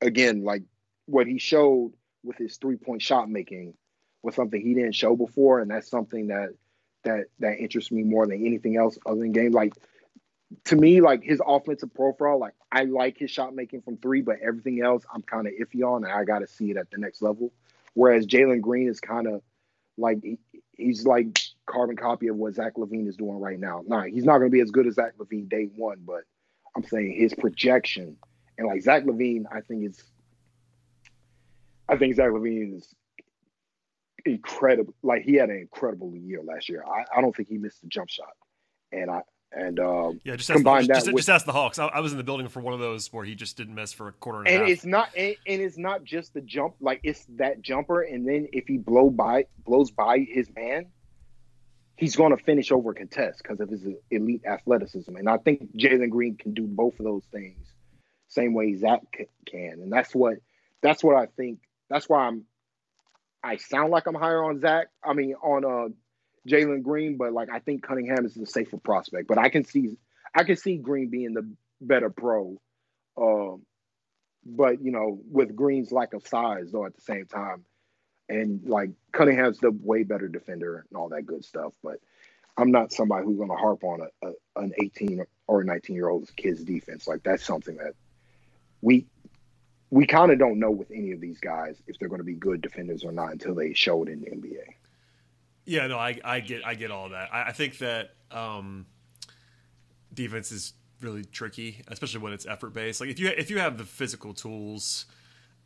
again 0.00 0.44
like 0.44 0.62
what 1.06 1.26
he 1.26 1.38
showed 1.38 1.92
with 2.22 2.36
his 2.36 2.56
three 2.56 2.76
point 2.76 3.02
shot 3.02 3.28
making 3.28 3.74
was 4.22 4.34
something 4.34 4.60
he 4.60 4.74
didn't 4.74 4.94
show 4.94 5.16
before, 5.16 5.60
and 5.60 5.70
that's 5.70 5.88
something 5.88 6.28
that 6.28 6.50
that 7.04 7.26
that 7.38 7.58
interests 7.58 7.92
me 7.92 8.02
more 8.02 8.26
than 8.26 8.44
anything 8.44 8.76
else 8.76 8.98
other 9.06 9.20
than 9.20 9.32
game. 9.32 9.52
Like 9.52 9.74
to 10.64 10.76
me, 10.76 11.00
like 11.00 11.22
his 11.22 11.40
offensive 11.46 11.92
profile, 11.94 12.38
like 12.38 12.54
I 12.72 12.84
like 12.84 13.18
his 13.18 13.30
shot 13.30 13.54
making 13.54 13.82
from 13.82 13.98
three, 13.98 14.22
but 14.22 14.36
everything 14.42 14.82
else 14.82 15.04
I'm 15.12 15.22
kind 15.22 15.46
of 15.46 15.52
iffy 15.52 15.82
on, 15.82 16.04
and 16.04 16.12
I 16.12 16.24
got 16.24 16.40
to 16.40 16.46
see 16.46 16.70
it 16.70 16.76
at 16.76 16.90
the 16.90 16.98
next 16.98 17.22
level. 17.22 17.52
Whereas 17.94 18.26
Jalen 18.26 18.60
Green 18.60 18.88
is 18.88 19.00
kind 19.00 19.26
of 19.26 19.42
like 19.96 20.18
he's 20.76 21.06
like 21.06 21.38
carbon 21.66 21.96
copy 21.96 22.28
of 22.28 22.36
what 22.36 22.54
Zach 22.54 22.74
LaVine 22.74 23.08
is 23.08 23.16
doing 23.16 23.38
right 23.38 23.58
now. 23.58 23.82
Nah, 23.86 24.02
he's 24.02 24.24
not 24.24 24.38
going 24.38 24.50
to 24.50 24.54
be 24.54 24.60
as 24.60 24.70
good 24.70 24.86
as 24.86 24.94
Zach 24.94 25.12
LaVine 25.18 25.48
day 25.48 25.68
one, 25.76 26.00
but 26.04 26.22
I'm 26.76 26.84
saying 26.84 27.14
his 27.16 27.34
projection 27.34 28.16
and 28.58 28.66
like 28.66 28.82
Zach 28.82 29.04
LaVine, 29.04 29.44
I 29.52 29.60
think 29.60 29.84
is 29.84 30.02
I 31.88 31.96
think 31.96 32.14
Zach 32.14 32.30
LaVine 32.30 32.78
is 32.78 32.94
incredible. 34.24 34.94
Like 35.02 35.22
he 35.22 35.34
had 35.34 35.50
an 35.50 35.58
incredible 35.58 36.14
year 36.14 36.42
last 36.42 36.68
year. 36.68 36.84
I, 36.86 37.04
I 37.16 37.20
don't 37.20 37.34
think 37.34 37.48
he 37.48 37.58
missed 37.58 37.82
a 37.84 37.86
jump 37.86 38.08
shot, 38.08 38.32
and 38.92 39.10
I 39.10 39.22
and 39.54 39.78
um, 39.78 40.20
yeah, 40.24 40.36
just 40.36 40.50
combine 40.50 40.82
the, 40.82 40.88
that 40.88 40.94
just, 40.94 41.06
with, 41.06 41.16
just 41.16 41.28
ask 41.28 41.46
the 41.46 41.52
Hawks. 41.52 41.78
I, 41.78 41.86
I, 41.86 42.00
was 42.00 42.12
in 42.12 42.18
the 42.18 42.24
building 42.24 42.48
for 42.48 42.60
one 42.60 42.74
of 42.74 42.80
those 42.80 43.12
where 43.12 43.24
he 43.24 43.34
just 43.34 43.56
didn't 43.56 43.74
miss 43.74 43.92
for 43.92 44.08
a 44.08 44.12
quarter 44.12 44.40
and, 44.40 44.48
and 44.48 44.60
half. 44.62 44.68
it's 44.68 44.84
not 44.84 45.10
and, 45.16 45.36
and, 45.46 45.62
it's 45.62 45.78
not 45.78 46.04
just 46.04 46.34
the 46.34 46.40
jump. 46.40 46.74
Like 46.80 47.00
it's 47.02 47.24
that 47.36 47.62
jumper, 47.62 48.02
and 48.02 48.26
then 48.26 48.48
if 48.52 48.66
he 48.66 48.78
blow 48.78 49.10
by 49.10 49.46
blows 49.64 49.90
by 49.90 50.18
his 50.18 50.48
man, 50.54 50.86
he's 51.96 52.16
going 52.16 52.36
to 52.36 52.42
finish 52.42 52.72
over 52.72 52.90
a 52.90 52.94
contest 52.94 53.42
because 53.42 53.60
of 53.60 53.68
his 53.68 53.86
elite 54.10 54.42
athleticism. 54.44 55.14
And 55.14 55.28
I 55.28 55.38
think 55.38 55.76
Jalen 55.76 56.10
Green 56.10 56.36
can 56.36 56.54
do 56.54 56.66
both 56.66 56.98
of 56.98 57.04
those 57.04 57.24
things, 57.30 57.66
same 58.28 58.54
way 58.54 58.74
Zach 58.74 59.00
can. 59.46 59.80
And 59.80 59.92
that's 59.92 60.14
what 60.14 60.38
that's 60.82 61.04
what 61.04 61.16
I 61.16 61.26
think. 61.26 61.60
That's 61.88 62.08
why 62.08 62.26
I'm 62.26 62.44
I 63.42 63.56
sound 63.56 63.90
like 63.90 64.06
I'm 64.06 64.14
higher 64.14 64.42
on 64.42 64.58
Zach. 64.60 64.88
I 65.04 65.12
mean, 65.12 65.34
on 65.34 65.64
uh, 65.64 65.92
Jalen 66.48 66.82
Green, 66.82 67.16
but 67.16 67.32
like 67.32 67.50
I 67.50 67.58
think 67.58 67.82
Cunningham 67.82 68.26
is 68.26 68.34
the 68.34 68.46
safer 68.46 68.76
prospect. 68.76 69.28
But 69.28 69.38
I 69.38 69.48
can 69.48 69.64
see, 69.64 69.96
I 70.34 70.44
can 70.44 70.56
see 70.56 70.76
Green 70.76 71.08
being 71.08 71.34
the 71.34 71.48
better 71.80 72.10
pro. 72.10 72.60
Um, 73.16 73.62
but 74.44 74.82
you 74.82 74.92
know, 74.92 75.20
with 75.30 75.56
Green's 75.56 75.92
lack 75.92 76.12
of 76.12 76.26
size, 76.26 76.70
though, 76.72 76.86
at 76.86 76.94
the 76.94 77.00
same 77.00 77.26
time, 77.26 77.64
and 78.28 78.66
like 78.68 78.90
Cunningham's 79.12 79.58
the 79.58 79.70
way 79.70 80.02
better 80.02 80.28
defender 80.28 80.84
and 80.90 80.96
all 80.96 81.08
that 81.10 81.26
good 81.26 81.44
stuff. 81.44 81.72
But 81.82 81.98
I'm 82.56 82.70
not 82.70 82.92
somebody 82.92 83.24
who's 83.24 83.38
going 83.38 83.50
to 83.50 83.56
harp 83.56 83.82
on 83.84 84.00
a, 84.00 84.28
a, 84.28 84.62
an 84.62 84.72
18 84.82 85.24
or 85.46 85.64
19 85.64 85.96
year 85.96 86.08
old 86.08 86.30
kid's 86.36 86.62
defense. 86.62 87.06
Like 87.06 87.22
that's 87.22 87.44
something 87.44 87.76
that 87.76 87.94
we 88.80 89.06
we 89.90 90.06
kind 90.06 90.32
of 90.32 90.38
don't 90.38 90.58
know 90.58 90.70
with 90.70 90.90
any 90.90 91.12
of 91.12 91.20
these 91.20 91.38
guys 91.38 91.80
if 91.86 91.98
they're 91.98 92.08
going 92.08 92.20
to 92.20 92.24
be 92.24 92.34
good 92.34 92.60
defenders 92.60 93.04
or 93.04 93.12
not 93.12 93.32
until 93.32 93.54
they 93.54 93.72
show 93.74 94.02
it 94.02 94.08
in 94.08 94.20
the 94.20 94.30
NBA. 94.30 94.74
Yeah, 95.64 95.86
no, 95.86 95.98
I, 95.98 96.18
I 96.24 96.40
get 96.40 96.64
I 96.64 96.74
get 96.74 96.90
all 96.90 97.10
that. 97.10 97.32
I, 97.32 97.44
I 97.44 97.52
think 97.52 97.78
that 97.78 98.10
um, 98.30 98.86
defense 100.12 100.52
is 100.52 100.74
really 101.00 101.24
tricky, 101.24 101.82
especially 101.88 102.20
when 102.20 102.32
it's 102.32 102.46
effort 102.46 102.72
based. 102.72 103.00
Like 103.00 103.10
if 103.10 103.18
you 103.18 103.28
if 103.28 103.50
you 103.50 103.58
have 103.58 103.78
the 103.78 103.84
physical 103.84 104.34
tools, 104.34 105.06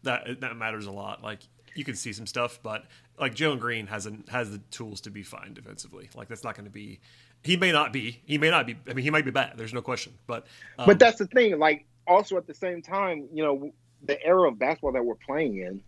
that 0.02 0.40
that 0.40 0.56
matters 0.56 0.86
a 0.86 0.92
lot. 0.92 1.22
Like 1.22 1.40
you 1.74 1.84
can 1.84 1.94
see 1.94 2.12
some 2.12 2.26
stuff, 2.26 2.58
but 2.62 2.84
like 3.18 3.34
Jalen 3.34 3.60
Green 3.60 3.86
has 3.86 4.06
a, 4.06 4.12
has 4.28 4.50
the 4.50 4.58
tools 4.70 5.00
to 5.02 5.10
be 5.10 5.22
fine 5.22 5.54
defensively. 5.54 6.08
Like 6.14 6.28
that's 6.28 6.44
not 6.44 6.54
going 6.54 6.66
to 6.66 6.70
be. 6.70 7.00
He 7.42 7.56
may 7.56 7.72
not 7.72 7.92
be. 7.92 8.20
He 8.24 8.38
may 8.38 8.50
not 8.50 8.66
be. 8.66 8.76
I 8.88 8.94
mean, 8.94 9.04
he 9.04 9.10
might 9.10 9.24
be 9.24 9.30
bad. 9.30 9.54
There's 9.56 9.74
no 9.74 9.82
question. 9.82 10.12
But 10.26 10.46
um, 10.78 10.86
but 10.86 10.98
that's 10.98 11.18
the 11.18 11.26
thing. 11.26 11.58
Like 11.58 11.86
also 12.06 12.36
at 12.36 12.46
the 12.46 12.54
same 12.54 12.82
time, 12.82 13.28
you 13.32 13.44
know, 13.44 13.72
the 14.04 14.22
era 14.24 14.48
of 14.48 14.58
basketball 14.58 14.92
that 14.92 15.04
we're 15.04 15.14
playing 15.14 15.58
in, 15.58 15.80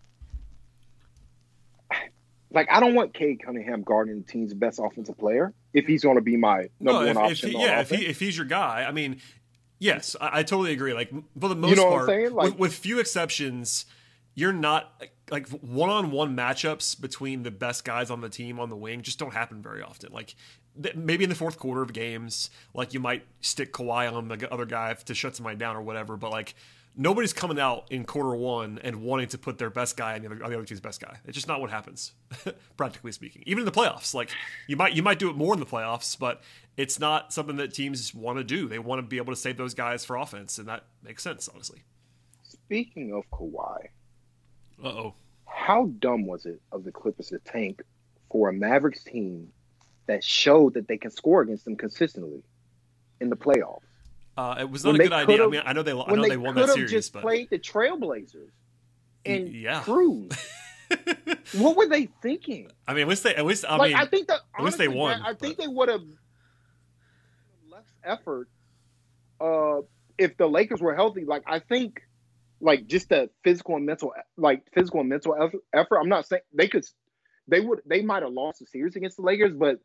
like 2.53 2.69
I 2.71 2.81
don't 2.81 2.95
want 2.95 3.15
Cade 3.15 3.43
Cunningham 3.45 3.83
guarding 3.83 4.23
the 4.23 4.27
team's 4.27 4.55
best 4.55 4.81
offensive 4.83 5.19
player 5.19 5.53
if 5.73 5.87
he's 5.87 6.03
going 6.03 6.17
to 6.17 6.23
be 6.23 6.37
my 6.37 6.69
number 6.81 7.05
no, 7.05 7.11
if, 7.11 7.17
one 7.17 7.25
option. 7.27 7.49
If 7.49 7.55
he, 7.55 7.63
yeah, 7.63 7.81
if, 7.81 7.91
he, 7.91 8.07
if 8.07 8.21
he's 8.21 8.37
your 8.37 8.47
guy, 8.47 8.85
I 8.89 8.93
mean, 8.93 9.21
yes, 9.79 10.17
I, 10.21 10.41
I, 10.41 10.43
totally 10.43 10.73
agree. 10.73 10.93
Like 10.93 11.13
for 11.39 11.49
the 11.49 11.57
most 11.57 11.71
you 11.71 11.77
know 11.77 11.91
part, 11.91 12.33
like, 12.33 12.51
with, 12.51 12.59
with 12.59 12.75
few 12.75 12.99
exceptions, 12.99 13.87
you're 14.35 14.53
not 14.53 15.03
like 15.31 15.49
one-on-one 15.49 16.37
matchups 16.37 17.01
between 17.01 17.43
the 17.43 17.51
best 17.51 17.85
guys 17.85 18.11
on 18.11 18.21
the 18.21 18.29
team 18.29 18.59
on 18.59 18.69
the 18.69 18.77
wing 18.77 19.03
just 19.03 19.19
don't 19.19 19.33
happen 19.33 19.63
very 19.63 19.83
often. 19.83 20.13
Like 20.13 20.35
maybe 20.95 21.25
in 21.25 21.31
the 21.31 21.37
fourth 21.37 21.59
quarter 21.59 21.83
of 21.83 21.93
games, 21.93 22.51
like 22.75 22.95
you 22.95 23.01
might 23.01 23.25
stick 23.41 23.73
Kawhi 23.73 24.13
on 24.13 24.29
the 24.29 24.53
other 24.53 24.67
guy 24.67 24.93
to 24.95 25.15
shut 25.15 25.37
somebody 25.37 25.57
down 25.57 25.77
or 25.77 25.83
whatever, 25.83 26.17
but 26.17 26.31
like 26.31 26.55
nobody's 26.97 27.33
coming 27.33 27.59
out 27.59 27.87
in 27.91 28.05
quarter 28.05 28.35
one 28.35 28.79
and 28.83 29.03
wanting 29.03 29.29
to 29.29 29.39
put 29.39 29.59
their 29.59 29.71
best 29.71 29.97
guy 29.97 30.15
on 30.15 30.23
the 30.23 30.27
other, 30.27 30.45
on 30.45 30.51
the 30.51 30.57
other 30.57 30.67
team's 30.67 30.81
best 30.81 31.01
guy. 31.01 31.19
It's 31.25 31.35
just 31.35 31.49
not 31.49 31.61
what 31.61 31.71
happens, 31.71 32.13
practically 32.77 33.13
speaking. 33.13 33.43
Even 33.47 33.61
in 33.61 33.65
the 33.65 33.73
playoffs, 33.73 34.15
like 34.15 34.31
you 34.67 34.77
might 34.77 34.95
you 34.95 35.03
might 35.03 35.19
do 35.19 35.31
it 35.31 35.37
more 35.37 35.55
in 35.55 35.61
the 35.61 35.67
playoffs, 35.67 36.19
but 36.19 36.43
it's 36.77 36.99
not 36.99 37.33
something 37.33 37.57
that 37.57 37.75
teams 37.75 38.15
want 38.15 38.39
to 38.39 38.45
do. 38.45 38.69
They 38.69 38.79
want 38.79 39.01
to 39.01 39.07
be 39.07 39.19
able 39.19 39.33
to 39.33 39.41
save 39.41 39.57
those 39.57 39.75
guys 39.75 40.05
for 40.05 40.17
offense, 40.17 40.59
and 40.59 40.69
that 40.69 40.85
makes 41.03 41.23
sense, 41.23 41.49
honestly. 41.49 41.83
Speaking 42.43 43.13
of 43.13 43.29
Kawhi, 43.31 43.89
uh 44.83 44.89
oh, 44.89 45.15
how 45.47 45.87
dumb 45.99 46.27
was 46.27 46.47
it 46.47 46.61
of 46.73 46.85
the 46.85 46.93
Clippers 46.93 47.29
to 47.29 47.39
tank 47.39 47.83
for 48.31 48.49
a 48.49 48.53
Mavericks 48.53 49.05
team 49.05 49.53
that 50.07 50.25
showed 50.25 50.75
that 50.75 50.89
they 50.89 50.97
can 50.97 51.11
score 51.11 51.43
against 51.43 51.65
them 51.65 51.77
consistently 51.77 52.43
in 53.21 53.29
the 53.29 53.37
playoffs? 53.37 53.83
Uh, 54.41 54.55
it 54.61 54.71
was 54.71 54.85
not 54.85 54.93
when 54.93 55.03
a 55.03 55.05
good 55.05 55.13
idea. 55.13 55.45
I 55.45 55.49
mean, 55.49 55.63
I 55.67 55.73
know 55.75 55.83
they, 55.83 55.93
I 55.93 56.15
know 56.15 56.23
they, 56.23 56.31
they 56.31 56.37
won 56.39 56.55
that 56.55 56.71
series, 56.71 56.91
just 56.91 57.13
but 57.13 57.21
played 57.21 57.51
the 57.51 57.59
Trailblazers 57.59 58.49
and 59.27 59.53
yeah. 59.53 59.81
cruise. 59.85 60.33
what 61.53 61.77
were 61.77 61.87
they 61.87 62.09
thinking? 62.23 62.71
I 62.89 62.95
mean, 62.95 63.03
at 63.03 63.09
least 63.09 63.23
they, 63.23 63.35
at 63.35 63.45
least 63.45 63.67
I 63.69 63.77
like, 63.77 63.91
mean, 63.91 63.99
I 63.99 64.07
think 64.07 64.29
that 64.29 64.41
at 64.59 64.65
least 64.65 64.79
they 64.79 64.89
won. 64.89 65.21
I 65.21 65.35
think 65.35 65.59
they 65.59 65.69
would 65.69 65.91
have 65.91 66.05
less 67.71 67.85
effort 68.03 68.49
uh, 69.43 69.83
if 70.17 70.39
the 70.39 70.47
Lakers 70.47 70.81
were 70.81 70.95
healthy. 70.95 71.27
Like 71.27 71.43
I 71.47 71.59
think, 71.59 72.01
like 72.63 72.87
just 72.87 73.11
the 73.11 73.29
physical 73.45 73.77
and 73.77 73.85
mental, 73.85 74.15
like 74.39 74.63
physical 74.73 75.01
and 75.01 75.11
mental 75.11 75.37
effort. 75.75 75.99
I'm 75.99 76.09
not 76.09 76.27
saying 76.27 76.43
they 76.55 76.69
could, 76.69 76.87
they 77.47 77.61
would, 77.61 77.81
they 77.85 78.01
might 78.01 78.23
have 78.23 78.33
lost 78.33 78.61
the 78.61 78.67
series 78.67 78.97
against 78.97 79.19
the 79.19 79.23
Lakers, 79.23 79.53
but 79.53 79.81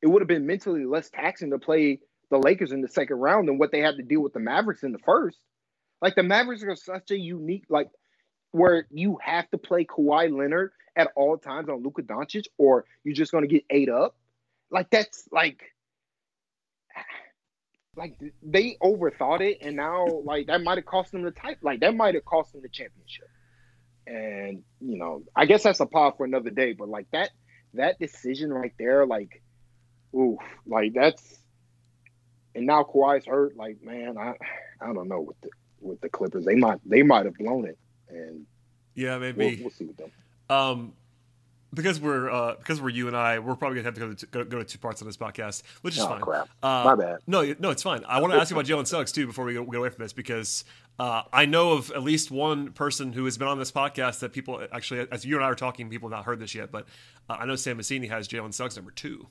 it 0.00 0.06
would 0.06 0.22
have 0.22 0.28
been 0.28 0.46
mentally 0.46 0.86
less 0.86 1.10
taxing 1.10 1.50
to 1.50 1.58
play 1.58 2.00
the 2.30 2.38
Lakers 2.38 2.72
in 2.72 2.82
the 2.82 2.88
second 2.88 3.16
round 3.16 3.48
than 3.48 3.58
what 3.58 3.72
they 3.72 3.80
had 3.80 3.96
to 3.96 4.02
deal 4.02 4.20
with 4.20 4.32
the 4.32 4.40
Mavericks 4.40 4.82
in 4.82 4.92
the 4.92 4.98
first. 4.98 5.38
Like 6.00 6.14
the 6.14 6.22
Mavericks 6.22 6.62
are 6.62 6.76
such 6.76 7.10
a 7.10 7.18
unique, 7.18 7.64
like 7.68 7.88
where 8.50 8.86
you 8.90 9.18
have 9.22 9.50
to 9.50 9.58
play 9.58 9.84
Kawhi 9.84 10.36
Leonard 10.36 10.72
at 10.96 11.10
all 11.16 11.36
times 11.38 11.68
on 11.68 11.82
Luka 11.82 12.02
Doncic, 12.02 12.46
or 12.56 12.84
you're 13.04 13.14
just 13.14 13.32
going 13.32 13.42
to 13.42 13.52
get 13.52 13.64
ate 13.70 13.88
up. 13.88 14.16
Like 14.70 14.90
that's 14.90 15.26
like, 15.32 15.62
like 17.96 18.14
they 18.42 18.76
overthought 18.82 19.40
it, 19.40 19.58
and 19.60 19.76
now 19.76 20.06
like 20.24 20.46
that 20.46 20.62
might 20.62 20.78
have 20.78 20.86
cost 20.86 21.12
them 21.12 21.22
the 21.22 21.30
type. 21.30 21.58
Like 21.62 21.80
that 21.80 21.94
might 21.94 22.14
have 22.14 22.24
cost 22.24 22.52
them 22.52 22.62
the 22.62 22.68
championship. 22.68 23.28
And 24.06 24.62
you 24.80 24.98
know, 24.98 25.22
I 25.34 25.46
guess 25.46 25.62
that's 25.62 25.80
a 25.80 25.86
pot 25.86 26.16
for 26.16 26.24
another 26.24 26.50
day. 26.50 26.74
But 26.74 26.88
like 26.88 27.06
that, 27.12 27.30
that 27.74 27.98
decision 27.98 28.52
right 28.52 28.72
there, 28.78 29.04
like, 29.04 29.42
ooh, 30.14 30.38
like 30.66 30.92
that's 30.94 31.38
and 32.54 32.66
now 32.66 32.82
Kawhi's 32.82 33.26
hurt. 33.26 33.56
Like, 33.56 33.82
man, 33.82 34.16
I 34.18 34.34
I 34.80 34.92
don't 34.92 35.08
know 35.08 35.20
with 35.20 35.40
the 35.40 35.50
with 35.80 36.00
the 36.00 36.08
Clippers. 36.08 36.44
They 36.44 36.54
might 36.54 36.78
they 36.84 37.02
might 37.02 37.24
have 37.26 37.34
blown 37.34 37.66
it, 37.66 37.78
and 38.08 38.46
yeah, 38.94 39.18
maybe 39.18 39.56
we'll, 39.56 39.64
we'll 39.64 39.70
see 39.70 39.84
with 39.84 39.96
them. 39.96 40.10
Um, 40.50 40.92
because 41.74 42.00
we're 42.00 42.30
uh, 42.30 42.54
because 42.56 42.80
we're 42.80 42.88
you 42.88 43.08
and 43.08 43.16
I, 43.16 43.38
we're 43.38 43.54
probably 43.54 43.76
gonna 43.76 43.86
have 43.86 43.94
to 43.94 44.00
go 44.00 44.12
to, 44.14 44.26
go, 44.26 44.44
go 44.44 44.58
to 44.58 44.64
two 44.64 44.78
parts 44.78 45.02
on 45.02 45.08
this 45.08 45.16
podcast, 45.16 45.62
which 45.82 45.96
is 45.96 46.02
oh, 46.02 46.08
fine. 46.08 46.20
Crap. 46.20 46.48
Uh, 46.62 46.82
My 46.84 46.94
bad. 46.94 47.18
No, 47.26 47.54
no, 47.58 47.70
it's 47.70 47.82
fine. 47.82 48.04
I 48.08 48.20
want 48.20 48.32
to 48.32 48.40
ask 48.40 48.50
you 48.50 48.56
about 48.56 48.66
Jalen 48.66 48.86
Suggs 48.86 49.12
too 49.12 49.26
before 49.26 49.44
we 49.44 49.54
go, 49.54 49.64
get 49.64 49.76
away 49.76 49.90
from 49.90 50.02
this 50.02 50.12
because 50.12 50.64
uh, 50.98 51.22
I 51.32 51.44
know 51.44 51.72
of 51.72 51.90
at 51.90 52.02
least 52.02 52.30
one 52.30 52.72
person 52.72 53.12
who 53.12 53.24
has 53.26 53.36
been 53.36 53.48
on 53.48 53.58
this 53.58 53.70
podcast 53.70 54.20
that 54.20 54.32
people 54.32 54.66
actually, 54.72 55.06
as 55.12 55.24
you 55.24 55.36
and 55.36 55.44
I 55.44 55.48
are 55.48 55.54
talking, 55.54 55.90
people 55.90 56.08
have 56.08 56.18
not 56.18 56.24
heard 56.24 56.40
this 56.40 56.54
yet, 56.54 56.72
but 56.72 56.86
uh, 57.28 57.36
I 57.38 57.46
know 57.46 57.56
Sam 57.56 57.78
Vecenie 57.78 58.08
has 58.08 58.28
Jalen 58.28 58.54
Suggs 58.54 58.76
number 58.76 58.90
two. 58.90 59.26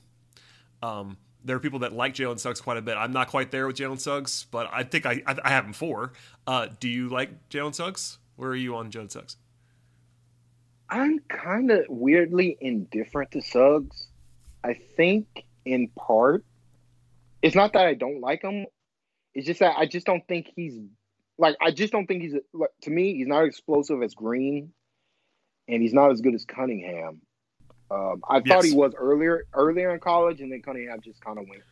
Um, 0.82 1.16
there 1.44 1.56
are 1.56 1.60
people 1.60 1.80
that 1.80 1.92
like 1.92 2.14
Jalen 2.14 2.38
Suggs 2.38 2.60
quite 2.60 2.76
a 2.76 2.82
bit. 2.82 2.96
I'm 2.96 3.12
not 3.12 3.28
quite 3.28 3.50
there 3.50 3.66
with 3.66 3.76
Jalen 3.76 4.00
Suggs, 4.00 4.46
but 4.50 4.68
I 4.72 4.82
think 4.82 5.06
I 5.06 5.22
I, 5.26 5.36
I 5.44 5.50
have 5.50 5.64
him 5.64 5.72
four. 5.72 6.12
Uh, 6.46 6.68
do 6.80 6.88
you 6.88 7.08
like 7.08 7.48
Jalen 7.48 7.74
Suggs? 7.74 8.18
Where 8.36 8.50
are 8.50 8.56
you 8.56 8.76
on 8.76 8.90
Jalen 8.90 9.10
Suggs? 9.10 9.36
I'm 10.90 11.18
kind 11.28 11.70
of 11.70 11.84
weirdly 11.88 12.56
indifferent 12.60 13.32
to 13.32 13.42
Suggs. 13.42 14.08
I 14.64 14.74
think 14.74 15.44
in 15.64 15.88
part, 15.88 16.44
it's 17.42 17.54
not 17.54 17.74
that 17.74 17.86
I 17.86 17.94
don't 17.94 18.20
like 18.20 18.42
him. 18.42 18.66
It's 19.34 19.46
just 19.46 19.60
that 19.60 19.76
I 19.76 19.86
just 19.86 20.06
don't 20.06 20.26
think 20.26 20.50
he's 20.56 20.78
like 21.36 21.56
I 21.60 21.70
just 21.70 21.92
don't 21.92 22.06
think 22.06 22.22
he's 22.22 22.34
like, 22.52 22.70
to 22.82 22.90
me 22.90 23.14
he's 23.14 23.26
not 23.26 23.42
as 23.42 23.48
explosive 23.48 24.02
as 24.02 24.14
Green, 24.14 24.72
and 25.68 25.82
he's 25.82 25.94
not 25.94 26.10
as 26.10 26.20
good 26.20 26.34
as 26.34 26.44
Cunningham. 26.44 27.20
Um, 27.90 28.22
I 28.28 28.40
thought 28.40 28.46
Yes. 28.46 28.64
he 28.66 28.74
was 28.76 28.92
earlier 28.96 29.46
earlier 29.54 29.94
in 29.94 30.00
college, 30.00 30.40
and 30.40 30.52
then 30.52 30.60
Cunningham 30.62 31.00
just 31.00 31.20
kind 31.20 31.38
of 31.38 31.48
went 31.48 31.62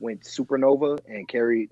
went 0.00 0.22
supernova 0.22 1.00
and 1.08 1.26
carried 1.28 1.70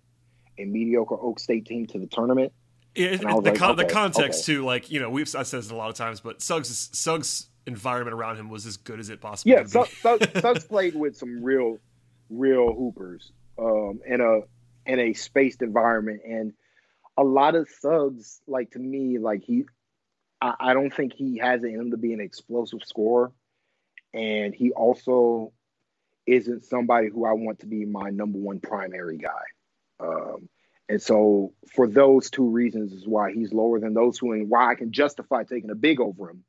a 0.58 0.64
mediocre 0.64 1.16
Oak 1.20 1.38
State 1.38 1.66
team 1.66 1.86
to 1.88 1.98
the 1.98 2.06
tournament. 2.06 2.52
It, 2.94 3.20
And 3.20 3.28
I 3.28 3.34
was 3.34 3.44
the, 3.44 3.50
like, 3.50 3.58
con- 3.58 3.76
the 3.76 3.84
context 3.84 4.40
okay. 4.48 4.54
too, 4.56 4.64
like 4.64 4.90
you 4.90 5.00
know, 5.00 5.08
we've 5.10 5.32
I 5.34 5.42
said 5.44 5.58
this 5.60 5.70
a 5.70 5.74
lot 5.76 5.88
of 5.88 5.94
times, 5.94 6.20
but 6.20 6.42
Suggs 6.42 6.90
Suggs 6.92 7.48
environment 7.66 8.14
around 8.14 8.36
him 8.36 8.48
was 8.48 8.66
as 8.66 8.76
good 8.76 8.98
as 8.98 9.08
it 9.08 9.20
possibly 9.20 9.52
Yeah, 9.52 9.60
could 9.62 9.70
Suggs, 9.70 9.88
be. 9.90 9.94
Suggs, 9.96 10.26
Suggs 10.40 10.64
played 10.64 10.94
with 10.96 11.16
some 11.16 11.42
real, 11.44 11.78
real 12.28 12.74
hoopers 12.74 13.30
um, 13.58 14.00
in 14.06 14.20
a 14.20 14.40
in 14.90 14.98
a 14.98 15.12
spaced 15.14 15.62
environment, 15.62 16.22
and 16.26 16.52
a 17.16 17.22
lot 17.22 17.54
of 17.54 17.68
Suggs, 17.80 18.40
like 18.48 18.72
to 18.72 18.78
me, 18.80 19.18
like 19.18 19.42
he, 19.44 19.64
I, 20.40 20.54
I 20.58 20.74
don't 20.74 20.92
think 20.92 21.12
he 21.14 21.38
has 21.38 21.62
it 21.62 21.68
in 21.68 21.78
him 21.80 21.90
to 21.92 21.96
be 21.96 22.12
an 22.12 22.20
explosive 22.20 22.80
scorer, 22.84 23.30
and 24.14 24.54
he 24.54 24.72
also 24.72 25.52
isn't 26.26 26.64
somebody 26.64 27.08
who 27.08 27.26
I 27.26 27.32
want 27.32 27.60
to 27.60 27.66
be 27.66 27.84
my 27.84 28.10
number 28.10 28.38
one 28.38 28.60
primary 28.60 29.18
guy. 29.18 29.42
Um, 30.00 30.48
and 30.88 31.00
so, 31.00 31.54
for 31.74 31.86
those 31.86 32.30
two 32.30 32.48
reasons, 32.48 32.92
is 32.92 33.06
why 33.06 33.32
he's 33.32 33.52
lower 33.52 33.80
than 33.80 33.94
those 33.94 34.18
who, 34.18 34.32
and 34.32 34.50
why 34.50 34.70
I 34.70 34.74
can 34.74 34.92
justify 34.92 35.44
taking 35.44 35.70
a 35.70 35.74
big 35.74 36.00
over 36.00 36.30
him 36.30 36.44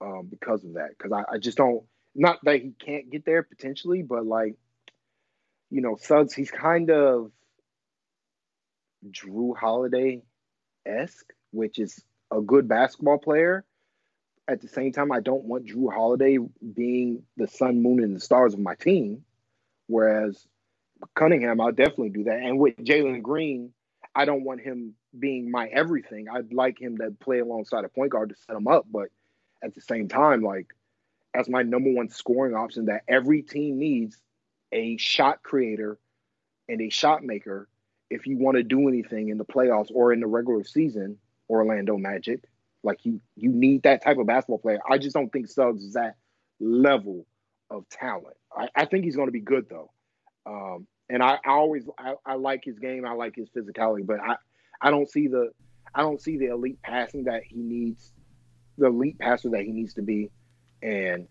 um, 0.00 0.28
because 0.30 0.64
of 0.64 0.74
that. 0.74 0.90
Because 0.90 1.12
I, 1.12 1.34
I 1.34 1.38
just 1.38 1.58
don't, 1.58 1.84
not 2.14 2.38
that 2.44 2.62
he 2.62 2.72
can't 2.78 3.10
get 3.10 3.24
there 3.24 3.42
potentially, 3.42 4.02
but 4.02 4.24
like, 4.24 4.54
you 5.70 5.80
know, 5.80 5.96
Suggs, 6.00 6.34
he's 6.34 6.50
kind 6.50 6.90
of 6.90 7.30
Jrue 9.10 9.56
Holiday 9.56 10.22
esque, 10.86 11.32
which 11.50 11.78
is 11.78 12.02
a 12.30 12.40
good 12.40 12.68
basketball 12.68 13.18
player. 13.18 13.64
At 14.48 14.60
the 14.60 14.68
same 14.68 14.92
time, 14.92 15.12
I 15.12 15.20
don't 15.20 15.44
want 15.44 15.66
Jrue 15.66 15.92
Holiday 15.92 16.38
being 16.74 17.22
the 17.36 17.46
sun, 17.46 17.82
moon, 17.82 18.02
and 18.02 18.14
the 18.14 18.20
stars 18.20 18.54
of 18.54 18.60
my 18.60 18.74
team. 18.74 19.24
Whereas 19.86 20.46
Cunningham, 21.14 21.60
I'll 21.60 21.72
definitely 21.72 22.10
do 22.10 22.24
that. 22.24 22.40
And 22.40 22.58
with 22.58 22.76
Jalen 22.76 23.22
Green, 23.22 23.72
I 24.14 24.24
don't 24.24 24.44
want 24.44 24.60
him 24.60 24.94
being 25.18 25.50
my 25.50 25.66
everything. 25.68 26.28
I'd 26.28 26.52
like 26.52 26.80
him 26.80 26.98
to 26.98 27.10
play 27.10 27.38
alongside 27.38 27.84
a 27.84 27.88
point 27.88 28.10
guard 28.10 28.30
to 28.30 28.34
set 28.34 28.56
him 28.56 28.68
up. 28.68 28.86
But 28.90 29.08
at 29.62 29.74
the 29.74 29.80
same 29.80 30.08
time, 30.08 30.42
like 30.42 30.68
as 31.34 31.48
my 31.48 31.62
number 31.62 31.92
one 31.92 32.08
scoring 32.08 32.54
option 32.54 32.86
that 32.86 33.02
every 33.08 33.42
team 33.42 33.78
needs 33.78 34.18
a 34.72 34.96
shot 34.96 35.42
creator 35.42 35.98
and 36.68 36.80
a 36.80 36.90
shot 36.90 37.22
maker 37.22 37.68
if 38.10 38.26
you 38.26 38.36
want 38.36 38.56
to 38.56 38.62
do 38.62 38.88
anything 38.88 39.30
in 39.30 39.38
the 39.38 39.44
playoffs 39.44 39.90
or 39.92 40.12
in 40.12 40.20
the 40.20 40.26
regular 40.26 40.64
season, 40.64 41.16
Orlando 41.48 41.96
Magic. 41.96 42.44
Like 42.82 43.04
you 43.04 43.20
you 43.36 43.50
need 43.50 43.84
that 43.84 44.02
type 44.02 44.18
of 44.18 44.26
basketball 44.26 44.58
player. 44.58 44.80
I 44.88 44.98
just 44.98 45.14
don't 45.14 45.32
think 45.32 45.48
Suggs 45.48 45.84
is 45.84 45.94
that 45.94 46.16
level 46.60 47.26
of 47.70 47.88
talent. 47.88 48.36
I, 48.56 48.68
I 48.74 48.84
think 48.86 49.04
he's 49.04 49.16
going 49.16 49.28
to 49.28 49.32
be 49.32 49.40
good 49.40 49.66
though. 49.68 49.90
Um, 50.44 50.86
and 51.08 51.22
I, 51.22 51.38
I 51.44 51.50
always 51.50 51.88
I, 51.98 52.14
I 52.24 52.34
like 52.34 52.64
his 52.64 52.78
game. 52.78 53.06
I 53.06 53.12
like 53.12 53.36
his 53.36 53.48
physicality, 53.50 54.04
but 54.06 54.20
I 54.20 54.36
I 54.80 54.90
don't 54.90 55.10
see 55.10 55.28
the 55.28 55.50
I 55.94 56.02
don't 56.02 56.20
see 56.20 56.38
the 56.38 56.46
elite 56.46 56.82
passing 56.82 57.24
that 57.24 57.42
he 57.44 57.56
needs, 57.56 58.12
the 58.78 58.86
elite 58.86 59.18
passer 59.18 59.50
that 59.50 59.62
he 59.62 59.72
needs 59.72 59.94
to 59.94 60.02
be, 60.02 60.30
and 60.82 61.28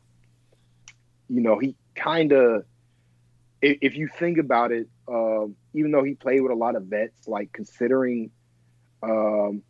you 1.28 1.42
know 1.42 1.60
he 1.60 1.76
kind 1.96 2.32
of 2.32 2.66
if, 3.62 3.96
you 3.96 4.08
think 4.08 4.38
about 4.38 4.72
it, 4.72 4.88
um, 5.08 5.56
even 5.74 5.92
though 5.92 6.04
he 6.04 6.16
played 6.16 6.42
with 6.42 6.52
a 6.52 6.56
lot 6.56 6.76
of 6.76 6.84
vets, 6.86 7.28
like 7.28 7.52
considering, 7.54 8.32
um, 9.04 9.62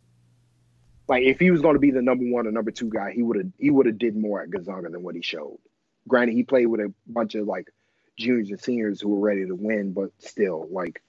like 1.12 1.24
if 1.24 1.38
he 1.38 1.50
was 1.50 1.60
going 1.60 1.74
to 1.74 1.78
be 1.78 1.90
the 1.90 2.00
number 2.00 2.24
one 2.24 2.46
or 2.46 2.50
number 2.50 2.70
two 2.70 2.88
guy, 2.88 3.12
he 3.12 3.22
would 3.22 3.36
have 3.36 3.52
he 3.58 3.70
would 3.70 3.84
have 3.84 3.98
did 3.98 4.16
more 4.16 4.40
at 4.40 4.50
Gonzaga 4.50 4.88
than 4.88 5.02
what 5.02 5.14
he 5.14 5.20
showed. 5.20 5.58
Granted, 6.08 6.32
he 6.32 6.42
played 6.42 6.68
with 6.68 6.80
a 6.80 6.90
bunch 7.06 7.34
of 7.34 7.46
like 7.46 7.68
juniors 8.18 8.48
and 8.48 8.58
seniors 8.58 8.98
who 8.98 9.10
were 9.10 9.20
ready 9.20 9.46
to 9.46 9.54
win, 9.54 9.92
but 9.92 10.10
still, 10.20 10.66
like 10.70 11.02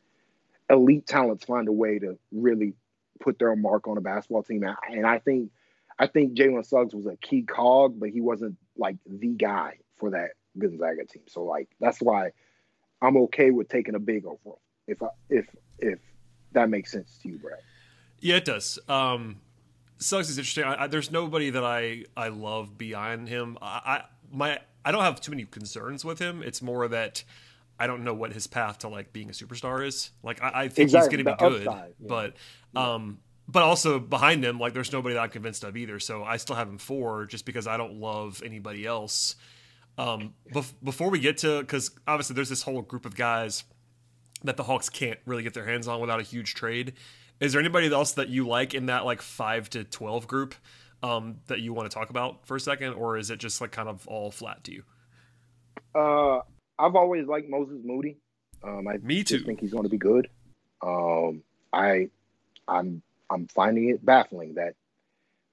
elite 0.69 1.07
talents 1.07 1.45
find 1.45 1.69
a 1.69 1.71
way 1.71 1.99
to 1.99 2.19
really 2.33 2.73
put 3.21 3.39
their 3.39 3.55
mark 3.55 3.87
on 3.87 3.97
a 3.97 4.01
basketball 4.01 4.43
team. 4.43 4.65
And 4.91 5.07
I- 5.07 5.19
think 5.19 5.51
I 5.97 6.07
think 6.07 6.33
Jalen 6.33 6.65
Suggs 6.65 6.93
was 6.93 7.05
a 7.05 7.15
key 7.15 7.43
cog, 7.43 7.97
but 7.97 8.09
he 8.09 8.19
wasn't 8.19 8.57
like 8.75 8.97
the 9.05 9.29
guy 9.29 9.77
for 9.95 10.09
that 10.09 10.31
Gonzaga 10.57 11.05
team. 11.05 11.23
So 11.27 11.43
like 11.45 11.69
that's 11.79 12.01
why 12.01 12.31
I'm 13.01 13.15
okay 13.17 13.51
with 13.51 13.69
taking 13.69 13.95
a 13.95 13.99
big 13.99 14.25
overall. 14.25 14.59
If 14.85 15.01
I 15.01 15.07
if 15.29 15.45
if 15.79 15.99
that 16.51 16.69
makes 16.69 16.91
sense 16.91 17.19
to 17.23 17.29
you, 17.29 17.37
Brad. 17.37 17.59
Yeah, 18.19 18.35
it 18.35 18.45
does. 18.45 18.79
Um, 18.89 19.39
Suggs 19.97 20.29
is 20.29 20.37
interesting. 20.37 20.63
I, 20.63 20.83
I, 20.83 20.87
there's 20.87 21.11
nobody 21.11 21.49
that 21.49 21.63
I 21.63 22.05
I 22.15 22.29
love 22.29 22.77
beyond 22.77 23.29
him. 23.29 23.57
I, 23.61 23.67
I 23.85 24.03
my 24.31 24.59
I 24.85 24.91
don't 24.91 25.03
have 25.03 25.21
too 25.21 25.31
many 25.31 25.45
concerns 25.45 26.03
with 26.03 26.19
him. 26.19 26.43
It's 26.43 26.61
more 26.61 26.87
that 26.87 27.23
I 27.79 27.87
don't 27.87 28.03
know 28.03 28.13
what 28.13 28.33
his 28.33 28.47
path 28.47 28.79
to 28.79 28.87
like 28.89 29.13
being 29.13 29.29
a 29.29 29.33
superstar 29.33 29.85
is. 29.85 30.11
Like 30.23 30.41
I, 30.41 30.51
I 30.53 30.67
think 30.67 30.87
Exactly, 30.87 31.17
he's 31.17 31.25
going 31.25 31.37
to 31.37 31.43
be 31.43 31.49
good, 31.49 31.67
upside, 31.67 31.93
yeah. 31.99 32.07
but 32.07 32.35
um, 32.75 33.19
but 33.47 33.63
also 33.63 33.99
behind 33.99 34.43
him, 34.43 34.59
like 34.59 34.73
there's 34.73 34.91
nobody 34.91 35.15
that 35.15 35.21
I'm 35.21 35.29
convinced 35.29 35.63
of 35.63 35.75
either. 35.77 35.99
So 35.99 36.23
I 36.23 36.37
still 36.37 36.55
have 36.55 36.67
him 36.67 36.77
four, 36.77 37.25
just 37.25 37.45
because 37.45 37.67
I 37.67 37.77
don't 37.77 37.95
love 37.99 38.41
anybody 38.45 38.85
else. 38.85 39.35
Um, 39.97 40.33
bef- 40.51 40.73
before 40.83 41.09
we 41.09 41.19
get 41.19 41.37
to, 41.39 41.61
because 41.61 41.91
obviously 42.07 42.33
there's 42.35 42.49
this 42.49 42.63
whole 42.63 42.81
group 42.81 43.05
of 43.05 43.15
guys 43.15 43.63
that 44.43 44.57
the 44.57 44.63
Hawks 44.63 44.89
can't 44.89 45.19
really 45.25 45.43
get 45.43 45.53
their 45.53 45.65
hands 45.65 45.87
on 45.87 45.99
without 46.01 46.19
a 46.19 46.23
huge 46.23 46.53
trade. 46.55 46.93
Is 47.39 47.53
there 47.53 47.59
anybody 47.59 47.91
else 47.91 48.13
that 48.13 48.29
you 48.29 48.47
like 48.47 48.73
in 48.73 48.85
that 48.87 49.05
like 49.05 49.21
five 49.21 49.69
to 49.71 49.83
twelve 49.83 50.27
group 50.27 50.55
um, 51.01 51.37
that 51.47 51.59
you 51.59 51.73
want 51.73 51.89
to 51.89 51.93
talk 51.93 52.09
about 52.09 52.45
for 52.47 52.55
a 52.55 52.59
second, 52.59 52.93
or 52.93 53.17
is 53.17 53.29
it 53.29 53.39
just 53.39 53.59
like 53.59 53.71
kind 53.71 53.89
of 53.89 54.07
all 54.07 54.31
flat 54.31 54.63
to 54.65 54.71
you? 54.71 54.83
Uh, 55.93 56.39
I've 56.79 56.95
always 56.95 57.27
liked 57.27 57.49
Moses 57.49 57.79
Moody. 57.83 58.17
Um, 58.63 58.87
I 58.87 58.97
Me 58.97 59.23
too. 59.23 59.39
think 59.39 59.59
he's 59.59 59.71
going 59.71 59.83
to 59.83 59.89
be 59.89 59.97
good. 59.97 60.29
Um, 60.81 61.43
I, 61.71 62.09
I'm, 62.67 63.01
I'm 63.29 63.47
finding 63.47 63.89
it 63.89 64.05
baffling 64.05 64.55
that 64.55 64.75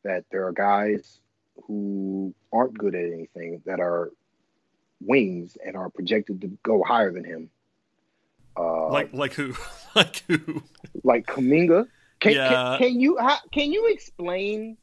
that 0.02 0.24
there 0.30 0.46
are 0.46 0.52
guys 0.52 1.20
who 1.66 2.34
aren't 2.52 2.78
good 2.78 2.94
at 2.94 3.04
anything 3.04 3.60
that 3.66 3.80
are 3.80 4.10
wings 5.00 5.58
and 5.64 5.76
are 5.76 5.90
projected 5.90 6.40
to 6.40 6.48
go 6.62 6.82
higher 6.82 7.12
than 7.12 7.24
him. 7.24 7.50
Uh, 8.61 8.88
like 8.90 9.12
like 9.12 9.32
who? 9.34 9.54
like 9.94 10.22
who? 10.28 10.62
like 11.04 11.26
Kuminga. 11.26 11.86
Can, 12.20 12.32
Yeah. 12.32 12.76
can, 12.78 12.78
can 12.78 13.00
you 13.00 13.16
how, 13.18 13.38
can 13.52 13.72
you 13.72 13.86
explain 13.88 14.76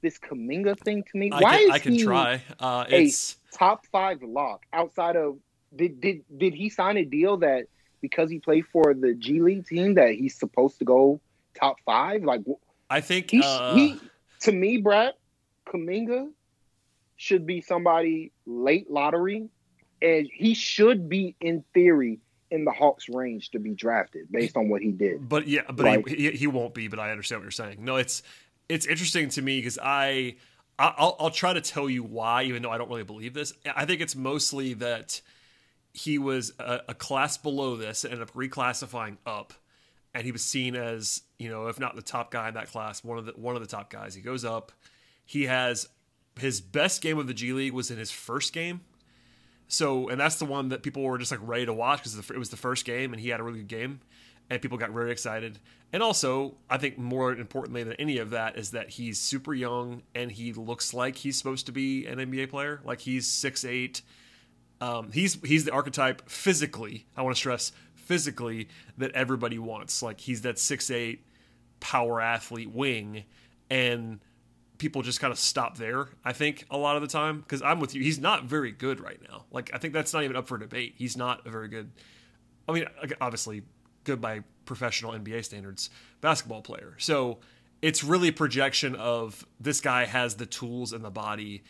this 0.00 0.18
Kuminga 0.18 0.78
thing 0.80 1.04
to 1.12 1.18
me? 1.18 1.30
I 1.32 1.40
Why 1.40 1.56
can, 1.56 1.68
is 1.68 1.70
I 1.70 1.78
can 1.78 1.92
he 1.94 2.02
try. 2.04 2.42
Uh, 2.58 2.84
a 2.88 3.00
it's 3.02 3.36
top 3.52 3.86
five 3.86 4.22
lock 4.22 4.64
outside 4.72 5.16
of 5.16 5.38
did 5.74 6.00
did 6.00 6.24
did 6.36 6.54
he 6.54 6.70
sign 6.70 6.96
a 6.96 7.04
deal 7.04 7.36
that 7.38 7.66
because 8.00 8.30
he 8.30 8.38
played 8.38 8.66
for 8.72 8.94
the 8.94 9.14
G 9.14 9.40
League 9.40 9.66
team 9.66 9.94
that 9.94 10.14
he's 10.14 10.38
supposed 10.38 10.78
to 10.78 10.84
go 10.84 11.20
top 11.58 11.76
five? 11.84 12.24
Like 12.24 12.40
I 12.88 13.00
think 13.00 13.30
he, 13.30 13.42
uh, 13.44 13.74
he 13.74 14.00
to 14.40 14.52
me, 14.52 14.78
Brad 14.78 15.14
Kuminga 15.66 16.30
should 17.16 17.46
be 17.46 17.60
somebody 17.60 18.32
late 18.46 18.90
lottery, 18.90 19.48
and 20.00 20.28
he 20.32 20.54
should 20.54 21.08
be 21.08 21.36
in 21.40 21.62
theory 21.74 22.20
in 22.50 22.64
the 22.64 22.70
Hawks 22.72 23.08
range 23.08 23.50
to 23.50 23.58
be 23.58 23.70
drafted 23.74 24.30
based 24.30 24.56
on 24.56 24.68
what 24.68 24.82
he 24.82 24.90
did. 24.90 25.28
But 25.28 25.46
yeah, 25.48 25.62
but 25.68 25.84
Like- 25.86 26.08
he, 26.08 26.30
he 26.32 26.46
won't 26.46 26.74
be. 26.74 26.88
But 26.88 26.98
I 26.98 27.10
understand 27.10 27.40
what 27.40 27.44
you're 27.44 27.50
saying. 27.52 27.84
No, 27.84 27.96
it's 27.96 28.22
it's 28.68 28.86
interesting 28.86 29.28
to 29.30 29.42
me 29.42 29.58
because 29.58 29.78
I 29.82 30.36
I- 30.78 30.94
I'll 30.96 31.16
I'll 31.20 31.30
try 31.30 31.52
to 31.52 31.60
tell 31.60 31.88
you 31.90 32.02
why, 32.02 32.44
even 32.44 32.62
though 32.62 32.70
I 32.70 32.78
don't 32.78 32.88
really 32.88 33.04
believe 33.04 33.34
this. 33.34 33.52
I 33.74 33.84
think 33.86 34.00
it's 34.00 34.16
mostly 34.16 34.74
that 34.74 35.20
he 35.92 36.18
was 36.18 36.52
a, 36.58 36.80
a 36.90 36.94
class 36.94 37.36
below 37.36 37.76
this, 37.76 38.04
ended 38.04 38.22
up 38.22 38.32
reclassifying 38.32 39.16
up, 39.26 39.52
and 40.14 40.24
he 40.24 40.32
was 40.32 40.42
seen 40.42 40.76
as 40.76 41.22
you 41.38 41.48
know 41.50 41.66
if 41.66 41.78
not 41.80 41.96
the 41.96 42.02
top 42.02 42.30
guy 42.30 42.48
in 42.48 42.54
that 42.54 42.68
class, 42.68 43.02
one 43.04 43.18
of 43.18 43.26
the 43.26 43.32
one 43.32 43.56
of 43.56 43.60
the 43.62 43.68
top 43.68 43.90
guys. 43.90 44.14
He 44.14 44.20
goes 44.22 44.44
up. 44.44 44.72
He 45.26 45.44
has 45.44 45.88
his 46.38 46.60
best 46.60 47.02
game 47.02 47.18
of 47.18 47.26
the 47.26 47.34
G 47.34 47.52
League 47.52 47.72
was 47.72 47.90
in 47.90 47.98
his 47.98 48.10
first 48.10 48.52
game. 48.52 48.80
So, 49.72 50.08
and 50.08 50.20
that's 50.20 50.36
the 50.36 50.44
one 50.44 50.70
that 50.70 50.82
people 50.82 51.02
were 51.02 51.16
just 51.16 51.30
like 51.30 51.40
ready 51.42 51.64
to 51.64 51.72
watch 51.72 51.98
because 52.02 52.18
it 52.18 52.38
was 52.38 52.50
the 52.50 52.56
first 52.56 52.84
game 52.84 53.12
and 53.12 53.20
he 53.20 53.28
had 53.28 53.38
a 53.38 53.42
really 53.44 53.60
good 53.60 53.68
game 53.68 54.00
and 54.50 54.60
people 54.60 54.76
got 54.76 54.92
really 54.92 55.12
excited. 55.12 55.60
And 55.92 56.02
also, 56.02 56.56
I 56.68 56.76
think 56.76 56.98
more 56.98 57.32
importantly 57.32 57.84
than 57.84 57.92
any 57.94 58.18
of 58.18 58.30
that 58.30 58.58
is 58.58 58.72
that 58.72 58.90
he's 58.90 59.18
super 59.20 59.54
young 59.54 60.02
and 60.12 60.30
he 60.32 60.52
looks 60.52 60.92
like 60.92 61.16
he's 61.16 61.38
supposed 61.38 61.66
to 61.66 61.72
be 61.72 62.04
an 62.06 62.18
NBA 62.18 62.50
player. 62.50 62.80
Like 62.84 63.00
he's 63.00 63.28
six 63.28 63.64
eight. 63.64 64.02
Um, 64.80 65.12
he's 65.12 65.38
he's 65.44 65.64
the 65.64 65.72
archetype 65.72 66.28
physically. 66.28 67.06
I 67.16 67.22
want 67.22 67.36
to 67.36 67.38
stress 67.38 67.70
physically 67.94 68.68
that 68.98 69.12
everybody 69.12 69.58
wants. 69.58 70.02
Like 70.02 70.20
he's 70.20 70.42
that 70.42 70.58
six 70.58 70.90
eight 70.90 71.24
power 71.78 72.20
athlete 72.20 72.72
wing, 72.72 73.24
and 73.70 74.18
people 74.80 75.02
just 75.02 75.20
kind 75.20 75.30
of 75.30 75.38
stop 75.38 75.76
there. 75.76 76.08
I 76.24 76.32
think 76.32 76.64
a 76.70 76.76
lot 76.76 76.96
of 76.96 77.02
the 77.02 77.08
time 77.08 77.40
because 77.40 77.62
I'm 77.62 77.78
with 77.78 77.94
you. 77.94 78.02
He's 78.02 78.18
not 78.18 78.44
very 78.44 78.72
good 78.72 78.98
right 78.98 79.20
now. 79.30 79.44
Like 79.52 79.70
I 79.72 79.78
think 79.78 79.94
that's 79.94 80.12
not 80.12 80.24
even 80.24 80.34
up 80.34 80.48
for 80.48 80.58
debate. 80.58 80.94
He's 80.96 81.16
not 81.16 81.46
a 81.46 81.50
very 81.50 81.68
good. 81.68 81.92
I 82.68 82.72
mean, 82.72 82.86
obviously 83.20 83.62
good 84.04 84.20
by 84.20 84.42
professional 84.64 85.12
NBA 85.12 85.44
standards 85.44 85.90
basketball 86.20 86.62
player. 86.62 86.94
So 86.98 87.38
it's 87.82 88.02
really 88.02 88.30
projection 88.30 88.94
of 88.96 89.46
this 89.60 89.80
guy 89.80 90.06
has 90.06 90.34
the 90.36 90.46
tools 90.46 90.92
and 90.92 91.04
the 91.04 91.10
body 91.10 91.62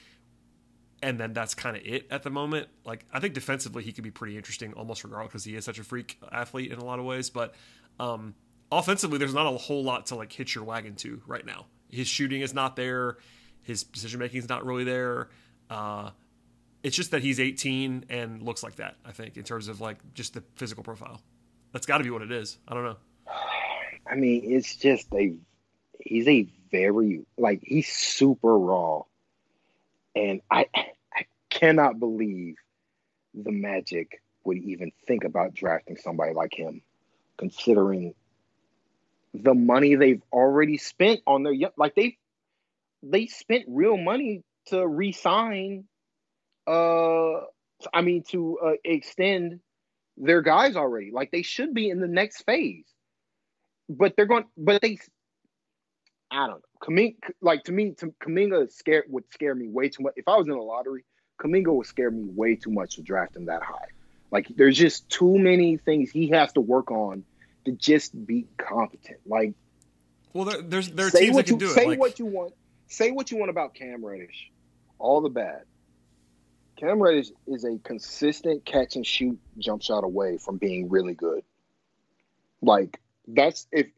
and 1.03 1.19
then 1.19 1.33
that's 1.33 1.55
kind 1.55 1.77
of 1.77 1.83
it 1.85 2.07
at 2.11 2.23
the 2.23 2.31
moment. 2.31 2.69
Like 2.85 3.07
I 3.13 3.21
think 3.21 3.35
defensively 3.35 3.83
he 3.83 3.93
could 3.93 4.05
be 4.05 4.11
pretty 4.11 4.37
interesting 4.37 4.73
almost 4.75 5.03
regardless 5.03 5.33
because 5.33 5.45
he 5.45 5.57
is 5.57 5.65
such 5.65 5.79
a 5.79 5.85
freak 5.85 6.19
athlete 6.31 6.71
in 6.71 6.79
a 6.79 6.85
lot 6.85 6.99
of 6.99 7.05
ways. 7.05 7.31
But 7.31 7.55
um, 7.99 8.35
offensively, 8.71 9.19
there's 9.19 9.35
not 9.35 9.53
a 9.53 9.57
whole 9.57 9.83
lot 9.83 10.07
to 10.07 10.15
like 10.15 10.33
hitch 10.33 10.55
your 10.55 10.65
wagon 10.65 10.95
to 10.97 11.23
right 11.27 11.45
now. 11.45 11.67
His 11.91 12.09
shooting 12.09 12.41
is 12.41 12.55
not 12.55 12.77
there. 12.77 13.19
His 13.63 13.85
decision 13.85 14.21
making 14.21 14.39
is 14.39 14.49
not 14.49 14.65
really 14.65 14.85
there. 14.85 15.29
Uh, 15.69 16.11
it's 16.83 16.97
just 16.97 17.11
that 17.11 17.23
he's 17.23 17.39
18 17.39 18.07
and 18.09 18.43
looks 18.43 18.63
like 18.63 18.77
that. 18.77 18.97
I 19.05 19.13
think 19.13 19.37
in 19.37 19.45
terms 19.45 19.69
of 19.69 19.81
like 19.81 19.99
just 20.15 20.35
the 20.35 20.43
physical 20.57 20.83
profile. 20.83 21.21
That's 21.73 21.87
got 21.87 21.99
to 21.99 22.05
be 22.05 22.11
what 22.11 22.23
it 22.23 22.33
is. 22.33 22.59
I 22.67 22.75
don't 22.75 22.85
know. 22.85 22.97
I 24.07 24.17
mean, 24.17 24.43
it's 24.45 24.77
just 24.77 25.07
a 25.15 25.35
he's 26.01 26.27
a 26.27 26.49
very 26.71 27.25
like 27.37 27.61
he's 27.63 27.89
super 27.89 28.59
raw 28.59 29.03
and 30.15 30.41
I 30.51 30.67
I 30.75 31.27
cannot 31.49 31.99
believe 31.99 32.57
the 33.35 33.53
Magic 33.53 34.23
would 34.45 34.59
even 34.59 34.93
think 35.07 35.25
about 35.25 35.55
drafting 35.55 35.97
somebody 35.97 36.33
like 36.33 36.55
him, 36.55 36.83
considering 37.37 38.15
the 39.35 39.55
money 39.55 39.95
they've 39.95 40.23
already 40.33 40.77
spent 40.77 41.21
on 41.27 41.43
their 41.43 41.55
like 41.77 41.95
they 41.95 42.17
they 43.03 43.27
spent 43.27 43.65
real 43.69 43.97
money 43.97 44.43
to 44.67 44.87
re-sign 44.87 45.85
uh 46.67 47.41
I 47.95 48.03
mean 48.03 48.25
to 48.31 48.59
uh, 48.59 48.73
extend 48.85 49.61
their 50.17 50.43
guys 50.43 50.77
already. 50.77 51.11
Like 51.13 51.31
they 51.31 51.43
should 51.43 51.75
be 51.75 51.89
in 51.89 52.01
the 52.01 52.09
next 52.09 52.43
phase. 52.43 52.85
But 53.89 54.15
they're 54.17 54.27
going 54.27 54.45
but 54.57 54.83
they 54.83 54.99
I 56.31 56.47
don't 56.47 56.57
know. 56.57 56.61
Kuminga, 56.83 57.15
like 57.41 57.65
to 57.65 57.73
me, 57.73 57.93
to, 57.99 58.15
Kuminga 58.23 58.71
scare 58.71 59.05
would 59.09 59.25
scare 59.33 59.55
me 59.55 59.69
way 59.69 59.89
too 59.89 60.05
much. 60.05 60.15
If 60.17 60.29
I 60.29 60.37
was 60.37 60.47
in 60.47 60.53
a 60.53 60.63
lottery, 60.63 61.05
Kuminga 61.41 61.75
would 61.75 61.87
scare 61.87 62.11
me 62.11 62.25
way 62.25 62.55
too 62.55 62.71
much 62.71 62.97
to 62.97 63.03
draft 63.03 63.37
him 63.37 63.47
that 63.47 63.63
high. 63.63 63.89
Like 64.31 64.47
there's 64.57 64.79
just 64.79 65.09
too 65.11 65.39
many 65.39 65.77
things 65.77 66.11
he 66.11 66.29
has 66.29 66.53
to 66.53 66.61
work 66.61 66.91
on 66.91 67.25
to 67.65 67.73
just 67.73 68.27
be 68.27 68.47
competent. 68.57 69.19
Like, 69.27 69.55
well, 70.33 70.45
there, 70.45 70.63
there's 70.63 70.91
there 70.91 71.07
are 71.07 71.11
teams 71.11 71.37
that 71.37 71.47
can 71.47 71.55
you, 71.55 71.61
do 71.61 71.67
it. 71.67 71.75
Say 71.75 71.87
like, 71.87 71.99
what 71.99 72.19
you 72.19 72.27
want. 72.27 72.55
Say 72.87 73.11
what 73.11 73.31
you 73.31 73.37
want 73.37 73.51
about 73.51 73.75
Cam 73.75 74.05
Reddish. 74.05 74.51
All 74.99 75.21
the 75.21 75.29
bad. 75.29 75.63
Cam 76.77 77.01
Reddish 77.01 77.31
is 77.47 77.65
a 77.65 77.79
consistent 77.79 78.65
catch 78.65 78.97
and 78.97 79.07
shoot 79.07 79.39
jump 79.59 79.83
shot 79.83 80.05
away 80.05 80.39
from 80.39 80.57
being 80.57 80.89
really 80.89 81.15
good. 81.15 81.43
Like 82.63 82.99
that's 83.27 83.67
if, 83.71 83.89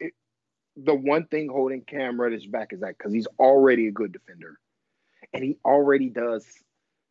the 0.76 0.94
one 0.94 1.26
thing 1.26 1.48
holding 1.48 1.82
Cam 1.82 2.20
Reddish 2.20 2.46
back 2.46 2.72
is 2.72 2.80
that 2.80 2.98
because 2.98 3.12
he's 3.12 3.28
already 3.38 3.88
a 3.88 3.92
good 3.92 4.12
defender, 4.12 4.58
and 5.32 5.44
he 5.44 5.58
already 5.64 6.08
does 6.08 6.46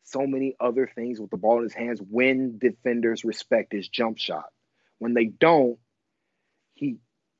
so 0.04 0.26
many 0.26 0.56
other 0.60 0.90
things 0.94 1.20
with 1.20 1.30
the 1.30 1.36
ball 1.36 1.58
in 1.58 1.62
his 1.64 1.72
hands 1.72 2.00
when 2.10 2.58
defenders 2.58 3.24
respect 3.24 3.72
his 3.72 3.88
jump 3.88 4.18
shot. 4.18 4.46
When 4.98 5.14
they 5.14 5.26
don't, 5.26 5.78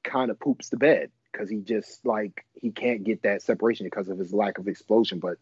kind 0.02 0.30
of 0.30 0.38
poops 0.38 0.68
the 0.68 0.76
bed 0.76 1.10
because 1.30 1.48
he 1.48 1.60
just 1.60 2.04
like 2.04 2.44
he 2.54 2.70
can't 2.70 3.04
get 3.04 3.22
that 3.22 3.42
separation 3.42 3.86
because 3.86 4.08
of 4.08 4.18
his 4.18 4.32
lack 4.32 4.58
of 4.58 4.68
explosion. 4.68 5.18
But 5.18 5.38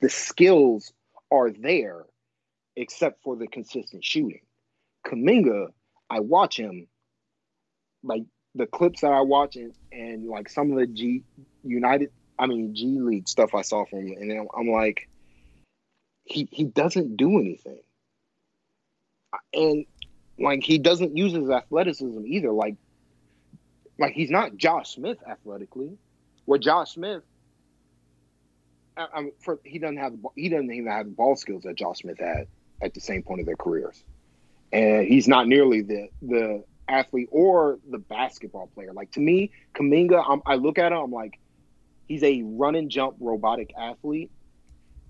the 0.00 0.08
skills 0.08 0.92
are 1.30 1.50
there, 1.50 2.04
except 2.76 3.22
for 3.22 3.36
the 3.36 3.46
consistent 3.46 4.04
shooting. 4.04 4.40
Kuminga, 5.06 5.68
I 6.10 6.20
watch 6.20 6.58
him 6.58 6.86
like 8.02 8.24
the 8.54 8.66
clips 8.66 9.02
that 9.02 9.12
I 9.12 9.20
watch 9.20 9.56
and, 9.56 9.74
and 9.92 10.26
like 10.26 10.48
some 10.48 10.72
of 10.72 10.78
the 10.78 10.86
G 10.86 11.22
United, 11.64 12.10
I 12.38 12.46
mean 12.46 12.74
G 12.74 12.86
League 12.86 13.28
stuff 13.28 13.54
I 13.54 13.62
saw 13.62 13.84
from 13.84 14.06
him, 14.06 14.16
and 14.20 14.32
I'm, 14.32 14.48
I'm 14.56 14.68
like, 14.68 15.08
he 16.24 16.48
he 16.50 16.64
doesn't 16.64 17.16
do 17.16 17.38
anything, 17.38 17.80
and 19.52 19.86
like 20.38 20.62
he 20.62 20.78
doesn't 20.78 21.16
use 21.16 21.32
his 21.32 21.50
athleticism 21.50 22.24
either. 22.26 22.52
Like, 22.52 22.76
like 23.98 24.14
he's 24.14 24.30
not 24.30 24.56
Josh 24.56 24.94
Smith 24.94 25.18
athletically, 25.28 25.98
where 26.44 26.58
Josh 26.58 26.94
Smith. 26.94 27.22
I, 28.96 29.06
I 29.12 29.30
for, 29.40 29.58
he 29.64 29.78
doesn't 29.78 29.98
have 29.98 30.14
he 30.34 30.48
doesn't 30.48 30.70
even 30.70 30.90
have 30.90 31.06
the 31.06 31.12
ball 31.12 31.36
skills 31.36 31.64
that 31.64 31.76
Josh 31.76 31.98
Smith 31.98 32.18
had 32.18 32.46
at 32.80 32.94
the 32.94 33.00
same 33.00 33.22
point 33.22 33.40
of 33.40 33.46
their 33.46 33.56
careers, 33.56 34.02
and 34.72 35.06
he's 35.06 35.28
not 35.28 35.46
nearly 35.46 35.82
the 35.82 36.08
the 36.22 36.64
athlete 36.88 37.28
or 37.30 37.78
the 37.88 37.98
basketball 37.98 38.68
player. 38.74 38.92
Like 38.92 39.12
to 39.12 39.20
me, 39.20 39.52
Kuminga, 39.74 40.24
I'm, 40.26 40.42
I 40.46 40.54
look 40.54 40.78
at 40.78 40.92
him, 40.92 40.98
I'm 40.98 41.12
like, 41.12 41.38
he's 42.06 42.22
a 42.22 42.42
run 42.42 42.74
and 42.74 42.90
jump 42.90 43.16
robotic 43.20 43.72
athlete 43.78 44.30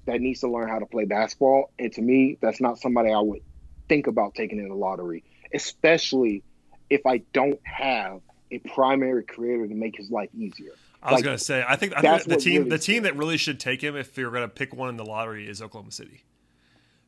that 0.07 0.21
needs 0.21 0.41
to 0.41 0.51
learn 0.51 0.69
how 0.69 0.79
to 0.79 0.87
play 0.87 1.05
basketball. 1.05 1.71
And 1.79 1.93
to 1.93 2.03
me, 2.03 2.39
that's 2.41 2.61
not 2.61 2.79
somebody 2.79 3.13
I 3.13 3.21
would 3.21 3.43
think 3.89 4.07
about 4.07 4.35
taking 4.35 4.59
in 4.59 4.69
the 4.69 4.75
lottery, 4.75 5.23
especially 5.53 6.43
if 6.91 7.07
I 7.07 7.19
don't 7.33 7.61
have 7.63 8.21
a 8.51 8.59
primary 8.59 9.25
creator 9.25 9.67
to 9.67 9.75
make 9.75 9.97
his 9.97 10.11
life 10.11 10.31
easier. 10.37 10.73
I 11.03 11.13
was 11.13 11.23
gonna 11.23 11.39
say, 11.39 11.65
I 11.67 11.77
think, 11.77 11.97
I 11.97 12.01
think 12.01 12.25
the 12.25 12.37
team, 12.37 12.63
really 12.63 12.71
the 12.71 12.79
team 12.79 13.03
that 13.05 13.17
really 13.17 13.37
should 13.37 13.61
take 13.61 13.81
him 13.81 13.97
if 13.97 14.17
you're 14.19 14.33
gonna 14.33 14.49
pick 14.49 14.75
one 14.75 14.89
in 14.89 14.97
the 14.97 15.05
lottery 15.05 15.49
is 15.49 15.63
Oklahoma 15.63 15.93
City, 15.93 16.25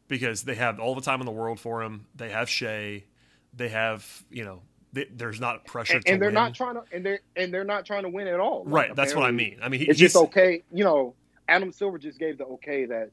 because 0.07 0.45
they 0.45 0.55
have 0.55 0.78
all 0.78 0.95
the 0.95 1.01
time 1.01 1.20
in 1.20 1.26
the 1.26 1.32
world 1.32 1.59
for 1.59 1.82
him. 1.82 2.07
They 2.14 2.30
have 2.30 2.49
Shai, 2.49 3.05
they 3.53 3.68
have 3.68 4.24
you 4.30 4.45
know 4.45 4.62
they, 4.93 5.07
there's 5.12 5.41
not 5.41 5.64
pressure 5.64 5.97
and, 5.97 6.05
and 6.07 6.22
they're 6.22 6.28
win. 6.28 6.34
not 6.34 6.55
trying 6.55 6.74
to 6.74 6.82
and 6.93 7.05
they're 7.05 7.20
and 7.36 7.53
they're 7.53 7.64
not 7.64 7.84
trying 7.84 8.03
to 8.03 8.09
win 8.09 8.26
at 8.28 8.41
all. 8.41 8.64
Like, 8.64 8.74
right, 8.74 8.97
that's 8.97 9.14
what 9.14 9.24
I 9.24 9.30
mean. 9.30 9.59
I 9.62 9.68
mean, 9.68 9.80
he, 9.80 9.86
it's 9.86 9.99
just 9.99 10.16
okay. 10.16 10.62
You 10.72 10.84
know, 10.84 11.14
Adam 11.49 11.72
Silver 11.72 11.99
just 11.99 12.18
gave 12.18 12.38
the 12.38 12.45
okay 12.45 12.86
that 12.86 13.11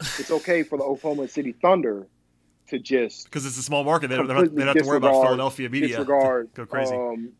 it's 0.00 0.30
okay 0.30 0.62
for 0.62 0.78
the 0.78 0.84
Oklahoma 0.84 1.28
City 1.28 1.52
Thunder 1.52 2.06
to 2.68 2.78
just 2.78 3.24
because 3.30 3.46
it's 3.46 3.58
a 3.58 3.62
small 3.62 3.84
market. 3.84 4.08
They 4.08 4.16
don't, 4.16 4.26
they 4.26 4.34
don't 4.34 4.58
have 4.58 4.76
to 4.76 4.84
worry 4.84 4.98
about 4.98 5.22
Philadelphia 5.22 5.68
media. 5.68 5.88
Disregard, 5.96 6.50
go 6.54 6.66
crazy. 6.66 6.94
Um, 6.94 7.32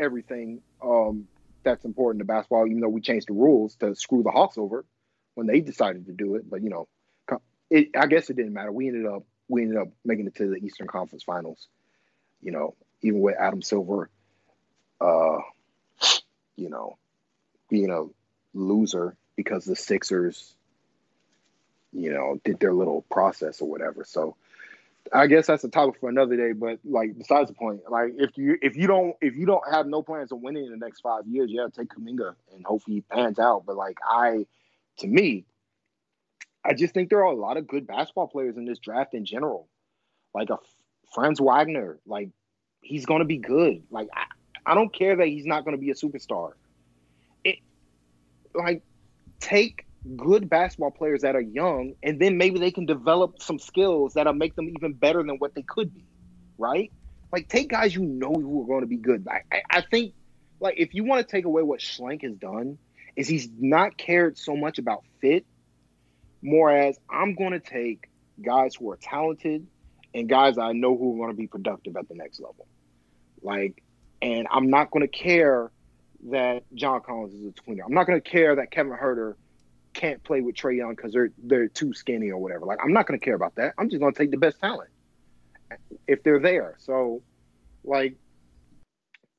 everything 0.00 0.62
um, 0.82 1.28
that's 1.62 1.84
important 1.84 2.20
to 2.20 2.24
basketball. 2.24 2.66
Even 2.66 2.80
though 2.80 2.88
we 2.88 3.00
changed 3.00 3.28
the 3.28 3.34
rules 3.34 3.76
to 3.76 3.94
screw 3.94 4.22
the 4.22 4.30
Hawks 4.30 4.58
over 4.58 4.84
when 5.34 5.46
they 5.46 5.60
decided 5.60 6.06
to 6.06 6.12
do 6.12 6.34
it, 6.34 6.48
but 6.48 6.62
you 6.62 6.70
know, 6.70 6.88
it, 7.70 7.90
I 7.96 8.06
guess 8.06 8.28
it 8.28 8.36
didn't 8.36 8.52
matter. 8.52 8.72
We 8.72 8.88
ended 8.88 9.06
up 9.06 9.22
we 9.48 9.62
ended 9.62 9.78
up 9.78 9.88
making 10.04 10.26
it 10.26 10.34
to 10.36 10.48
the 10.48 10.56
Eastern 10.56 10.86
Conference 10.86 11.22
Finals. 11.22 11.68
You 12.42 12.52
know, 12.52 12.74
even 13.02 13.20
with 13.20 13.36
Adam 13.38 13.62
Silver, 13.62 14.10
uh, 15.00 15.38
you 16.56 16.70
know, 16.70 16.96
being 17.68 17.90
a 17.90 18.04
loser 18.54 19.16
because 19.36 19.64
the 19.64 19.76
Sixers, 19.76 20.54
you 21.92 22.12
know, 22.12 22.40
did 22.44 22.58
their 22.60 22.74
little 22.74 23.02
process 23.02 23.60
or 23.60 23.68
whatever. 23.68 24.04
So 24.04 24.36
I 25.12 25.26
guess 25.26 25.46
that's 25.46 25.64
a 25.64 25.68
topic 25.68 26.00
for 26.00 26.08
another 26.08 26.36
day. 26.36 26.52
But 26.52 26.78
like, 26.84 27.16
besides 27.16 27.48
the 27.48 27.54
point, 27.54 27.80
like 27.88 28.12
if 28.16 28.36
you 28.36 28.56
if 28.62 28.76
you 28.76 28.86
don't 28.86 29.16
if 29.20 29.34
you 29.36 29.46
don't 29.46 29.64
have 29.70 29.86
no 29.86 30.02
plans 30.02 30.32
of 30.32 30.40
winning 30.40 30.64
in 30.64 30.70
the 30.70 30.76
next 30.76 31.00
five 31.00 31.26
years, 31.26 31.50
yeah, 31.50 31.66
take 31.74 31.88
Kuminga 31.88 32.34
and 32.54 32.64
hopefully 32.64 32.96
he 32.96 33.00
pans 33.02 33.38
out. 33.38 33.64
But 33.66 33.76
like 33.76 33.98
I, 34.06 34.46
to 34.98 35.06
me, 35.06 35.44
I 36.64 36.74
just 36.74 36.94
think 36.94 37.10
there 37.10 37.20
are 37.20 37.32
a 37.32 37.34
lot 37.34 37.56
of 37.56 37.66
good 37.66 37.86
basketball 37.86 38.28
players 38.28 38.56
in 38.56 38.64
this 38.64 38.78
draft 38.78 39.14
in 39.14 39.24
general. 39.24 39.68
Like 40.34 40.50
a 40.50 40.58
Franz 41.12 41.40
Wagner, 41.40 41.98
like 42.06 42.30
he's 42.82 43.06
to 43.20 43.24
be 43.24 43.38
good. 43.38 43.82
Like 43.90 44.08
I, 44.14 44.24
I 44.64 44.74
don't 44.74 44.92
care 44.92 45.16
that 45.16 45.26
he's 45.26 45.46
not 45.46 45.64
to 45.76 45.80
be 45.80 45.90
a 45.90 45.94
superstar. 45.94 46.52
It 47.42 47.58
like 48.54 48.82
take 49.40 49.86
good 50.16 50.48
basketball 50.48 50.90
players 50.90 51.22
that 51.22 51.36
are 51.36 51.40
young, 51.40 51.94
and 52.02 52.20
then 52.20 52.38
maybe 52.38 52.58
they 52.58 52.70
can 52.70 52.86
develop 52.86 53.42
some 53.42 53.58
skills 53.58 54.14
that'll 54.14 54.32
make 54.32 54.56
them 54.56 54.68
even 54.68 54.92
better 54.92 55.22
than 55.22 55.36
what 55.36 55.54
they 55.54 55.62
could 55.62 55.94
be. 55.94 56.04
Right? 56.58 56.92
Like 57.32 57.48
take 57.48 57.68
guys 57.68 57.94
you 57.94 58.02
know 58.02 58.32
who 58.32 58.62
are 58.62 58.66
going 58.66 58.80
to 58.80 58.86
be 58.86 58.96
good. 58.96 59.26
I, 59.28 59.62
I, 59.70 59.82
think 59.82 60.14
like 60.58 60.74
if 60.78 60.94
you 60.94 61.04
want 61.04 61.26
to 61.26 61.30
take 61.30 61.44
away 61.44 61.62
what 61.62 61.80
Schlenk 61.80 62.22
has 62.22 62.34
done, 62.34 62.78
is 63.16 63.28
he's 63.28 63.48
not 63.58 63.96
cared 63.96 64.36
so 64.36 64.56
much 64.56 64.78
about 64.78 65.04
fit 65.20 65.46
more 66.42 66.70
as 66.70 66.98
I'm 67.08 67.34
going 67.34 67.52
to 67.52 67.60
take 67.60 68.08
guys 68.42 68.74
who 68.74 68.90
are 68.90 68.96
talented 68.96 69.66
and 70.14 70.28
guys 70.28 70.58
I 70.58 70.72
know 70.72 70.96
who 70.96 71.14
are 71.14 71.26
going 71.26 71.30
to 71.30 71.36
be 71.36 71.46
productive 71.46 71.96
at 71.96 72.08
the 72.08 72.14
next 72.14 72.40
level. 72.40 72.66
Like, 73.42 73.82
and 74.22 74.46
I'm 74.50 74.70
not 74.70 74.90
going 74.90 75.06
to 75.06 75.08
care 75.08 75.70
that 76.30 76.64
John 76.74 77.00
Collins 77.00 77.34
is 77.34 77.46
a 77.46 77.52
tweener. 77.52 77.84
I'm 77.86 77.94
not 77.94 78.06
going 78.06 78.20
to 78.20 78.28
care 78.28 78.56
that 78.56 78.70
Kevin 78.70 78.92
Huerter 78.92 79.34
can't 80.00 80.24
play 80.24 80.40
with 80.40 80.56
Trae 80.56 80.78
Young 80.78 80.94
because 80.94 81.12
they're 81.12 81.30
they're 81.38 81.68
too 81.68 81.92
skinny 81.92 82.30
or 82.30 82.38
whatever. 82.38 82.64
Like, 82.64 82.78
I'm 82.82 82.92
not 82.92 83.06
going 83.06 83.20
to 83.20 83.24
care 83.24 83.34
about 83.34 83.56
that. 83.56 83.74
I'm 83.78 83.90
just 83.90 84.00
going 84.00 84.12
to 84.12 84.18
take 84.18 84.30
the 84.30 84.38
best 84.38 84.58
talent 84.58 84.88
if 86.06 86.22
they're 86.22 86.40
there. 86.40 86.76
So, 86.78 87.22
like, 87.84 88.16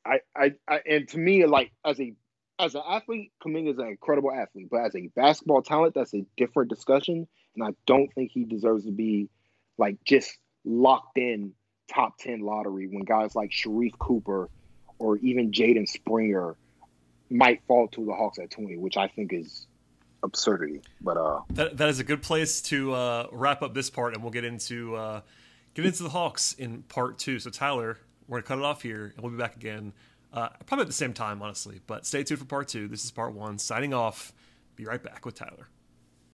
I, 0.05 0.19
I, 0.35 0.53
I, 0.67 0.81
and 0.87 1.07
to 1.09 1.17
me, 1.17 1.45
like 1.47 1.71
as 1.83 1.99
a 1.99 2.13
as 2.59 2.75
an 2.75 2.83
athlete, 2.87 3.31
Kuminga 3.43 3.71
is 3.71 3.79
an 3.79 3.87
incredible 3.87 4.31
athlete, 4.31 4.67
but 4.69 4.81
as 4.81 4.95
a 4.95 5.07
basketball 5.07 5.63
talent, 5.63 5.95
that's 5.95 6.13
a 6.13 6.25
different 6.37 6.69
discussion. 6.69 7.27
And 7.55 7.63
I 7.63 7.73
don't 7.87 8.13
think 8.13 8.31
he 8.31 8.43
deserves 8.43 8.85
to 8.85 8.91
be 8.91 9.29
like 9.79 9.97
just 10.05 10.37
locked 10.63 11.17
in 11.17 11.53
top 11.91 12.19
10 12.19 12.41
lottery 12.41 12.87
when 12.87 13.03
guys 13.03 13.35
like 13.35 13.49
Sharife 13.49 13.97
Cooper 13.97 14.47
or 14.99 15.17
even 15.17 15.51
Jaden 15.51 15.89
Springer 15.89 16.55
might 17.31 17.63
fall 17.67 17.87
to 17.89 18.05
the 18.05 18.13
Hawks 18.13 18.37
at 18.37 18.51
20, 18.51 18.77
which 18.77 18.95
I 18.95 19.07
think 19.07 19.33
is 19.33 19.65
absurdity. 20.23 20.81
But 21.01 21.17
uh 21.17 21.41
that, 21.51 21.77
that 21.77 21.89
is 21.89 21.99
a 21.99 22.03
good 22.03 22.21
place 22.21 22.61
to 22.63 22.93
uh, 22.93 23.27
wrap 23.31 23.61
up 23.61 23.73
this 23.73 23.89
part 23.89 24.13
and 24.13 24.23
we'll 24.23 24.31
get 24.31 24.45
into 24.45 24.95
uh, 24.95 25.21
get 25.73 25.85
into 25.85 26.03
the 26.03 26.09
Hawks 26.09 26.53
in 26.53 26.83
part 26.83 27.17
two. 27.17 27.39
So 27.39 27.49
Tyler, 27.49 27.97
we're 28.27 28.41
gonna 28.41 28.47
cut 28.47 28.57
it 28.59 28.65
off 28.65 28.81
here 28.81 29.13
and 29.15 29.23
we'll 29.23 29.31
be 29.31 29.37
back 29.37 29.55
again. 29.55 29.93
Uh, 30.33 30.49
probably 30.65 30.83
at 30.83 30.87
the 30.87 30.93
same 30.93 31.13
time, 31.13 31.41
honestly. 31.41 31.81
But 31.87 32.05
stay 32.05 32.23
tuned 32.23 32.39
for 32.39 32.45
part 32.45 32.67
two. 32.69 32.87
This 32.87 33.03
is 33.03 33.11
part 33.11 33.33
one. 33.33 33.57
Signing 33.57 33.93
off. 33.93 34.31
Be 34.75 34.85
right 34.85 35.03
back 35.03 35.25
with 35.25 35.35
Tyler. 35.35 35.67